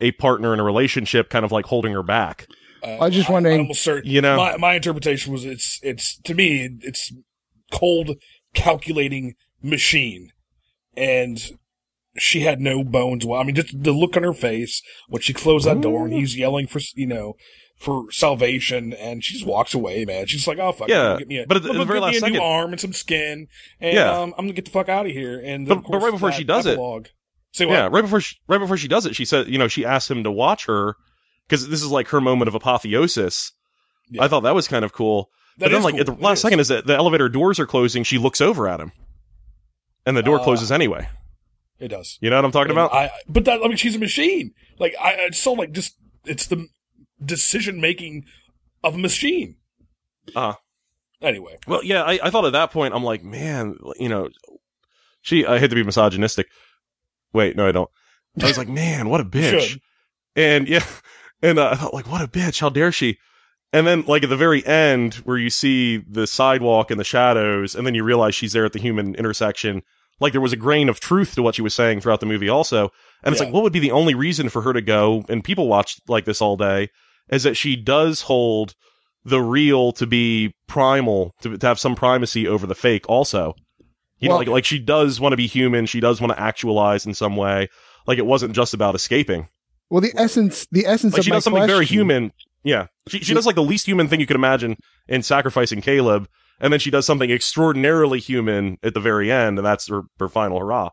a 0.01 0.11
partner 0.13 0.53
in 0.53 0.59
a 0.59 0.63
relationship, 0.63 1.29
kind 1.29 1.45
of 1.45 1.51
like 1.51 1.65
holding 1.65 1.93
her 1.93 2.03
back? 2.03 2.47
Uh, 2.83 2.87
I 2.87 3.05
was 3.05 3.15
just 3.15 3.29
I- 3.29 3.33
wondering- 3.33 3.59
almost 3.61 3.81
certain. 3.83 4.09
You 4.09 4.21
know? 4.21 4.37
my 4.37 4.57
my 4.57 4.73
interpretation 4.75 5.31
was 5.33 5.45
it's 5.45 5.79
it's 5.83 6.17
to 6.21 6.33
me 6.33 6.69
it's 6.81 7.11
cold 7.71 8.11
calculating 8.53 9.35
machine, 9.61 10.31
and 10.95 11.39
she 12.17 12.41
had 12.41 12.59
no 12.59 12.83
bones. 12.83 13.25
Well, 13.25 13.39
I 13.39 13.43
mean, 13.43 13.55
just 13.55 13.83
the 13.83 13.91
look 13.91 14.17
on 14.17 14.23
her 14.23 14.33
face 14.33 14.81
when 15.07 15.21
she 15.21 15.33
closed 15.33 15.65
that 15.67 15.81
door 15.81 16.05
and 16.05 16.13
he's 16.13 16.37
yelling 16.37 16.67
for, 16.67 16.79
you 16.95 17.05
know, 17.07 17.35
for 17.77 18.11
salvation, 18.11 18.91
and 18.93 19.23
she 19.23 19.33
just 19.35 19.45
walks 19.45 19.73
away, 19.73 20.03
man. 20.03 20.25
She's 20.25 20.47
like, 20.47 20.57
"Oh 20.57 20.71
fuck, 20.73 20.89
Yeah, 20.89 21.15
get 21.19 21.27
me 21.27 21.37
a, 21.39 21.47
but 21.47 21.57
at 21.57 21.63
the- 21.63 21.69
at 21.69 21.77
the 21.77 21.85
very 21.85 21.99
last 22.01 22.09
a 22.17 22.21
new 22.21 22.33
second- 22.35 22.41
arm 22.41 22.71
and 22.71 22.79
some 22.81 22.91
skin, 22.93 23.47
and 23.79 23.95
Yeah. 23.95 24.11
um, 24.11 24.33
I'm 24.37 24.45
gonna 24.45 24.53
get 24.53 24.65
the 24.65 24.71
fuck 24.71 24.89
out 24.89 25.05
of 25.05 25.11
here." 25.13 25.39
And 25.43 25.67
But- 25.67 25.77
of 25.77 25.83
but 25.89 26.01
right 26.01 26.11
before 26.11 26.31
she 26.33 26.43
does 26.43 26.65
it- 26.65 26.71
epilogue. 26.71 27.07
Say 27.53 27.65
what? 27.65 27.73
Yeah, 27.73 27.87
right 27.89 28.01
before 28.01 28.21
she, 28.21 28.35
right 28.47 28.57
before 28.59 28.77
she 28.77 28.87
does 28.87 29.05
it, 29.05 29.15
she 29.15 29.25
said, 29.25 29.47
you 29.47 29.57
know, 29.57 29.67
she 29.67 29.83
asked 29.85 30.11
him 30.11 30.23
to 30.23 30.31
watch 30.31 30.65
her 30.65 30.95
because 31.49 31.67
this 31.67 31.81
is 31.81 31.89
like 31.89 32.07
her 32.09 32.21
moment 32.21 32.47
of 32.47 32.55
apotheosis. 32.55 33.51
Yeah. 34.09 34.23
I 34.23 34.27
thought 34.27 34.41
that 34.41 34.53
was 34.55 34.67
kind 34.67 34.85
of 34.85 34.93
cool. 34.93 35.29
That 35.57 35.65
but 35.65 35.71
then, 35.71 35.83
like 35.83 35.93
cool. 35.95 36.01
at 36.01 36.05
the 36.05 36.13
last 36.13 36.41
second, 36.41 36.59
is 36.59 36.67
that 36.67 36.85
the 36.85 36.95
elevator 36.95 37.27
doors 37.27 37.59
are 37.59 37.65
closing, 37.65 38.03
she 38.03 38.17
looks 38.17 38.39
over 38.39 38.67
at 38.67 38.79
him, 38.79 38.91
and 40.05 40.15
the 40.15 40.23
door 40.23 40.39
Uh, 40.39 40.43
closes 40.43 40.71
anyway. 40.71 41.09
It 41.79 41.87
does. 41.89 42.17
You 42.21 42.29
know 42.29 42.35
what 42.35 42.45
I'm 42.45 42.51
talking 42.51 42.71
And 42.71 42.79
about? 42.79 42.93
I, 42.93 43.09
but 43.27 43.45
that, 43.45 43.61
I 43.63 43.67
mean, 43.67 43.77
she's 43.77 43.95
a 43.95 43.99
machine. 43.99 44.53
Like, 44.79 44.95
I, 45.01 45.13
it's 45.13 45.39
so 45.39 45.53
like 45.53 45.71
just, 45.71 45.95
it's 46.25 46.45
the 46.47 46.67
decision 47.23 47.79
making 47.79 48.25
of 48.83 48.95
a 48.95 48.97
machine. 48.97 49.55
Uh-huh. 50.35 50.55
Anyway, 51.21 51.57
Well, 51.67 51.83
yeah, 51.83 52.03
I, 52.03 52.19
I 52.23 52.29
thought 52.29 52.45
at 52.45 52.53
that 52.53 52.71
point, 52.71 52.93
I'm 52.93 53.03
like, 53.03 53.23
man, 53.23 53.77
you 53.97 54.07
know, 54.07 54.29
she, 55.21 55.45
I 55.45 55.59
hate 55.59 55.69
to 55.69 55.75
be 55.75 55.83
misogynistic. 55.83 56.47
Wait, 57.33 57.55
no, 57.57 57.67
I 57.67 57.71
don't. 57.73 57.89
I 58.41 58.45
was 58.45 58.57
like, 58.57 58.69
man, 58.83 59.09
what 59.09 59.19
a 59.19 59.25
bitch. 59.25 59.79
And 60.35 60.67
yeah, 60.67 60.85
and 61.41 61.59
uh, 61.59 61.69
I 61.71 61.75
thought, 61.75 61.93
like, 61.93 62.09
what 62.09 62.21
a 62.21 62.27
bitch. 62.27 62.59
How 62.59 62.69
dare 62.69 62.91
she? 62.91 63.17
And 63.71 63.85
then, 63.85 64.03
like, 64.07 64.23
at 64.23 64.29
the 64.29 64.37
very 64.37 64.65
end, 64.65 65.15
where 65.15 65.37
you 65.37 65.49
see 65.49 65.97
the 65.97 66.25
sidewalk 66.25 66.89
and 66.89 66.99
the 66.99 67.03
shadows, 67.03 67.75
and 67.75 67.85
then 67.85 67.93
you 67.93 68.03
realize 68.03 68.33
she's 68.33 68.53
there 68.53 68.65
at 68.65 68.73
the 68.73 68.79
human 68.79 69.13
intersection, 69.15 69.83
like, 70.19 70.31
there 70.31 70.41
was 70.41 70.53
a 70.53 70.57
grain 70.57 70.89
of 70.89 70.99
truth 70.99 71.35
to 71.35 71.43
what 71.43 71.55
she 71.55 71.61
was 71.61 71.73
saying 71.73 72.01
throughout 72.01 72.19
the 72.19 72.25
movie, 72.25 72.49
also. 72.49 72.89
And 73.23 73.31
it's 73.33 73.39
Yeah. 73.39 73.45
like, 73.45 73.53
what 73.53 73.63
would 73.63 73.73
be 73.73 73.79
the 73.79 73.91
only 73.91 74.15
reason 74.15 74.49
for 74.49 74.63
her 74.63 74.73
to 74.73 74.81
go? 74.81 75.23
And 75.29 75.43
people 75.43 75.67
watch 75.67 75.97
like 76.07 76.25
this 76.25 76.41
all 76.41 76.57
day, 76.57 76.89
is 77.29 77.43
that 77.43 77.55
she 77.55 77.75
does 77.75 78.23
hold 78.23 78.73
the 79.23 79.41
real 79.41 79.91
to 79.93 80.07
be 80.07 80.55
primal, 80.67 81.35
to, 81.41 81.57
to 81.57 81.67
have 81.67 81.79
some 81.79 81.95
primacy 81.95 82.47
over 82.47 82.65
the 82.65 82.75
fake, 82.75 83.07
also. 83.07 83.53
You 84.17 84.29
know, 84.29 84.37
like, 84.37 84.47
like 84.47 84.65
she 84.65 84.79
does 84.79 85.19
want 85.19 85.31
to 85.33 85.37
be 85.37 85.47
human, 85.47 85.85
she 85.85 85.99
does 85.99 86.19
want 86.19 86.33
to 86.33 86.41
actualize 86.41 87.05
in 87.05 87.13
some 87.13 87.37
way. 87.37 87.69
Like, 88.07 88.17
it 88.17 88.25
wasn't 88.25 88.55
just 88.55 88.73
about 88.73 88.95
escaping. 88.95 89.47
Well, 89.89 90.01
the 90.01 90.13
essence, 90.15 90.67
the 90.71 90.85
essence 90.85 91.13
Like 91.13 91.19
of 91.19 91.25
she 91.25 91.31
does 91.31 91.43
something 91.43 91.65
very 91.65 91.85
human. 91.85 92.31
Yeah, 92.63 92.87
she 93.07 93.19
she 93.19 93.33
does 93.33 93.45
like 93.45 93.55
the 93.55 93.63
least 93.63 93.87
human 93.87 94.07
thing 94.07 94.19
you 94.19 94.25
could 94.27 94.35
imagine 94.35 94.77
in 95.07 95.23
sacrificing 95.23 95.81
Caleb, 95.81 96.27
and 96.59 96.71
then 96.73 96.79
she 96.79 96.91
does 96.91 97.05
something 97.05 97.31
extraordinarily 97.31 98.19
human 98.19 98.77
at 98.83 98.93
the 98.93 98.99
very 98.99 99.31
end, 99.31 99.57
and 99.57 99.65
that's 99.65 99.87
her, 99.87 100.03
her 100.19 100.27
final 100.27 100.59
hurrah. 100.59 100.89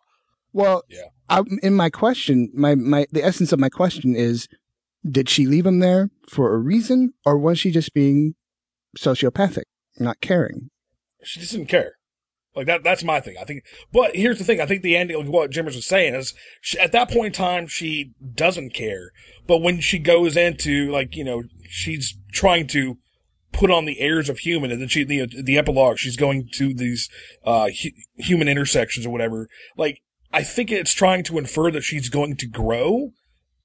Well, 0.53 0.85
Yeah. 0.89 1.01
I, 1.29 1.43
in 1.63 1.75
my 1.75 1.91
question, 1.91 2.51
my 2.55 2.77
my 2.77 3.07
the 3.11 3.25
essence 3.25 3.53
of 3.53 3.59
my 3.59 3.69
question 3.69 4.15
is, 4.15 4.47
did 5.09 5.29
she 5.29 5.45
leave 5.47 5.67
him 5.67 5.81
there 5.81 6.09
for 6.29 6.55
a 6.55 6.59
reason, 6.59 7.15
or 7.25 7.37
was 7.37 7.59
she 7.59 7.71
just 7.73 7.93
being 7.93 8.37
sociopathic, 8.97 9.65
not 9.99 10.21
caring? 10.21 10.71
she 11.25 11.41
just 11.41 11.53
didn't 11.53 11.67
care. 11.69 11.95
Like 12.57 12.67
that, 12.67 12.83
that's 12.83 13.05
my 13.05 13.21
thing. 13.21 13.37
I 13.39 13.45
think, 13.45 13.65
but 13.93 14.17
here's 14.17 14.39
the 14.39 14.45
thing. 14.45 14.63
I 14.63 14.67
think 14.67 14.83
the 14.83 14.97
ending, 14.97 15.19
like 15.19 15.29
what 15.29 15.51
Jimmers 15.51 15.77
was 15.77 15.87
saying 15.87 16.15
is 16.15 16.33
she, 16.63 16.79
at 16.79 16.91
that 16.93 17.11
point 17.11 17.27
in 17.27 17.33
time, 17.33 17.67
she 17.67 18.13
doesn't 18.35 18.73
care. 18.73 19.13
But 19.47 19.59
when 19.59 19.81
she 19.81 19.99
goes 19.99 20.39
into 20.39 20.91
like, 20.91 21.15
you 21.15 21.23
know, 21.23 21.43
she's 21.69 22.17
trying 22.33 22.67
to 22.69 22.97
put 23.53 23.71
on 23.71 23.85
the 23.85 24.01
airs 24.01 24.31
of 24.31 24.39
human 24.39 24.71
and 24.71 24.81
then 24.81 24.89
she, 24.89 25.05
the, 25.05 25.27
the 25.27 25.59
epilogue, 25.59 25.99
she's 25.99 26.17
going 26.17 26.49
to 26.55 26.73
these, 26.73 27.11
uh, 27.45 27.69
hu- 27.69 27.91
human 28.17 28.49
intersections 28.49 29.05
or 29.05 29.11
whatever. 29.11 29.49
Like, 29.77 30.01
I 30.33 30.43
think 30.43 30.73
it's 30.73 30.95
trying 30.95 31.25
to 31.25 31.39
infer 31.39 31.71
that 31.71 31.83
she's 31.83 32.09
going 32.09 32.37
to 32.37 32.47
grow 32.47 33.11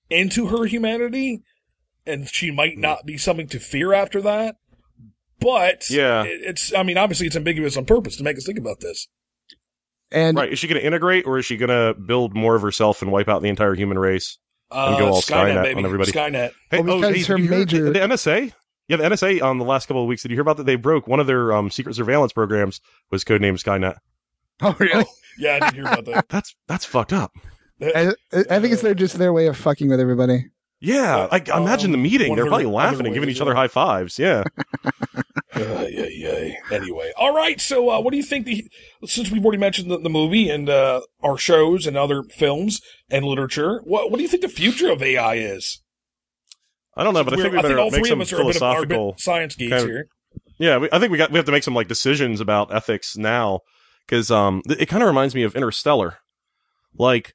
into 0.10 0.48
her 0.48 0.66
humanity 0.66 1.44
and 2.06 2.28
she 2.30 2.52
might 2.52 2.78
not 2.78 3.06
be 3.06 3.18
something 3.18 3.48
to 3.48 3.60
fear 3.60 3.94
after 3.94 4.22
that. 4.22 4.58
But 5.42 5.90
Yeah. 5.90 6.24
it's, 6.26 6.74
I 6.74 6.84
mean, 6.84 6.98
obviously 6.98 7.28
it's 7.28 7.36
ambiguous 7.36 7.76
on 7.76 7.86
purpose 7.86 8.16
to 8.18 8.24
make 8.24 8.38
us 8.38 8.46
think 8.46 8.60
about 8.60 8.80
this. 8.80 9.08
And 10.12 10.38
Right? 10.38 10.52
Is 10.52 10.60
she 10.60 10.68
going 10.68 10.80
to 10.80 10.86
integrate, 10.86 11.26
or 11.26 11.38
is 11.40 11.46
she 11.46 11.58
going 11.58 11.70
to 11.70 12.00
build 12.00 12.36
more 12.36 12.56
of 12.56 12.62
herself 12.62 13.02
and 13.02 13.12
wipe 13.12 13.28
out 13.30 13.42
the 13.42 13.50
entire 13.50 13.74
human 13.76 13.98
race? 13.98 14.38
Uh, 14.70 14.98
go 14.98 15.08
all 15.08 15.22
Skynet, 15.22 15.56
Skynet 15.56 15.64
baby. 15.64 15.80
on 15.80 15.86
everybody. 15.86 16.12
Skynet. 16.12 16.52
Hey, 16.70 16.82
Well, 16.82 17.00
because 17.02 17.16
did 17.16 17.28
her 17.28 17.38
you 17.38 17.48
hear 17.50 17.60
major- 17.60 17.84
the, 17.86 17.92
the 17.92 18.00
NSA. 18.00 18.54
Yeah, 18.88 18.98
the 18.98 19.04
NSA 19.04 19.42
on 19.42 19.58
the 19.58 19.64
last 19.66 19.88
couple 19.88 20.02
of 20.04 20.08
weeks. 20.08 20.22
Did 20.22 20.32
you 20.32 20.36
hear 20.36 20.42
about 20.42 20.58
that? 20.58 20.66
They 20.66 20.76
broke 20.76 21.08
one 21.08 21.20
of 21.22 21.28
their 21.28 21.54
um, 21.54 21.70
secret 21.72 21.96
surveillance 21.96 22.34
programs 22.34 22.82
was 23.10 23.24
codenamed 23.24 23.62
Skynet. 23.64 23.98
oh 24.62 24.76
really? 24.80 25.06
Yeah, 25.40 25.56
I 25.56 25.60
didn't 25.60 25.74
hear 25.76 25.84
about 25.86 26.06
that. 26.06 26.28
That's 26.30 26.54
that's 26.68 26.84
fucked 26.86 27.14
up. 27.14 27.32
I, 27.82 28.12
I 28.34 28.60
think 28.60 28.74
it's 28.74 28.82
their 28.82 28.94
just 28.94 29.18
their 29.18 29.32
way 29.34 29.48
of 29.48 29.56
fucking 29.58 29.90
with 29.90 30.00
everybody. 30.00 30.46
Yeah, 30.84 31.28
I, 31.32 31.41
I 31.54 31.58
imagine 31.62 31.91
the 31.91 31.98
Um, 31.98 32.02
meeting. 32.04 32.36
They're 32.36 32.48
probably 32.48 32.65
laughing 32.65 33.00
other 33.02 33.06
and 33.06 33.13
giving 33.13 33.30
each 33.30 33.39
other 33.39 33.54
high 33.54 33.67
fives. 33.67 34.17
Yeah. 34.20 34.44
Uh, 35.54 35.86
yeah, 35.89 36.06
yeah. 36.08 36.54
Anyway, 36.72 37.12
all 37.17 37.36
right. 37.36 37.60
So, 37.60 37.89
uh, 37.89 38.00
what 38.00 38.12
do 38.12 38.17
you 38.17 38.24
think? 38.24 38.46
The 38.46 38.65
since 39.06 39.30
we've 39.30 39.44
already 39.44 39.58
mentioned 39.60 39.91
the, 39.91 39.98
the 40.00 40.10
movie 40.10 40.50
and 40.50 40.70
uh, 40.70 41.02
our 41.22 41.38
shows 41.38 41.86
and 41.86 41.98
other 41.98 42.24
films 42.24 42.80
and 43.10 43.26
literature, 43.26 43.82
what 43.84 44.10
what 44.10 44.17
do 44.17 44.24
you 44.24 44.30
think 44.30 44.41
the 44.44 44.48
future 44.48 44.89
of 44.89 45.04
AI 45.04 45.36
is? 45.36 45.82
I 46.96 47.04
don't 47.04 47.13
know, 47.13 47.26
but 47.26 47.34
I 47.34 47.36
think 47.41 47.54
we 47.54 47.62
better 47.62 47.80
all 47.80 47.91
make 47.91 48.00
three 48.02 48.10
some 48.10 48.22
of 48.22 48.28
us 48.28 48.34
are 48.34 48.41
a 48.41 48.46
bit, 48.46 48.56
of, 48.56 48.62
are 48.63 48.78
a 48.78 48.82
bit 48.88 48.96
philosophical. 48.96 49.15
science 49.17 49.56
geeks 49.56 49.72
kind 49.72 49.84
of- 49.84 49.89
here. 49.89 50.06
Yeah, 50.58 50.78
we, 50.78 50.89
I 50.94 51.00
think 51.00 51.12
we 51.12 51.17
got 51.17 51.32
we 51.32 51.38
have 51.38 51.46
to 51.46 51.52
make 51.52 51.63
some 51.63 51.76
like 51.76 51.89
decisions 51.89 52.39
about 52.39 52.74
ethics 52.74 53.17
now 53.17 53.60
because 54.08 54.32
um 54.32 54.62
th- 54.65 54.80
it 54.80 54.86
kind 54.86 55.04
of 55.04 55.08
reminds 55.08 55.36
me 55.36 55.44
of 55.44 55.54
Interstellar. 55.54 56.20
Like 56.98 57.34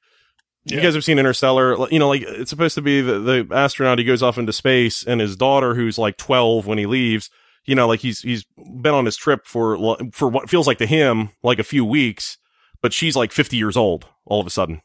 you 0.69 0.81
guys 0.81 0.93
have 0.93 1.03
seen 1.03 1.19
Interstellar, 1.19 1.75
you 1.89 1.99
know, 1.99 2.09
like 2.09 2.21
it's 2.23 2.49
supposed 2.49 2.75
to 2.75 2.81
be 2.81 3.01
the 3.01 3.19
the 3.19 3.47
astronaut 3.51 3.99
he 3.99 4.03
goes 4.05 4.21
off 4.23 4.37
into 4.37 4.53
space 4.53 5.03
and 5.05 5.21
his 5.21 5.35
daughter 5.35 5.75
who's 5.75 5.97
like 5.97 6.17
12 6.17 6.65
when 6.67 6.77
he 6.77 6.85
leaves, 6.85 7.29
you 7.65 7.75
know, 7.75 7.87
like 7.87 7.99
he's 8.01 8.19
he's 8.21 8.45
been 8.81 8.93
on 8.93 9.05
his 9.05 9.17
trip 9.17 9.45
for 9.45 9.97
for 10.13 10.27
what 10.27 10.49
feels 10.49 10.67
like 10.67 10.77
to 10.79 10.85
him 10.85 11.29
like 11.43 11.59
a 11.59 11.63
few 11.63 11.83
weeks, 11.85 12.37
but 12.81 12.93
she's 12.93 13.15
like 13.15 13.31
50 13.31 13.57
years 13.57 13.77
old 13.77 14.05
all 14.25 14.39
of 14.41 14.47
a 14.47 14.51
sudden. 14.51 14.81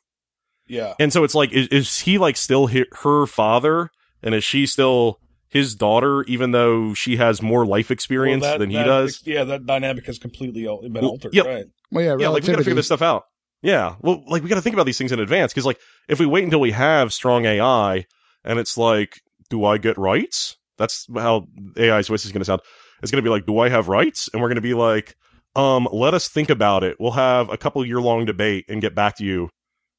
Yeah. 0.68 0.94
And 1.00 1.12
so 1.12 1.24
it's 1.24 1.34
like, 1.34 1.52
is, 1.52 1.66
is 1.68 1.98
he 2.00 2.18
like 2.18 2.36
still 2.36 2.68
hi- 2.68 2.86
her 3.02 3.26
father, 3.26 3.90
and 4.22 4.34
is 4.34 4.44
she 4.44 4.64
still 4.66 5.18
his 5.48 5.74
daughter, 5.74 6.22
even 6.22 6.52
though 6.52 6.94
she 6.94 7.16
has 7.16 7.42
more 7.42 7.66
life 7.66 7.90
experience 7.90 8.42
Well, 8.42 8.52
that- 8.52 8.58
than 8.58 8.70
he 8.70 8.76
that- 8.76 8.84
does? 8.84 9.20
Yeah, 9.26 9.44
that 9.44 9.66
dynamic 9.66 10.06
has 10.06 10.18
completely 10.18 10.66
al- 10.66 10.80
been 10.82 10.94
Well, 10.94 11.10
altered. 11.10 11.34
yep. 11.34 11.46
Right. 11.46 11.64
Well, 11.90 12.04
yeah, 12.04 12.16
yeah, 12.18 12.28
like 12.28 12.44
we 12.44 12.46
got 12.46 12.52
to 12.56 12.64
figure 12.64 12.74
this 12.76 12.86
stuff 12.86 13.02
out. 13.02 13.24
Yeah, 13.62 13.94
well, 14.00 14.24
like 14.26 14.42
we 14.42 14.48
got 14.48 14.56
to 14.56 14.60
think 14.62 14.74
about 14.74 14.86
these 14.86 14.98
things 14.98 15.12
in 15.12 15.20
advance 15.20 15.52
because, 15.52 15.66
like, 15.66 15.78
if 16.08 16.18
we 16.18 16.26
wait 16.26 16.44
until 16.44 16.60
we 16.60 16.72
have 16.72 17.12
strong 17.12 17.44
AI, 17.44 18.04
and 18.44 18.58
it's 18.58 18.76
like, 18.76 19.20
do 19.50 19.64
I 19.64 19.78
get 19.78 19.96
rights? 19.96 20.56
That's 20.78 21.06
how 21.14 21.46
AI's 21.78 22.08
voice 22.08 22.24
is 22.24 22.32
going 22.32 22.40
to 22.40 22.44
sound. 22.44 22.60
It's 23.02 23.12
going 23.12 23.22
to 23.22 23.26
be 23.26 23.30
like, 23.30 23.46
do 23.46 23.58
I 23.60 23.68
have 23.68 23.88
rights? 23.88 24.28
And 24.32 24.42
we're 24.42 24.48
going 24.48 24.56
to 24.56 24.60
be 24.62 24.74
like, 24.74 25.14
um, 25.54 25.86
let 25.92 26.12
us 26.14 26.28
think 26.28 26.50
about 26.50 26.82
it. 26.82 26.96
We'll 26.98 27.12
have 27.12 27.50
a 27.50 27.56
couple 27.56 27.84
year 27.86 28.00
long 28.00 28.24
debate 28.24 28.64
and 28.68 28.80
get 28.80 28.94
back 28.94 29.16
to 29.18 29.24
you. 29.24 29.50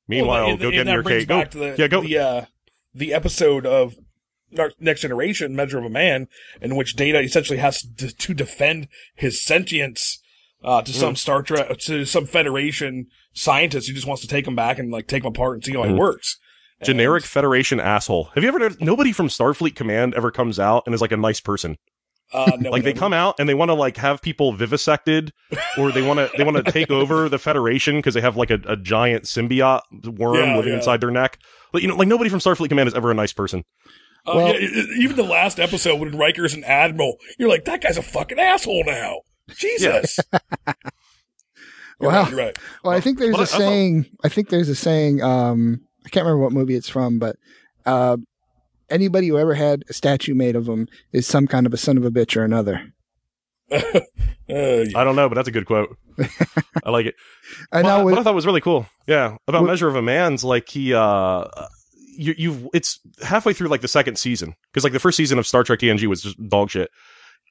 Meanwhile, 0.08 0.48
Well, 0.48 0.58
go 0.58 0.72
get 0.72 0.88
in 0.88 0.94
your 0.94 1.04
cake. 1.04 1.28
Go, 1.28 1.44
the, 1.46 1.76
yeah, 1.78 1.88
go. 1.88 2.02
The, 2.02 2.18
uh, 2.18 2.46
the 2.94 3.14
episode 3.14 3.66
of 3.66 3.96
Next 4.80 5.02
Generation, 5.02 5.56
Measure 5.56 5.78
of 5.80 5.86
a 5.86 5.90
Man, 5.90 6.28
in 6.62 6.76
which 6.76 6.96
Data 6.96 7.20
essentially 7.22 7.60
has 7.60 7.82
to, 7.98 8.14
to 8.14 8.34
defend 8.34 8.88
his 9.16 9.42
sentience 9.42 10.22
uh, 10.64 10.82
to 10.82 10.92
Mm. 10.92 10.96
some 10.96 11.16
Star 11.16 11.42
Trek, 11.42 11.78
to 11.78 12.06
some 12.06 12.26
Federation 12.26 13.08
scientist 13.34 13.88
who 13.88 13.94
just 13.94 14.08
wants 14.08 14.22
to 14.22 14.28
take 14.28 14.48
him 14.48 14.56
back 14.56 14.80
and 14.80 14.92
like 14.92 15.08
take 15.08 15.24
him 15.24 15.28
apart 15.30 15.56
and 15.56 15.66
see 15.66 15.74
how 15.74 15.84
he 15.84 15.92
Mhm. 15.92 15.98
works. 16.00 16.38
And- 16.80 16.86
Generic 16.88 17.24
Federation 17.24 17.80
asshole. 17.80 18.32
Have 18.36 18.44
you 18.44 18.50
ever 18.50 18.60
noticed 18.60 18.82
nobody 18.82 19.12
from 19.12 19.28
Starfleet 19.28 19.76
Command 19.76 20.14
ever 20.16 20.32
comes 20.32 20.60
out 20.60 20.84
and 20.86 20.94
is 20.96 21.02
like 21.02 21.12
a 21.12 21.18
nice 21.18 21.40
person? 21.40 21.78
uh, 22.34 22.52
no, 22.60 22.72
like 22.72 22.84
they 22.84 22.94
come 22.94 23.14
out 23.14 23.36
and 23.40 23.48
they 23.48 23.54
want 23.54 23.70
to 23.70 23.74
like 23.76 23.98
have 23.98 24.22
people 24.22 24.54
vivisected 24.54 25.32
or 25.78 25.92
they 25.92 26.02
want 26.02 26.18
to 26.20 26.32
they 26.38 26.44
want 26.44 26.58
to 26.64 26.72
take 26.72 26.90
over 27.02 27.30
the 27.30 27.38
federation 27.38 27.98
because 27.98 28.14
they 28.16 28.22
have 28.22 28.36
like 28.38 28.50
a, 28.50 28.60
a 28.66 28.76
giant 28.76 29.26
symbiote 29.26 29.82
worm 30.18 30.36
Yeah, 30.36 30.56
living 30.56 30.72
yeah. 30.72 30.78
inside 30.80 31.00
their 31.02 31.12
neck 31.12 31.38
but 31.72 31.82
you 31.84 31.88
know 31.88 31.96
like 31.96 32.08
nobody 32.08 32.30
from 32.32 32.40
starfleet 32.40 32.70
command 32.70 32.88
is 32.88 32.96
ever 32.96 33.12
a 33.12 33.14
nice 33.14 33.34
person 33.34 33.64
Uh, 34.26 34.34
Well- 34.36 34.60
yeah, 34.60 34.68
even 34.98 35.16
the 35.16 35.24
last 35.24 35.60
episode 35.60 36.00
when 36.00 36.18
Riker's 36.18 36.54
an 36.56 36.64
admiral, 36.64 37.18
you're 37.38 37.50
like, 37.50 37.66
that 37.66 37.82
guy's 37.82 37.98
a 37.98 38.02
fucking 38.02 38.40
asshole 38.40 38.84
now. 38.86 39.18
Jesus. 39.58 40.18
You're 42.04 42.12
Wow. 42.12 42.24
right, 42.26 42.34
right. 42.34 42.58
Well, 42.84 42.94
I 42.96 43.00
think 43.00 43.18
there's 43.20 43.34
Well, 43.34 43.42
a 43.42 43.46
I 43.46 43.58
saying. 43.58 44.06
I 44.24 44.30
think 44.30 44.50
there's 44.50 44.70
a 44.70 44.76
saying. 44.76 45.22
Um, 45.24 45.82
I 46.06 46.10
can't 46.10 46.26
remember 46.26 46.44
what 46.44 46.52
movie 46.54 46.76
it's 46.76 46.90
from, 46.90 47.18
but 47.20 47.36
uh, 47.86 48.18
anybody 48.90 49.30
who 49.30 49.38
ever 49.40 49.54
had 49.56 49.84
a 49.90 49.94
statue 49.94 50.34
made 50.36 50.56
of 50.56 50.66
them 50.66 50.88
is 51.12 51.26
some 51.26 51.48
kind 51.48 51.66
of 51.66 51.74
a 51.74 51.78
son 51.78 51.98
of 51.98 52.06
a 52.06 52.12
bitch 52.12 52.36
or 52.38 52.44
another. 52.44 52.94
Uh, 53.74 54.02
yeah. 54.50 54.84
i 54.98 55.06
don't 55.06 55.16
know 55.16 55.30
but 55.30 55.36
that's 55.36 55.48
a 55.48 55.52
good 55.52 55.66
quote 55.66 55.98
i 56.84 56.90
like 56.90 57.06
it 57.06 57.16
And 57.72 57.86
Well, 57.86 58.00
now 58.00 58.04
what 58.04 58.18
i 58.20 58.22
thought 58.22 58.34
it 58.34 58.36
was 58.36 58.46
really 58.46 58.60
cool 58.60 58.86
yeah 59.08 59.38
about 59.48 59.62
With- 59.62 59.70
measure 59.72 59.88
of 59.88 59.96
a 59.96 60.02
man's 60.02 60.44
like 60.44 60.68
he 60.70 60.94
uh 60.94 61.46
you, 62.18 62.36
you've 62.38 62.68
it's 62.74 63.00
halfway 63.24 63.54
through 63.54 63.70
like 63.70 63.80
the 63.82 63.88
second 63.88 64.18
season 64.18 64.54
because 64.72 64.84
like 64.84 64.92
the 64.92 65.00
first 65.00 65.16
season 65.16 65.40
of 65.40 65.48
star 65.48 65.64
trek 65.64 65.80
tng 65.80 66.06
was 66.08 66.22
just 66.22 66.38
dog 66.50 66.70
shit 66.72 66.92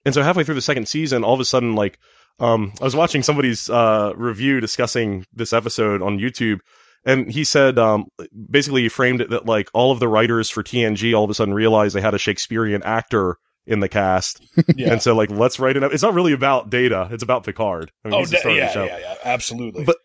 and 0.05 0.13
so 0.15 0.23
halfway 0.23 0.45
through 0.45 0.55
the 0.55 0.61
second 0.61 0.87
season 0.87 1.25
all 1.25 1.33
of 1.35 1.41
a 1.41 1.47
sudden 1.47 1.75
like 1.75 1.99
um 2.41 2.73
i 2.81 2.85
was 2.85 2.97
watching 2.97 3.23
somebody's 3.23 3.69
uh 3.71 4.13
review 4.17 4.61
discussing 4.61 5.25
this 5.33 5.53
episode 5.53 6.01
on 6.03 6.19
youtube 6.19 6.59
and 7.05 7.31
he 7.33 7.43
said 7.43 7.79
um, 7.81 8.07
basically 8.51 8.83
he 8.83 8.89
framed 8.89 9.21
it 9.21 9.31
that 9.31 9.45
like 9.45 9.69
all 9.75 9.91
of 9.91 9.99
the 9.99 10.07
writers 10.07 10.49
for 10.49 10.63
TNG 10.63 11.13
all 11.17 11.25
of 11.25 11.31
a 11.31 11.35
sudden 11.35 11.53
realized 11.53 11.97
they 11.97 12.01
had 12.01 12.15
a 12.15 12.19
Shakespearean 12.19 12.81
actor 12.85 13.39
in 13.67 13.81
the 13.81 13.89
cast, 13.89 14.41
Yeah. 14.77 14.93
and 14.93 15.03
so 15.03 15.13
like 15.17 15.29
let's 15.29 15.59
write 15.59 15.77
it 15.77 15.83
up. 15.83 15.93
It's 15.93 16.05
not 16.05 16.15
really 16.15 16.33
about 16.33 16.71
Data; 16.71 17.09
it's 17.11 17.25
about 17.25 17.43
Picard. 17.43 17.91
I 18.05 18.09
mean, 18.09 18.15
oh, 18.15 18.19
he's 18.21 18.31
da- 18.31 18.49
yeah, 18.55 18.71
show. 18.71 18.85
yeah, 18.85 18.99
yeah, 19.01 19.15
absolutely. 19.25 19.83
But 19.85 19.97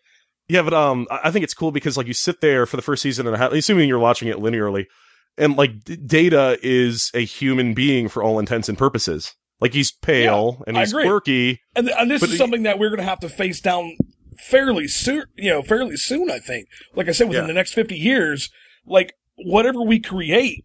yeah, 0.48 0.62
but 0.62 0.74
um, 0.74 1.06
I 1.08 1.20
I 1.24 1.30
think 1.30 1.44
it's 1.44 1.54
cool 1.54 1.70
because 1.70 1.96
like 1.96 2.08
you 2.08 2.14
sit 2.14 2.40
there 2.40 2.66
for 2.66 2.74
the 2.76 2.82
first 2.82 3.00
season 3.00 3.28
and 3.28 3.36
a 3.36 3.38
half, 3.38 3.52
assuming 3.52 3.88
you're 3.88 4.00
watching 4.00 4.26
it 4.26 4.38
linearly, 4.38 4.86
and 5.36 5.56
like 5.56 5.84
D- 5.84 5.94
Data 5.96 6.58
is 6.64 7.12
a 7.14 7.24
human 7.24 7.74
being 7.74 8.08
for 8.08 8.24
all 8.24 8.40
intents 8.40 8.68
and 8.68 8.76
purposes. 8.76 9.36
Like 9.60 9.72
he's 9.74 9.90
pale 9.90 10.62
and 10.66 10.76
he's 10.76 10.92
agree. 10.92 11.04
quirky. 11.04 11.60
and, 11.74 11.88
and 11.90 12.10
this 12.10 12.22
is 12.22 12.30
the- 12.30 12.36
something 12.36 12.62
that 12.62 12.78
we're 12.78 12.90
going 12.90 12.98
to 13.00 13.04
have 13.04 13.20
to 13.20 13.28
face 13.28 13.60
down 13.60 13.96
fairly 14.38 14.86
soon. 14.88 15.24
You 15.36 15.50
know, 15.50 15.62
fairly 15.62 15.96
soon. 15.96 16.30
I 16.30 16.38
think. 16.38 16.68
Like 16.94 17.08
I 17.08 17.12
said, 17.12 17.28
within 17.28 17.44
Yeah. 17.44 17.48
the 17.48 17.54
next 17.54 17.74
fifty 17.74 17.96
years, 17.96 18.50
like 18.86 19.14
whatever 19.36 19.82
we 19.82 19.98
create, 20.00 20.64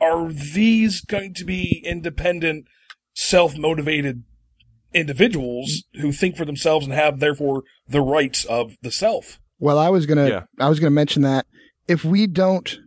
are 0.00 0.32
these 0.32 1.02
going 1.02 1.34
to 1.34 1.44
be 1.44 1.82
independent, 1.86 2.66
self-motivated 3.14 4.24
individuals 4.94 5.84
who 6.00 6.12
think 6.12 6.36
for 6.36 6.44
themselves 6.44 6.86
and 6.86 6.94
have 6.94 7.18
therefore 7.20 7.62
the 7.88 8.00
rights 8.00 8.44
of 8.44 8.76
the 8.82 8.90
self? 8.90 9.38
Well, 9.58 9.78
I 9.78 9.88
was 9.90 10.06
gonna, 10.06 10.28
Yeah. 10.28 10.42
I 10.58 10.68
was 10.68 10.80
gonna 10.80 10.90
mention 10.90 11.22
that 11.22 11.46
if 11.88 12.04
we 12.04 12.26
don't, 12.26 12.78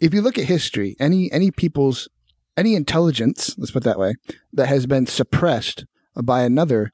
if 0.00 0.12
you 0.14 0.22
look 0.22 0.38
at 0.38 0.44
history, 0.44 0.96
any 0.98 1.30
any 1.32 1.50
people's 1.50 2.08
any 2.56 2.74
intelligence, 2.74 3.54
let's 3.58 3.70
put 3.70 3.82
it 3.82 3.84
that 3.84 3.98
way, 3.98 4.14
that 4.52 4.66
has 4.68 4.86
been 4.86 5.06
suppressed 5.06 5.84
by 6.22 6.42
another, 6.42 6.92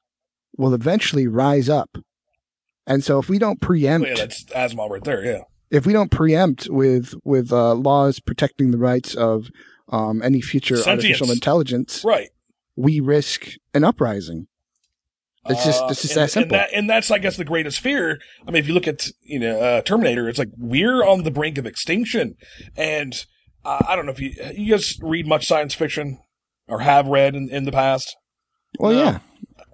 will 0.57 0.73
eventually 0.73 1.27
rise 1.27 1.69
up. 1.69 1.97
And 2.85 3.03
so, 3.03 3.17
if 3.19 3.29
we 3.29 3.39
don't 3.39 3.61
preempt, 3.61 4.07
yeah, 4.07 4.15
that's 4.15 4.43
Asimov 4.45 4.89
right 4.89 5.03
there. 5.03 5.23
Yeah. 5.23 5.41
if 5.71 5.85
we 5.85 5.93
don't 5.93 6.11
preempt 6.11 6.67
with 6.69 7.13
with 7.23 7.51
uh, 7.53 7.73
laws 7.75 8.19
protecting 8.19 8.71
the 8.71 8.77
rights 8.77 9.15
of 9.15 9.49
um, 9.89 10.21
any 10.21 10.41
future 10.41 10.75
Sentience. 10.77 10.87
artificial 11.21 11.31
intelligence, 11.31 12.03
Right. 12.03 12.29
we 12.75 12.99
risk 12.99 13.51
an 13.73 13.83
uprising. 13.83 14.47
It's 15.49 15.65
just 15.65 15.81
Uh, 15.83 15.87
it's 15.91 16.01
just 16.01 16.15
and, 16.15 16.23
that 16.23 16.31
simple. 16.31 16.55
And, 16.55 16.63
that, 16.63 16.69
and 16.73 16.89
that's, 16.89 17.11
I 17.11 17.17
guess, 17.17 17.35
the 17.35 17.43
greatest 17.43 17.79
fear. 17.81 18.19
I 18.47 18.51
mean, 18.51 18.61
if 18.61 18.67
you 18.67 18.73
look 18.73 18.87
at, 18.87 19.09
you 19.21 19.39
know, 19.39 19.59
uh, 19.59 19.81
Terminator, 19.81 20.29
it's 20.29 20.39
like 20.39 20.51
we're 20.57 21.03
on 21.03 21.23
the 21.23 21.31
brink 21.31 21.57
of 21.57 21.65
extinction. 21.65 22.35
And 22.77 23.25
uh, 23.65 23.79
I 23.87 23.95
don't 23.95 24.05
know 24.05 24.11
if 24.11 24.19
you, 24.19 24.33
you 24.55 24.71
guys 24.71 24.97
read 25.01 25.27
much 25.27 25.47
science 25.47 25.73
fiction 25.73 26.19
or 26.67 26.79
have 26.79 27.07
read 27.07 27.35
in, 27.35 27.49
in 27.49 27.65
the 27.65 27.71
past. 27.71 28.15
well, 28.79 28.91
No. 28.91 28.99
yeah, 29.03 29.19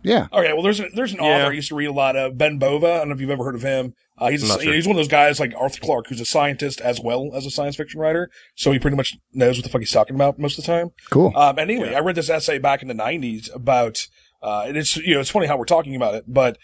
yeah. 0.03 0.27
Okay, 0.33 0.53
well, 0.53 0.61
there's 0.63 0.79
a, 0.79 0.87
there's 0.95 1.11
an 1.13 1.19
Yeah. 1.21 1.43
author 1.43 1.51
I 1.51 1.55
used 1.55 1.69
to 1.69 1.75
read 1.75 1.87
a 1.87 1.93
lot 1.93 2.15
of, 2.15 2.37
Ben 2.37 2.57
Bova. 2.57 2.87
I 2.87 2.97
don't 2.99 3.09
know 3.09 3.15
if 3.15 3.21
you've 3.21 3.29
ever 3.29 3.43
heard 3.43 3.55
of 3.55 3.61
him. 3.61 3.93
Uh, 4.17 4.29
he's 4.29 4.43
a, 4.43 4.59
sure. 4.61 4.73
he's 4.73 4.85
one 4.85 4.95
of 4.95 4.97
those 4.97 5.07
guys 5.07 5.39
like 5.39 5.53
Arthur 5.57 5.79
Clarke, 5.79 6.07
who's 6.07 6.19
a 6.19 6.25
scientist 6.25 6.81
as 6.81 6.99
well 6.99 7.29
as 7.33 7.45
a 7.45 7.49
science 7.51 7.75
fiction 7.77 7.99
writer. 8.01 8.29
So 8.55 8.71
he 8.71 8.79
pretty 8.79 8.97
much 8.97 9.15
knows 9.33 9.57
what 9.57 9.63
the 9.63 9.69
fuck 9.69 9.79
he's 9.81 9.91
talking 9.91 10.15
about 10.15 10.37
most 10.37 10.57
of 10.59 10.65
the 10.65 10.67
time. 10.71 10.89
Cool. 11.09 11.31
Um, 11.37 11.57
and 11.57 11.71
anyway, 11.71 11.91
Yeah. 11.91 11.97
I 11.97 12.01
read 12.01 12.15
this 12.15 12.29
essay 12.29 12.57
back 12.59 12.81
in 12.81 12.89
the 12.89 12.93
'90s 12.93 13.49
about, 13.55 14.05
uh, 14.43 14.65
and 14.67 14.75
it's 14.75 14.97
you 14.97 15.13
know 15.13 15.21
it's 15.21 15.29
funny 15.29 15.47
how 15.47 15.57
we're 15.57 15.63
talking 15.65 15.95
about 15.95 16.15
it, 16.15 16.25
but 16.27 16.57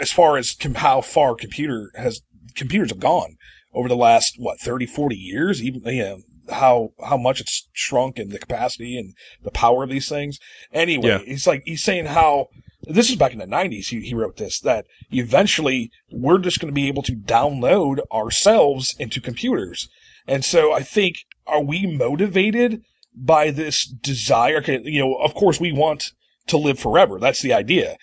as 0.00 0.12
far 0.12 0.36
as 0.36 0.52
com- 0.54 0.74
how 0.74 1.00
far 1.00 1.34
computer 1.34 1.90
has 1.96 2.22
computers 2.54 2.90
have 2.90 3.00
gone 3.00 3.36
over 3.74 3.88
the 3.88 3.96
last 3.96 4.36
what 4.38 4.60
30, 4.60 4.86
40 4.86 5.16
years, 5.16 5.62
even 5.62 5.82
you 5.84 6.02
know 6.02 6.18
how 6.50 6.90
how 7.06 7.16
much 7.16 7.40
it's 7.40 7.68
shrunk 7.72 8.18
and 8.18 8.30
the 8.30 8.38
capacity 8.38 8.98
and 8.98 9.14
the 9.42 9.50
power 9.50 9.84
of 9.84 9.90
these 9.90 10.08
things. 10.08 10.38
Anyway, 10.72 11.08
Yeah. 11.08 11.18
he's 11.18 11.46
like 11.46 11.62
he's 11.64 11.82
saying 11.82 12.06
how 12.06 12.48
this 12.84 13.10
is 13.10 13.16
back 13.16 13.32
in 13.32 13.38
the 13.38 13.46
90s 13.46 13.86
he, 13.90 14.00
he 14.00 14.12
wrote 14.12 14.36
this 14.38 14.58
that 14.58 14.86
eventually 15.12 15.88
we're 16.10 16.38
just 16.38 16.58
going 16.58 16.68
to 16.68 16.74
be 16.74 16.88
able 16.88 17.02
to 17.02 17.14
download 17.14 18.00
ourselves 18.12 18.92
into 18.98 19.20
computers 19.20 19.88
and 20.26 20.44
so 20.44 20.72
i 20.72 20.82
think 20.82 21.18
are 21.46 21.62
we 21.62 21.86
motivated 21.86 22.82
by 23.14 23.52
this 23.52 23.86
desire 23.86 24.60
you 24.66 25.00
know 25.00 25.14
of 25.14 25.32
course 25.32 25.60
we 25.60 25.70
want 25.70 26.10
to 26.48 26.56
live 26.56 26.76
forever 26.76 27.20
that's 27.20 27.40
the 27.40 27.52
idea 27.54 27.96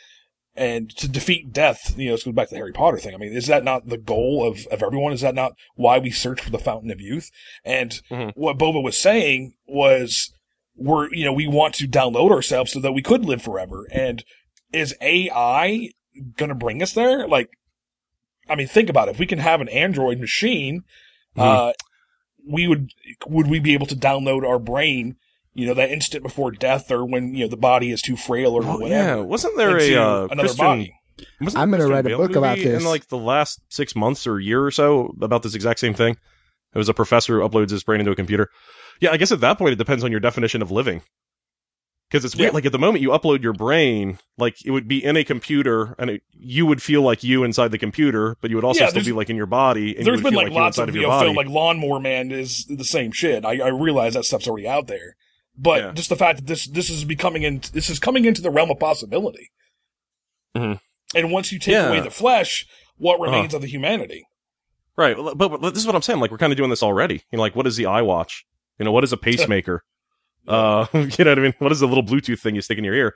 and 0.59 0.89
to 0.97 1.07
defeat 1.07 1.51
death 1.53 1.95
you 1.97 2.05
know 2.07 2.11
let's 2.11 2.23
go 2.25 2.31
back 2.33 2.49
to 2.49 2.53
the 2.55 2.59
harry 2.59 2.73
potter 2.73 2.97
thing. 2.97 3.15
I 3.15 3.17
mean 3.17 3.33
is 3.33 3.47
that 3.47 3.63
not 3.63 3.87
the 3.87 3.97
goal 3.97 4.45
of, 4.47 4.67
of 4.67 4.83
everyone? 4.83 5.13
Is 5.13 5.21
that 5.21 5.33
not 5.33 5.53
why 5.75 5.97
we 5.97 6.11
search 6.11 6.41
for 6.41 6.51
the 6.51 6.59
fountain 6.59 6.91
of 6.91 6.99
youth? 7.01 7.31
And 7.63 7.99
Mhm. 8.11 8.33
what 8.35 8.57
Bova 8.59 8.79
was 8.81 8.97
saying 8.97 9.53
was 9.67 10.31
we're 10.75 11.11
you 11.13 11.25
know 11.25 11.33
we 11.33 11.47
want 11.47 11.73
to 11.75 11.87
download 11.87 12.31
ourselves 12.31 12.71
so 12.73 12.79
that 12.81 12.91
we 12.91 13.01
could 13.01 13.25
live 13.25 13.41
forever. 13.41 13.87
And 13.91 14.23
is 14.73 14.93
ai 15.01 15.89
gonna 16.37 16.55
bring 16.55 16.83
us 16.83 16.93
there? 16.93 17.27
Like 17.27 17.49
i 18.49 18.55
mean 18.55 18.67
think 18.67 18.89
about 18.89 19.07
it. 19.07 19.11
If 19.11 19.19
we 19.19 19.25
can 19.27 19.39
have 19.39 19.61
an 19.61 19.69
android 19.69 20.19
machine 20.19 20.83
uh 21.37 21.71
we 22.47 22.67
would 22.67 22.91
would 23.27 23.47
we 23.47 23.59
be 23.59 23.73
able 23.73 23.85
to 23.87 23.95
download 23.95 24.45
our 24.47 24.59
brain 24.59 25.15
you 25.53 25.65
know 25.65 25.73
that 25.73 25.91
instant 25.91 26.23
before 26.23 26.51
death 26.51 26.91
or 26.91 27.05
when 27.05 27.33
you 27.33 27.45
know 27.45 27.49
the 27.49 27.57
body 27.57 27.91
is 27.91 28.01
too 28.01 28.15
frail 28.15 28.53
or 28.53 28.61
Well, 28.61 28.79
whatever 28.79 29.17
yeah, 29.19 29.23
wasn't 29.23 29.57
there 29.57 29.77
a 29.77 29.95
uh, 29.95 30.27
another 30.31 30.47
Christian? 30.49 30.65
body 30.65 30.93
wasn't 31.41 31.61
I'm 31.63 31.71
gonna 31.71 31.83
Christian 31.83 32.05
write 32.05 32.11
a 32.13 32.17
book 32.17 32.35
about 32.35 32.57
this. 32.57 32.81
in 32.81 32.87
like 32.87 33.07
the 33.07 33.17
last 33.17 33.59
six 33.69 33.95
months 33.95 34.25
or 34.27 34.39
year 34.39 34.63
or 34.63 34.71
so 34.71 35.13
about 35.21 35.43
this 35.43 35.55
exact 35.55 35.79
same 35.79 35.93
thing. 35.93 36.17
It 36.73 36.77
was 36.77 36.87
a 36.89 36.93
professor 36.93 37.41
who 37.41 37.47
uploads 37.49 37.71
his 37.71 37.83
brain 37.83 37.99
into 37.99 38.11
a 38.11 38.15
computer. 38.15 38.47
Yeah, 39.01 39.11
I 39.11 39.17
guess 39.17 39.31
at 39.31 39.39
that 39.41 39.57
point 39.57 39.73
it 39.73 39.77
depends 39.77 40.03
on 40.03 40.11
your 40.11 40.19
definition 40.19 40.61
of 40.61 40.69
living. 40.71 41.01
Because 42.09 42.25
it's 42.25 42.35
weird. 42.35 42.49
Yeah. 42.51 42.53
Like 42.55 42.65
at 42.65 42.71
the 42.71 42.79
moment 42.79 43.01
you 43.03 43.09
upload 43.09 43.43
your 43.43 43.53
brain, 43.53 44.17
like 44.37 44.55
it 44.65 44.71
would 44.71 44.87
be 44.87 45.03
in 45.03 45.15
a 45.15 45.23
computer, 45.23 45.95
and 45.99 46.09
it, 46.09 46.23
you 46.31 46.65
would 46.65 46.81
feel 46.81 47.03
like 47.03 47.23
you 47.23 47.43
inside 47.43 47.69
the 47.69 47.77
computer, 47.77 48.35
but 48.41 48.49
you 48.49 48.55
would 48.55 48.65
also 48.65 48.83
Yeah, 48.83 48.89
still 48.89 49.03
be 49.03 49.11
like 49.11 49.29
in 49.29 49.35
your 49.35 49.45
body. 49.45 49.89
And 49.95 49.99
you 49.99 50.05
there's 50.05 50.17
would 50.17 50.23
been 50.23 50.31
feel 50.33 50.39
like 50.41 50.51
like 50.51 50.59
lots 50.59 50.77
of 50.79 50.89
of 50.89 50.95
you 50.95 51.01
your 51.01 51.09
body. 51.11 51.25
film 51.27 51.35
like 51.35 51.47
lawnmower 51.47 51.99
man 51.99 52.31
is 52.31 52.65
the 52.65 52.83
same 52.83 53.11
shit 53.11 53.45
i, 53.45 53.59
I 53.59 53.67
realize 53.67 54.15
that 54.15 54.25
stuff's 54.25 54.47
already 54.47 54.67
out 54.67 54.87
there 54.87 55.15
but 55.61 55.81
Yeah. 55.83 55.91
just 55.91 56.09
the 56.09 56.15
fact 56.15 56.39
that 56.39 56.47
this 56.47 56.65
this 56.67 56.89
is 56.89 57.03
becoming 57.03 57.43
in 57.43 57.61
this 57.73 57.89
is 57.89 57.99
coming 57.99 58.25
into 58.25 58.41
the 58.41 58.49
realm 58.49 58.71
of 58.71 58.79
possibility 58.79 59.49
Mhm. 60.55 60.79
and 61.15 61.31
once 61.31 61.51
you 61.51 61.59
take 61.59 61.73
Yeah. 61.73 61.89
away 61.89 61.99
the 61.99 62.09
flesh 62.11 62.65
what 62.97 63.15
Uh-huh. 63.15 63.23
remains 63.25 63.53
of 63.53 63.61
the 63.61 63.67
humanity 63.67 64.23
Right, 64.97 65.15
but, 65.15 65.35
but 65.47 65.61
this 65.61 65.77
is 65.77 65.85
what 65.85 65.95
I'm 65.95 66.01
saying. 66.01 66.19
Like 66.19 66.29
we're 66.29 66.37
kind 66.37 66.51
of 66.51 66.57
doing 66.57 66.69
this 66.69 66.83
already. 66.83 67.23
You 67.31 67.37
know, 67.37 67.39
like 67.39 67.55
what 67.55 67.65
is 67.65 67.77
the 67.77 67.85
iWatch? 67.85 68.41
You 68.77 68.83
know, 68.83 68.91
what 68.91 69.05
is 69.05 69.13
a 69.13 69.17
pacemaker? 69.17 69.81
uh, 70.47 70.87
you 70.93 70.99
know 71.23 71.31
what 71.31 71.39
I 71.39 71.41
mean? 71.41 71.53
What 71.59 71.71
is 71.71 71.79
the 71.79 71.87
little 71.87 72.03
Bluetooth 72.03 72.39
thing 72.41 72.53
you 72.55 72.59
stick 72.61 72.77
in 72.77 72.83
your 72.83 72.93
ear? 72.95 73.15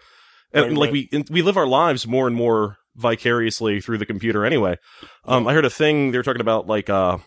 And 0.54 0.64
Right, 0.68 0.78
like 0.78 0.92
right. 0.94 1.08
we 1.12 1.24
we 1.30 1.42
live 1.42 1.58
our 1.58 1.68
lives 1.68 2.08
more 2.08 2.26
and 2.26 2.38
more 2.38 2.78
vicariously 2.96 3.82
through 3.82 3.98
the 3.98 4.06
computer 4.06 4.46
anyway. 4.46 4.78
Um, 5.26 5.46
I 5.46 5.54
heard 5.54 5.66
a 5.66 5.70
thing 5.70 6.12
they 6.12 6.18
were 6.18 6.24
talking 6.24 6.40
about 6.40 6.68
like 6.68 6.90
uh 6.90 7.18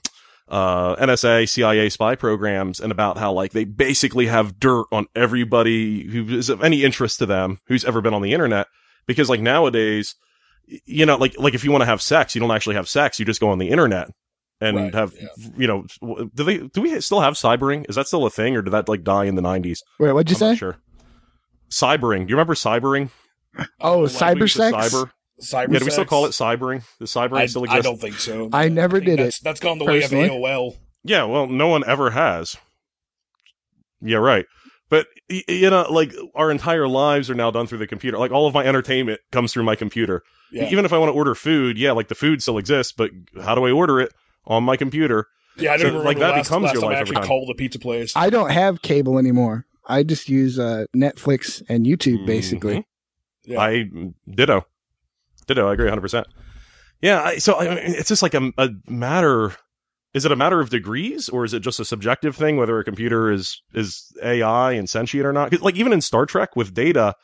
uh 0.48 0.94
NSA, 0.96 1.48
CIA 1.48 1.88
spy 1.88 2.14
programs 2.14 2.78
and 2.80 2.92
about 2.92 3.18
how 3.18 3.32
like 3.32 3.52
they 3.52 3.64
basically 3.64 4.26
have 4.26 4.60
dirt 4.60 4.86
on 4.92 5.06
everybody 5.16 6.04
who 6.06 6.24
is 6.38 6.48
of 6.48 6.62
any 6.62 6.84
interest 6.84 7.18
to 7.18 7.26
them 7.26 7.58
who's 7.66 7.84
ever 7.84 8.00
been 8.00 8.14
on 8.14 8.22
the 8.22 8.32
internet 8.32 8.68
because 9.06 9.28
like 9.28 9.40
nowadays 9.40 10.14
you 10.84 11.04
know 11.06 11.16
like 11.16 11.38
like 11.38 11.54
if 11.54 11.64
you 11.64 11.70
want 11.72 11.82
to 11.82 11.86
have 11.86 12.00
sex, 12.02 12.34
you 12.34 12.40
don't 12.40 12.50
actually 12.50 12.76
have 12.76 12.88
sex, 12.88 13.18
you 13.18 13.24
just 13.24 13.40
go 13.40 13.48
on 13.50 13.58
the 13.58 13.70
internet 13.70 14.08
and 14.60 14.76
Right, 14.76 14.94
have 14.94 15.12
yeah. 15.20 15.26
you 15.56 15.66
know 15.66 15.84
do 16.34 16.44
they 16.44 16.58
do 16.58 16.80
we 16.80 17.00
still 17.00 17.20
have 17.20 17.34
cybering? 17.34 17.84
Is 17.88 17.96
that 17.96 18.06
still 18.06 18.24
a 18.24 18.30
thing 18.30 18.56
or 18.56 18.62
did 18.62 18.70
that 18.72 18.88
like 18.88 19.02
die 19.04 19.24
in 19.24 19.34
the 19.34 19.42
90s? 19.42 19.80
Wait, 19.98 20.12
what'd 20.12 20.30
you 20.30 20.46
I'm 20.46 20.54
say? 20.54 20.58
sure. 20.58 20.76
Cybering. 21.70 22.26
Do 22.26 22.30
you 22.30 22.36
remember 22.36 22.54
cybering? 22.54 23.10
Oh, 23.80 24.02
cyber 24.02 24.50
sex. 24.50 24.76
Cyber. 24.76 25.10
Cyber 25.40 25.72
Yeah, 25.72 25.78
do 25.80 25.84
we 25.84 25.90
still 25.90 26.04
call 26.04 26.26
it 26.26 26.30
cybering? 26.30 26.82
Does 26.98 27.10
cybering 27.12 27.38
I, 27.40 27.46
still 27.46 27.66
I 27.68 27.80
don't 27.80 28.00
think 28.00 28.14
so 28.16 28.48
I 28.52 28.68
never 28.68 28.98
think 28.98 29.06
did 29.10 29.18
that's, 29.18 29.38
it. 29.38 29.44
that's 29.44 29.60
gone 29.60 29.78
the 29.78 29.84
way 29.84 30.02
of 30.02 30.10
AOL 30.10 30.76
Yeah, 31.04 31.24
well, 31.24 31.46
no 31.46 31.68
one 31.68 31.84
ever 31.86 32.10
has. 32.10 32.56
Yeah, 34.00 34.18
right. 34.18 34.46
But 34.88 35.06
you 35.28 35.68
know, 35.70 35.86
like 35.90 36.14
our 36.34 36.50
entire 36.50 36.86
lives 36.86 37.28
are 37.28 37.34
now 37.34 37.50
done 37.50 37.66
through 37.66 37.78
the 37.78 37.86
computer. 37.88 38.18
Like 38.18 38.30
all 38.30 38.46
of 38.46 38.54
my 38.54 38.64
entertainment 38.64 39.20
comes 39.32 39.52
through 39.52 39.64
my 39.64 39.74
computer. 39.74 40.22
yeah 40.52 40.68
Even 40.70 40.84
if 40.84 40.92
I 40.92 40.98
want 40.98 41.08
to 41.10 41.14
order 41.14 41.34
food, 41.34 41.76
yeah, 41.76 41.90
like 41.92 42.06
the 42.08 42.14
food 42.14 42.40
still 42.40 42.56
exists, 42.58 42.92
but 42.92 43.10
how 43.42 43.54
do 43.56 43.64
I 43.66 43.72
order 43.72 43.98
it 44.00 44.12
on 44.46 44.62
my 44.64 44.76
computer? 44.76 45.26
yeah 45.58 45.72
I 45.72 45.76
so, 45.78 45.84
don't 45.84 45.94
even 45.94 46.04
like, 46.04 46.18
that 46.18 46.32
last, 46.32 46.44
becomes 46.48 46.64
last 46.64 46.74
your 46.74 46.82
time 46.82 46.90
I 46.90 46.92
life 46.92 46.96
over 46.96 47.02
actually 47.02 47.14
time. 47.16 47.26
called 47.26 47.50
a 47.50 47.54
pizza 47.54 47.78
place 47.78 48.12
I 48.14 48.28
don't 48.30 48.50
have 48.50 48.82
cable 48.82 49.18
anymore. 49.18 49.64
I 49.88 50.02
just 50.02 50.28
use 50.28 50.58
uh, 50.58 50.84
Netflix 50.94 51.62
and 51.68 51.86
YouTube 51.86 52.18
Mhm. 52.20 52.26
basically. 52.26 52.86
Yeah. 53.44 53.60
I 53.60 53.90
ditto, 54.30 54.66
ditto. 55.46 55.68
I 55.68 55.74
agree 55.74 55.86
100. 55.86 56.00
percent 56.00 56.26
Yeah. 57.00 57.22
I, 57.22 57.38
so 57.38 57.58
I 57.58 57.68
mean, 57.68 57.78
it's 57.78 58.08
just 58.08 58.22
like 58.22 58.34
a, 58.34 58.52
a 58.58 58.70
matter. 58.88 59.54
Is 60.14 60.24
it 60.24 60.32
a 60.32 60.36
matter 60.36 60.60
of 60.60 60.70
degrees, 60.70 61.28
or 61.28 61.44
is 61.44 61.52
it 61.52 61.60
just 61.60 61.78
a 61.78 61.84
subjective 61.84 62.34
thing 62.34 62.56
whether 62.56 62.78
a 62.78 62.84
computer 62.84 63.30
is 63.30 63.60
is 63.74 64.02
AI 64.22 64.72
and 64.72 64.88
sentient 64.88 65.26
or 65.26 65.32
not? 65.32 65.60
Like 65.60 65.76
even 65.76 65.92
in 65.92 66.00
Star 66.00 66.24
Trek 66.24 66.56
with 66.56 66.72
Data, 66.72 67.14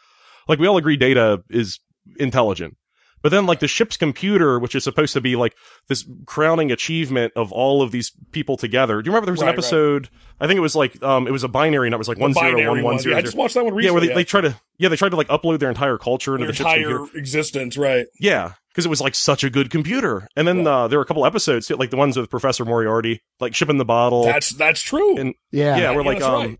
like 0.46 0.58
we 0.58 0.66
all 0.66 0.76
agree 0.76 0.98
Data 0.98 1.38
is 1.48 1.80
intelligent, 2.18 2.76
but 3.22 3.30
then 3.30 3.46
like 3.46 3.60
the 3.60 3.68
ship's 3.68 3.96
computer, 3.96 4.58
which 4.58 4.74
is 4.74 4.84
supposed 4.84 5.12
to 5.14 5.20
be 5.20 5.36
like 5.36 5.54
this 5.88 6.04
crowning 6.26 6.70
achievement 6.72 7.32
of 7.36 7.52
all 7.52 7.80
of 7.82 7.90
these 7.92 8.10
people 8.32 8.56
together. 8.56 9.00
Do 9.00 9.06
you 9.08 9.12
remember 9.12 9.26
there 9.26 9.32
was 9.32 9.40
Right, 9.40 9.48
an 9.48 9.54
right. 9.54 9.58
episode? 9.58 10.08
I 10.40 10.46
think 10.46 10.58
it 10.58 10.60
was 10.60 10.74
like 10.76 11.00
um, 11.02 11.26
it 11.26 11.30
was 11.30 11.44
a 11.44 11.48
binary 11.48 11.86
and 11.86 11.94
It 11.94 11.98
was 11.98 12.08
like 12.08 12.18
The 12.18 12.22
one 12.22 12.34
zero 12.34 12.46
binary 12.50 12.66
one 12.66 12.76
one 12.76 12.84
one. 12.94 12.98
zero 12.98 13.14
Yeah, 13.14 13.18
I 13.18 13.22
just 13.22 13.36
watched 13.36 13.54
that 13.54 13.64
one 13.64 13.72
Yeah, 13.74 13.78
recently 13.90 14.00
where 14.00 14.08
they, 14.08 14.14
they 14.20 14.24
try 14.24 14.40
to 14.40 14.56
yeah 14.78 14.88
they 14.88 14.96
tried 14.96 15.10
to 15.10 15.16
like 15.16 15.28
upload 15.28 15.60
their 15.60 15.68
entire 15.70 15.98
culture 15.98 16.34
into 16.34 16.46
their 16.46 16.52
the 16.52 16.56
ship's 16.56 16.70
entire 16.70 16.98
computer. 16.98 17.18
existence 17.18 17.76
right 17.78 18.06
Yeah, 18.20 18.54
because 18.70 18.84
it 18.86 18.88
was 18.88 19.00
like 19.00 19.14
such 19.14 19.44
a 19.44 19.50
good 19.50 19.70
computer. 19.70 20.26
And 20.36 20.48
then 20.48 20.66
uh, 20.66 20.88
there 20.88 20.98
were 20.98 21.02
a 21.04 21.06
couple 21.06 21.24
episodes, 21.24 21.70
like 21.70 21.90
the 21.90 21.96
ones 21.96 22.16
with 22.16 22.28
Professor 22.30 22.64
Moriarty, 22.64 23.22
like 23.40 23.54
shipping 23.54 23.78
the 23.78 23.84
bottle. 23.84 24.24
That's 24.24 24.50
that's 24.50 24.80
true. 24.82 25.16
and 25.18 25.34
Yeah. 25.52 25.76
yeah, 25.76 25.90
we're 25.94 26.02
Yeah, 26.02 26.08
like 26.08 26.22
um, 26.22 26.34
right. 26.48 26.58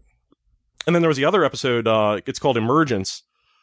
and 0.86 0.94
then 0.94 1.02
there 1.02 1.08
was 1.08 1.16
the 1.16 1.24
other 1.24 1.44
episode. 1.44 1.88
Uh, 1.88 2.20
it's 2.26 2.38
called 2.38 2.56
Emergence. 2.56 3.22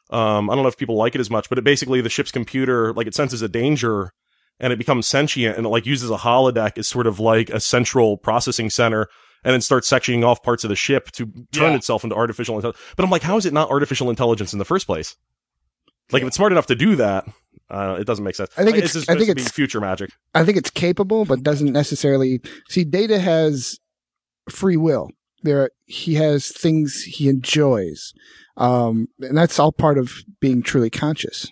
Um, 0.09 0.49
I 0.49 0.55
don't 0.55 0.63
know 0.63 0.69
if 0.69 0.77
people 0.77 0.95
like 0.95 1.13
it 1.15 1.21
as 1.21 1.29
much, 1.29 1.49
but 1.49 1.57
it 1.57 1.63
basically 1.63 2.01
the 2.01 2.09
ship's 2.09 2.31
computer 2.31 2.93
like 2.93 3.05
it 3.07 3.13
senses 3.15 3.41
a 3.41 3.47
danger 3.47 4.11
and 4.59 4.73
it 4.73 4.77
becomes 4.77 5.07
sentient 5.07 5.55
and 5.57 5.65
it 5.65 5.69
like 5.69 5.85
uses 5.85 6.09
a 6.09 6.17
holodeck 6.17 6.77
as 6.77 6.87
sort 6.87 7.05
of 7.07 7.19
like 7.19 7.49
a 7.49 7.59
central 7.59 8.17
processing 8.17 8.69
center 8.69 9.07
and 9.43 9.53
then 9.53 9.61
starts 9.61 9.89
sectioning 9.89 10.25
off 10.25 10.41
parts 10.43 10.63
of 10.63 10.69
the 10.69 10.75
ship 10.75 11.11
to 11.11 11.25
turn 11.51 11.71
Yeah. 11.71 11.75
itself 11.75 12.03
into 12.03 12.15
artificial 12.15 12.55
intelligence. 12.55 12.83
But 12.97 13.03
I'm 13.05 13.09
like, 13.11 13.21
how 13.21 13.37
is 13.37 13.45
it 13.45 13.53
not 13.53 13.69
artificial 13.69 14.09
intelligence 14.09 14.51
in 14.51 14.59
the 14.59 14.65
first 14.65 14.85
place? 14.87 15.15
Like 16.11 16.23
if 16.23 16.27
it's 16.27 16.35
smart 16.37 16.51
enough 16.51 16.65
to 16.67 16.75
do 16.75 16.95
that, 16.95 17.25
uh, 17.69 17.97
it 17.99 18.05
doesn't 18.05 18.25
make 18.25 18.35
sense. 18.35 18.49
I 18.57 18.63
think 18.63 18.71
Like, 18.71 18.77
it's- 18.79 18.93
just 18.93 19.09
I 19.09 19.15
think 19.15 19.29
it's- 19.29 19.51
future 19.51 19.79
magic. 19.79 20.09
I 20.33 20.43
think 20.43 20.57
it's 20.57 20.71
capable, 20.71 21.23
but 21.23 21.43
doesn't 21.43 21.71
necessarily 21.71 22.41
see. 22.67 22.83
Data 22.83 23.19
has 23.19 23.77
free 24.49 24.75
will. 24.75 25.09
There, 25.43 25.69
he 25.85 26.15
has 26.15 26.49
things 26.49 27.03
he 27.03 27.29
enjoys, 27.29 28.11
um, 28.59 29.07
and 29.19 29.35
that's 29.37 29.57
all 29.57 29.71
part 29.71 29.97
of 29.97 30.11
being 30.39 30.61
truly 30.61 30.89
conscious. 30.91 31.49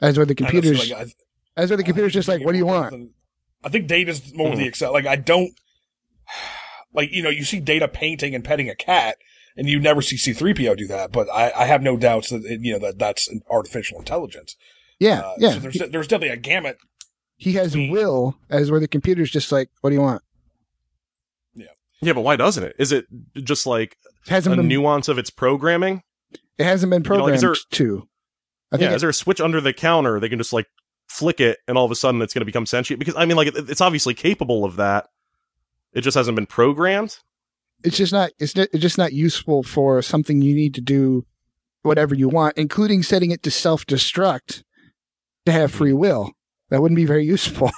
As 0.00 0.16
where 0.16 0.26
the 0.26 0.32
I 0.32 0.34
don't 0.34 0.50
feel 0.50 0.60
computers, 0.62 0.90
like 0.90 1.08
I- 1.08 1.60
as 1.62 1.70
where 1.70 1.76
the 1.76 1.84
computers 1.84 2.12
just 2.12 2.28
like, 2.28 2.44
what 2.44 2.52
do 2.52 2.58
you 2.58 2.66
want? 2.66 3.10
I 3.64 3.68
think 3.70 3.86
data's 3.88 4.34
more 4.34 4.50
Mm-hmm. 4.50 4.58
the 4.60 4.66
excel. 4.68 4.92
Like 4.92 5.06
I 5.06 5.16
don't 5.16 5.52
like 6.92 7.10
you 7.12 7.22
know 7.22 7.30
you 7.30 7.44
see 7.44 7.60
data 7.60 7.88
painting 7.88 8.34
and 8.34 8.44
petting 8.44 8.68
a 8.68 8.74
cat, 8.74 9.16
and 9.56 9.66
you 9.68 9.80
never 9.80 10.02
see 10.02 10.16
C-3PO 10.18 10.76
do 10.76 10.86
that. 10.88 11.12
But 11.12 11.28
I, 11.32 11.50
I 11.56 11.64
have 11.64 11.82
no 11.82 11.96
doubts 11.96 12.28
that 12.30 12.44
it, 12.44 12.60
you 12.60 12.74
know 12.74 12.78
that 12.80 12.98
that's 12.98 13.26
an 13.28 13.40
artificial 13.50 13.98
intelligence. 13.98 14.54
Yeah, 14.98 15.20
Uh, 15.20 15.34
yeah. 15.38 15.50
So 15.52 15.58
there's 15.60 15.78
there's 15.90 16.08
definitely 16.08 16.28
a 16.34 16.36
gamut. 16.36 16.76
he 17.36 17.52
has 17.54 17.74
will, 17.76 18.36
as 18.50 18.70
where 18.70 18.80
the 18.80 18.88
computer's 18.88 19.30
just 19.30 19.50
like, 19.50 19.70
what 19.80 19.90
do 19.90 19.96
you 19.96 20.02
want? 20.02 20.22
Yeah, 21.54 21.66
Yeah, 22.02 22.12
but 22.12 22.20
why 22.22 22.36
doesn't 22.36 22.64
it? 22.64 22.76
Is 22.78 22.92
it 22.92 23.06
just 23.42 23.66
like 23.66 23.96
It 24.26 24.30
hasn't 24.30 24.54
a 24.54 24.56
been. 24.58 24.68
nuance 24.68 25.08
of 25.08 25.18
its 25.18 25.30
programming? 25.30 26.02
it 26.58 26.64
hasn't 26.64 26.90
been 26.90 27.02
know, 27.02 27.14
like, 27.14 27.18
programmed 27.18 27.34
is 27.36 27.40
there- 27.42 27.54
to. 27.78 28.08
I 28.72 28.76
think 28.76 28.88
yeah, 28.88 28.92
it- 28.92 28.96
is 28.96 29.00
there 29.02 29.10
a 29.10 29.14
switch 29.14 29.40
under 29.40 29.60
the 29.60 29.72
counter 29.72 30.18
they 30.20 30.28
can 30.28 30.38
just 30.38 30.52
like 30.52 30.66
flick 31.08 31.40
it 31.40 31.58
and 31.68 31.76
all 31.78 31.84
of 31.84 31.90
a 31.90 31.94
sudden 31.94 32.20
it's 32.22 32.34
going 32.34 32.40
to 32.40 32.46
become 32.46 32.66
sentient? 32.66 32.98
Because 32.98 33.14
I 33.16 33.24
mean, 33.26 33.36
like 33.36 33.48
it, 33.48 33.54
it's 33.70 33.80
obviously 33.80 34.14
capable 34.14 34.64
of 34.64 34.76
that. 34.76 35.08
It 35.92 36.00
just 36.02 36.14
hasn't 36.16 36.34
been 36.36 36.46
programmed. 36.46 37.18
it's 37.84 37.96
just 37.96 38.12
not 38.12 38.30
it's, 38.38 38.56
not, 38.56 38.68
it's 38.72 38.82
just 38.82 38.98
not 38.98 39.12
useful 39.12 39.62
for 39.62 40.02
something 40.02 40.42
you 40.42 40.54
need 40.54 40.74
to 40.74 40.80
do 40.80 41.24
whatever 41.82 42.14
you 42.14 42.28
want 42.28 42.56
including 42.58 43.02
setting 43.02 43.30
it 43.30 43.42
to 43.44 43.50
self-destruct 43.50 44.62
to 45.44 45.52
have 45.52 45.70
free 45.70 45.92
will 45.92 46.32
that 46.68 46.82
wouldn't 46.82 46.96
be 46.96 47.04
very 47.06 47.24
useful 47.24 47.70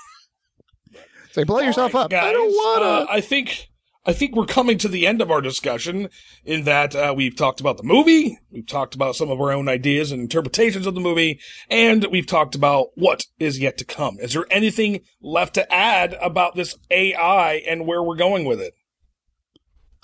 say 1.32 1.44
blow 1.44 1.59
yourself 1.61 1.94
All 1.94 2.03
right, 2.09 2.12
up 2.14 2.22
i 2.24 2.32
don't 2.32 2.51
want 2.51 2.82
to 2.82 3.12
uh, 3.12 3.14
I 3.16 3.20
think 3.20 3.68
I 4.09 4.14
think 4.14 4.34
we're 4.34 4.46
coming 4.46 4.78
to 4.78 4.88
the 4.88 5.06
end 5.06 5.20
of 5.20 5.30
our 5.30 5.42
discussion. 5.42 6.09
In 6.42 6.64
that 6.64 6.96
uh, 6.96 7.12
we've 7.14 7.36
talked 7.36 7.61
about 7.61 7.76
the 7.76 7.82
movie, 7.82 8.38
we've 8.50 8.66
talked 8.66 8.94
about 8.94 9.16
some 9.16 9.30
of 9.30 9.38
our 9.38 9.52
own 9.52 9.68
ideas 9.68 10.11
and 10.11 10.22
interpretations 10.22 10.86
of 10.86 10.94
the 10.94 11.00
movie, 11.00 11.40
and 11.68 12.06
we've 12.11 12.26
talked 12.26 12.54
about 12.54 12.88
what 12.94 13.26
is 13.38 13.59
yet 13.59 13.76
to 13.76 13.84
come. 13.84 14.16
Is 14.18 14.32
there 14.32 14.46
anything 14.50 15.02
left 15.20 15.52
to 15.56 15.70
add 15.70 16.16
about 16.22 16.56
this 16.56 16.74
AI 16.90 17.56
and 17.68 17.86
where 17.86 18.02
we're 18.02 18.16
going 18.16 18.46
with 18.46 18.62
it? 18.62 18.72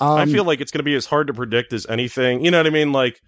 um, 0.01 0.19
I 0.19 0.27
feel 0.27 0.45
like 0.45 0.61
it's 0.61 0.71
going 0.71 0.81
to 0.81 0.85
be 0.85 0.97
as 0.97 1.07
hard 1.07 1.29
to 1.29 1.35
predict 1.35 1.73
as 1.73 1.87
anything. 1.87 2.45
You 2.45 2.51
know 2.51 2.59
what 2.59 2.67
I 2.67 2.71
mean? 2.71 2.93
Like, 2.93 3.23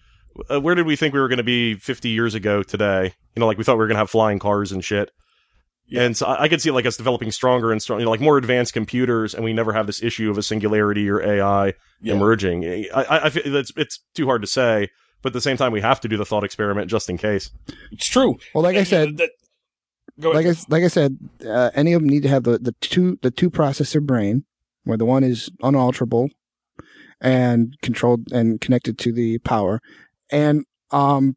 uh, 0.50 0.60
where 0.60 0.74
did 0.74 0.84
we 0.84 0.94
think 0.94 1.14
we 1.14 1.20
were 1.20 1.28
going 1.28 1.38
to 1.38 1.42
be 1.42 1.76
50 1.76 2.10
years 2.10 2.34
ago 2.34 2.62
today? 2.62 3.14
You 3.34 3.40
know, 3.40 3.46
like 3.46 3.56
we 3.56 3.64
thought 3.64 3.76
we 3.76 3.78
were 3.78 3.86
going 3.86 3.94
to 3.94 4.00
have 4.00 4.10
flying 4.10 4.38
cars 4.38 4.72
and 4.72 4.84
shit. 4.84 5.10
Yeah. 5.88 6.02
And 6.02 6.16
so 6.16 6.26
I, 6.26 6.42
I 6.44 6.48
could 6.48 6.60
see 6.60 6.70
like 6.70 6.84
us 6.86 6.96
developing 6.96 7.30
stronger 7.30 7.70
and 7.72 7.80
stronger, 7.80 8.00
you 8.00 8.04
know, 8.06 8.10
like 8.10 8.20
more 8.20 8.38
advanced 8.38 8.72
computers, 8.72 9.34
and 9.34 9.44
we 9.44 9.52
never 9.52 9.72
have 9.72 9.86
this 9.86 10.02
issue 10.02 10.30
of 10.30 10.38
a 10.38 10.42
singularity 10.42 11.08
or 11.08 11.20
AI 11.22 11.74
Yeah. 12.00 12.14
emerging. 12.14 12.64
I, 12.64 12.88
I, 13.04 13.24
I 13.26 13.30
feel 13.30 13.54
it's 13.56 13.72
it's 13.76 14.00
too 14.14 14.26
hard 14.26 14.42
to 14.42 14.48
say, 14.48 14.88
but 15.22 15.30
at 15.30 15.32
the 15.34 15.40
same 15.40 15.56
time, 15.56 15.72
we 15.72 15.80
have 15.80 16.00
to 16.00 16.08
do 16.08 16.16
the 16.16 16.24
thought 16.24 16.44
experiment 16.44 16.90
just 16.90 17.08
in 17.08 17.18
case. 17.18 17.50
It's 17.92 18.08
true. 18.08 18.36
well 18.54 18.64
like 18.64 18.76
i 18.76 18.82
said 18.84 19.16
that, 19.18 19.30
go 20.18 20.30
like 20.30 20.44
ahead. 20.44 20.56
I, 20.58 20.74
like 20.74 20.82
I 20.84 20.88
said 20.88 21.18
uh, 21.46 21.70
any 21.74 21.92
of 21.92 22.00
them 22.02 22.08
need 22.08 22.22
to 22.24 22.28
have 22.28 22.42
the, 22.44 22.58
the 22.58 22.72
two 22.80 23.18
the 23.22 23.30
two 23.30 23.50
processor 23.50 24.02
brain 24.04 24.44
where 24.84 24.96
the 24.98 25.04
one 25.06 25.22
is 25.24 25.50
unalterable 25.62 26.28
and 27.20 27.74
controlled 27.82 28.30
and 28.32 28.60
connected 28.60 28.98
to 28.98 29.12
the 29.12 29.38
power 29.38 29.80
and 30.30 30.64
um 30.90 31.36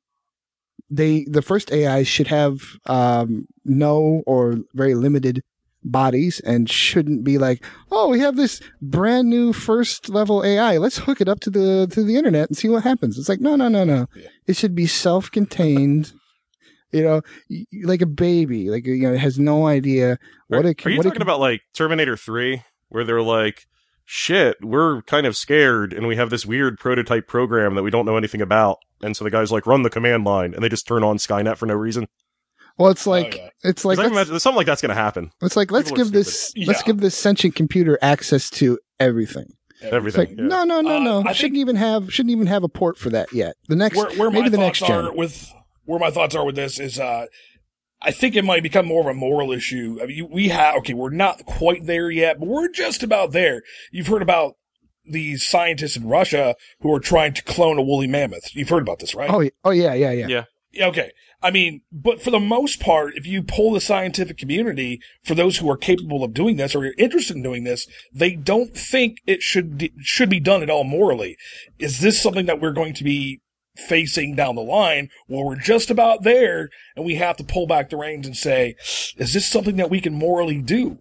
they 0.89 1.25
the 1.25 1.41
first 1.41 1.71
AI 1.71 2.03
should 2.03 2.27
have 2.27 2.61
um 2.85 3.47
no 3.65 4.23
or 4.25 4.57
very 4.73 4.95
limited 4.95 5.43
bodies 5.83 6.39
and 6.41 6.69
shouldn't 6.69 7.23
be 7.23 7.37
like 7.37 7.63
oh 7.91 8.09
we 8.09 8.19
have 8.19 8.35
this 8.35 8.59
brand 8.81 9.29
new 9.29 9.53
first 9.53 10.09
level 10.09 10.43
AI 10.43 10.77
let's 10.77 10.97
hook 10.97 11.21
it 11.21 11.29
up 11.29 11.39
to 11.39 11.49
the 11.49 11.87
to 11.91 12.03
the 12.03 12.17
internet 12.17 12.49
and 12.49 12.57
see 12.57 12.67
what 12.69 12.83
happens. 12.83 13.17
It's 13.17 13.29
like 13.29 13.39
no 13.39 13.55
no 13.55 13.67
no 13.69 13.83
no. 13.83 14.07
Yeah. 14.15 14.27
it 14.47 14.55
should 14.57 14.75
be 14.75 14.87
self-contained. 14.87 16.11
You 16.91 17.03
know 17.03 17.21
like 17.83 18.01
a 18.01 18.07
baby 18.07 18.71
like 18.71 18.87
you 18.87 19.03
know 19.03 19.13
it 19.13 19.19
has 19.19 19.37
no 19.37 19.67
idea 19.67 20.17
what 20.47 20.65
are, 20.65 20.69
it 20.69 20.79
can 20.79 20.87
are 20.87 20.91
you 20.93 20.97
what 20.97 21.05
it 21.05 21.09
talking 21.09 21.19
can- 21.19 21.21
about 21.21 21.39
like 21.39 21.61
Terminator 21.75 22.17
3, 22.17 22.63
where 22.87 23.03
they're 23.03 23.21
like, 23.21 23.67
shit, 24.11 24.57
we're 24.65 25.03
kind 25.03 25.27
of 25.27 25.37
scared 25.37 25.93
and 25.93 26.07
we 26.07 26.15
have 26.15 26.31
this 26.31 26.43
weird 26.43 26.79
prototype 26.79 27.27
program 27.27 27.75
that 27.75 27.83
we 27.83 27.91
don't 27.91 28.07
know 28.07 28.17
anything 28.17 28.41
about. 28.41 28.79
And 29.03 29.15
so 29.15 29.23
the 29.23 29.29
guy's 29.29 29.51
like, 29.51 29.67
run 29.67 29.83
the 29.83 29.89
command 29.91 30.23
line 30.23 30.55
and 30.55 30.63
they 30.63 30.69
just 30.69 30.87
turn 30.87 31.03
on 31.03 31.17
Skynet 31.17 31.57
for 31.57 31.67
no 31.67 31.75
reason. 31.75 32.07
well 32.79 32.89
it's 32.89 33.05
like 33.05 33.35
yeah. 33.35 33.49
it's 33.63 33.83
'Cause 33.83 33.97
like 33.99 34.11
imagine 34.11 34.39
something 34.39 34.57
like 34.57 34.65
that's 34.65 34.81
going 34.81 34.89
to 34.89 34.95
happen. 34.95 35.29
it's 35.43 35.55
like 35.55 35.69
let's 35.71 35.89
people 35.91 36.03
give 36.05 36.11
this 36.11 36.47
stupid. 36.47 36.67
let's 36.67 36.81
give 36.83 36.99
this 37.01 37.15
sentient 37.15 37.53
computer 37.55 37.99
access 38.01 38.49
to 38.51 38.79
everything 38.99 39.45
Everything. 39.83 40.19
like 40.29 40.37
yeah. 40.37 40.43
no, 40.47 40.63
no, 40.63 40.81
no, 40.81 40.95
Uh, 40.97 40.99
no. 40.99 41.23
I 41.27 41.33
shouldn't 41.33 41.57
even 41.59 41.75
have 41.75 42.11
shouldn't 42.11 42.31
even 42.31 42.47
have 42.47 42.63
a 42.63 42.67
port 42.69 42.97
for 42.97 43.11
that 43.11 43.31
yet. 43.31 43.55
The 43.67 43.75
next, 43.75 43.95
where, 43.95 44.09
where 44.17 44.31
maybe 44.31 44.43
my 44.45 44.49
the 44.49 44.57
next 44.57 44.79
gen. 44.79 45.15
with 45.15 45.53
where 45.85 45.99
my 45.99 46.09
thoughts 46.09 46.33
are 46.35 46.43
with 46.45 46.55
this 46.55 46.79
is 46.79 46.99
uh 46.99 47.27
I 48.01 48.11
think 48.11 48.35
it 48.35 48.45
might 48.45 48.63
become 48.63 48.85
more 48.85 49.01
of 49.01 49.07
a 49.07 49.13
moral 49.13 49.51
issue. 49.51 49.99
I 50.01 50.05
mean, 50.05 50.29
we 50.31 50.49
have 50.49 50.75
okay, 50.77 50.93
we're 50.93 51.09
not 51.09 51.45
quite 51.45 51.85
there 51.85 52.09
yet, 52.09 52.39
but 52.39 52.47
we're 52.47 52.69
just 52.69 53.03
about 53.03 53.31
there. 53.31 53.61
You've 53.91 54.07
heard 54.07 54.21
about 54.21 54.55
these 55.05 55.47
scientists 55.47 55.97
in 55.97 56.07
Russia 56.07 56.55
who 56.81 56.93
are 56.93 56.99
trying 56.99 57.33
to 57.33 57.43
clone 57.43 57.77
a 57.77 57.81
woolly 57.81 58.07
mammoth. 58.07 58.55
You've 58.55 58.69
heard 58.69 58.83
about 58.83 58.99
this, 58.99 59.15
right? 59.15 59.29
Oh, 59.29 59.47
oh 59.63 59.71
yeah, 59.71 59.93
yeah, 59.93 60.11
yeah. 60.11 60.27
Yeah. 60.27 60.43
Yeah, 60.71 60.87
Okay. 60.87 61.11
I 61.41 61.51
mean, 61.51 61.83
but 61.89 62.21
for 62.21 62.31
the 62.31 62.39
most 62.39 62.81
part, 62.81 63.13
if 63.15 63.25
you 63.25 63.41
pull 63.41 63.71
the 63.71 63.79
scientific 63.79 64.37
community, 64.37 64.99
for 65.23 65.35
those 65.35 65.57
who 65.57 65.71
are 65.71 65.77
capable 65.77 66.21
of 66.21 66.33
doing 66.33 66.57
this 66.57 66.75
or 66.75 66.85
are 66.85 66.93
interested 66.97 67.37
in 67.37 67.43
doing 67.43 67.63
this, 67.63 67.87
they 68.13 68.35
don't 68.35 68.75
think 68.75 69.19
it 69.25 69.41
should 69.41 69.77
d- 69.77 69.93
should 70.01 70.29
be 70.29 70.41
done 70.41 70.61
at 70.61 70.69
all 70.69 70.83
morally. 70.83 71.37
Is 71.79 72.01
this 72.01 72.21
something 72.21 72.45
that 72.47 72.59
we're 72.59 72.73
going 72.73 72.93
to 72.95 73.05
be 73.05 73.39
facing 73.87 74.35
down 74.35 74.55
the 74.55 74.61
line 74.61 75.09
Well, 75.27 75.45
we're 75.45 75.55
just 75.55 75.89
about 75.89 76.23
there 76.23 76.69
and 76.95 77.05
we 77.05 77.15
have 77.15 77.37
to 77.37 77.43
pull 77.43 77.67
back 77.67 77.89
the 77.89 77.97
reins 77.97 78.25
and 78.25 78.35
say, 78.35 78.75
is 79.17 79.33
this 79.33 79.47
something 79.47 79.77
that 79.77 79.89
we 79.89 80.01
can 80.01 80.13
morally 80.13 80.61
do 80.61 80.97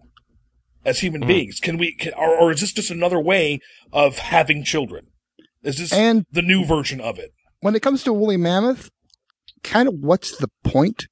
as 0.85 0.99
human 0.99 1.21
mm-hmm. 1.21 1.27
beings? 1.27 1.59
Can 1.59 1.77
we, 1.77 1.93
can, 1.93 2.13
or, 2.13 2.35
or 2.35 2.51
is 2.51 2.61
this 2.61 2.73
just 2.73 2.91
another 2.91 3.19
way 3.19 3.59
of 3.91 4.17
having 4.17 4.63
children? 4.63 5.07
Is 5.61 5.77
this 5.77 5.91
And 5.91 6.25
the 6.31 6.41
new 6.41 6.65
version 6.65 7.01
of 7.01 7.19
it? 7.19 7.33
when 7.61 7.75
it 7.75 7.81
comes 7.81 8.03
to 8.03 8.13
woolly 8.13 8.37
mammoth, 8.37 8.89
kind 9.63 9.87
of 9.87 9.95
what's 9.95 10.37
the 10.37 10.49
point? 10.63 11.07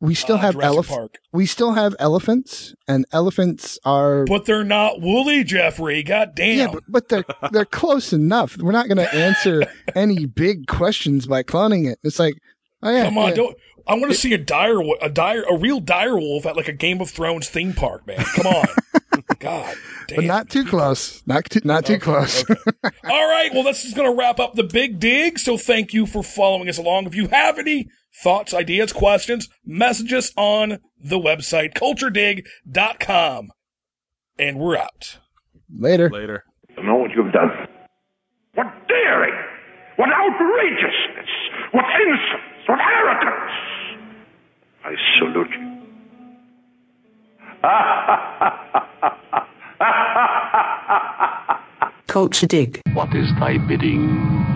We 0.00 0.14
still 0.14 0.36
Uh, 0.36 0.40
have 0.40 0.60
elephants. 0.60 1.18
We 1.32 1.44
still 1.46 1.72
have 1.72 1.96
elephants, 1.98 2.72
and 2.86 3.04
elephants 3.12 3.78
are 3.84 4.24
But 4.26 4.44
they're 4.46 4.62
not 4.64 5.00
woolly, 5.00 5.42
Jeffrey. 5.42 6.02
God 6.04 6.36
damn. 6.36 6.56
yeah, 6.58 6.68
but, 6.72 6.84
but 6.88 7.08
they're 7.08 7.24
they're 7.52 7.64
close 7.64 8.12
enough. 8.12 8.56
We're 8.58 8.70
not 8.72 8.86
going 8.86 8.98
to 8.98 9.12
answer 9.14 9.64
any 9.96 10.24
big 10.26 10.66
questions 10.68 11.26
by 11.26 11.42
cloning 11.42 11.90
it. 11.90 11.98
It's 12.04 12.18
like, 12.20 12.34
oh 12.82 12.90
yeah, 12.92 13.04
Come 13.06 13.18
on, 13.18 13.30
yeah. 13.30 13.34
don't. 13.34 13.56
I 13.88 13.94
want 13.94 14.12
to 14.12 14.18
see 14.18 14.34
a 14.34 14.38
dire, 14.38 14.78
a 15.00 15.08
dire, 15.08 15.42
a 15.48 15.56
real 15.56 15.80
dire 15.80 16.16
wolf 16.16 16.44
at 16.46 16.56
like 16.56 16.68
a 16.68 16.72
Game 16.74 17.00
of 17.00 17.08
Thrones 17.10 17.48
theme 17.48 17.72
park, 17.72 18.06
man. 18.06 18.18
Come 18.36 18.46
on, 18.46 18.66
God 19.40 19.74
damn. 20.08 20.16
but 20.16 20.24
not 20.26 20.50
too 20.50 20.64
close. 20.66 21.22
Not 21.26 21.46
too 21.46 21.60
not 21.64 21.86
too 21.86 21.98
close. 21.98 22.44
All 22.50 23.28
right, 23.28 23.50
well, 23.52 23.62
this 23.64 23.84
is 23.86 23.94
going 23.94 24.08
to 24.10 24.16
wrap 24.16 24.38
up 24.40 24.54
the 24.54 24.62
big 24.64 25.00
dig. 25.00 25.38
So 25.38 25.56
thank 25.56 25.92
you 25.94 26.04
for 26.06 26.22
following 26.22 26.68
us 26.68 26.76
along. 26.78 27.06
If 27.06 27.14
you 27.14 27.28
have 27.28 27.58
any 27.58 27.88
thoughts, 28.22 28.52
ideas, 28.54 28.92
questions, 28.92 29.48
message 29.64 30.12
us 30.12 30.32
on 30.36 30.78
the 31.02 31.18
website 31.18 31.74
culturedig.com, 31.74 33.50
and 34.38 34.58
we're 34.58 34.76
out. 34.76 35.18
Later. 35.74 36.10
Later. 36.10 36.44
You 36.76 36.82
know 36.84 36.96
what 36.96 37.10
you've 37.14 37.32
done? 37.32 37.50
What 38.54 38.66
daring! 38.88 39.34
What 39.96 40.08
outrageousness! 40.10 41.28
What 41.72 41.84
insolence! 42.00 42.66
What 42.66 42.80
arrogance! 42.80 43.52
I 44.84 44.94
salute 45.18 45.50
you. 45.50 45.68
Culture 52.06 52.46
Dig. 52.46 52.80
What 52.94 53.14
is 53.14 53.28
thy 53.38 53.58
bidding, 53.58 54.06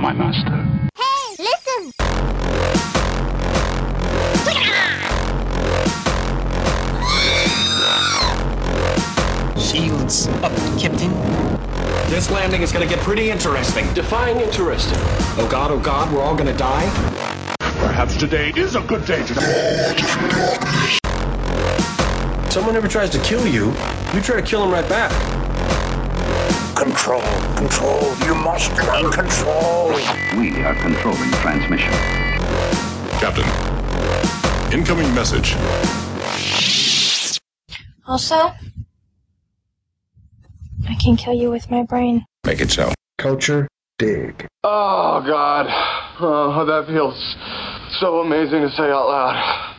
my 0.01 0.13
master? 0.13 0.83
Oh, 9.75 10.77
Captain. 10.79 11.11
This 12.11 12.31
landing 12.31 12.61
is 12.61 12.73
gonna 12.73 12.87
get 12.87 12.99
pretty 12.99 13.31
interesting. 13.31 13.91
Define 13.95 14.37
interesting. 14.37 14.99
Oh 15.39 15.49
god, 15.51 15.70
oh 15.70 15.81
god, 15.81 16.12
we're 16.12 16.20
all 16.20 16.35
gonna 16.37 16.55
die? 16.55 16.85
Perhaps 17.59 18.16
today 18.16 18.53
is 18.55 18.77
a 18.77 18.83
good 18.83 19.07
day 19.07 19.25
to 19.25 19.33
die. 19.33 19.95
Someone 22.51 22.77
ever 22.77 22.87
tries 22.87 23.09
to 23.11 23.18
kill 23.20 23.47
you, 23.47 23.73
you 24.12 24.20
try 24.20 24.37
to 24.37 24.43
kill 24.43 24.62
him 24.62 24.70
right 24.70 24.87
back. 24.91 25.11
Control, 26.77 27.23
control. 27.57 28.14
You 28.27 28.35
must 28.35 28.70
learn 28.77 29.11
control. 29.11 29.89
We 30.37 30.62
are 30.64 30.75
controlling 30.75 31.31
transmission. 31.41 31.93
Captain, 33.23 33.49
incoming 34.70 35.14
message. 35.14 35.57
Also, 38.07 38.53
I 40.93 40.95
can 41.03 41.16
kill 41.16 41.32
you 41.32 41.51
with 41.51 41.70
my 41.70 41.84
brain. 41.84 42.26
Make 42.47 42.61
it 42.61 42.70
so. 42.70 42.93
Culture 43.16 43.66
dig. 43.99 44.47
Oh, 44.62 45.22
God. 45.24 45.66
Oh, 46.20 46.66
that 46.66 46.86
feels 46.86 47.16
so 47.99 48.20
amazing 48.20 48.61
to 48.61 48.70
say 48.76 48.90
out 48.90 49.09
loud. 49.09 49.72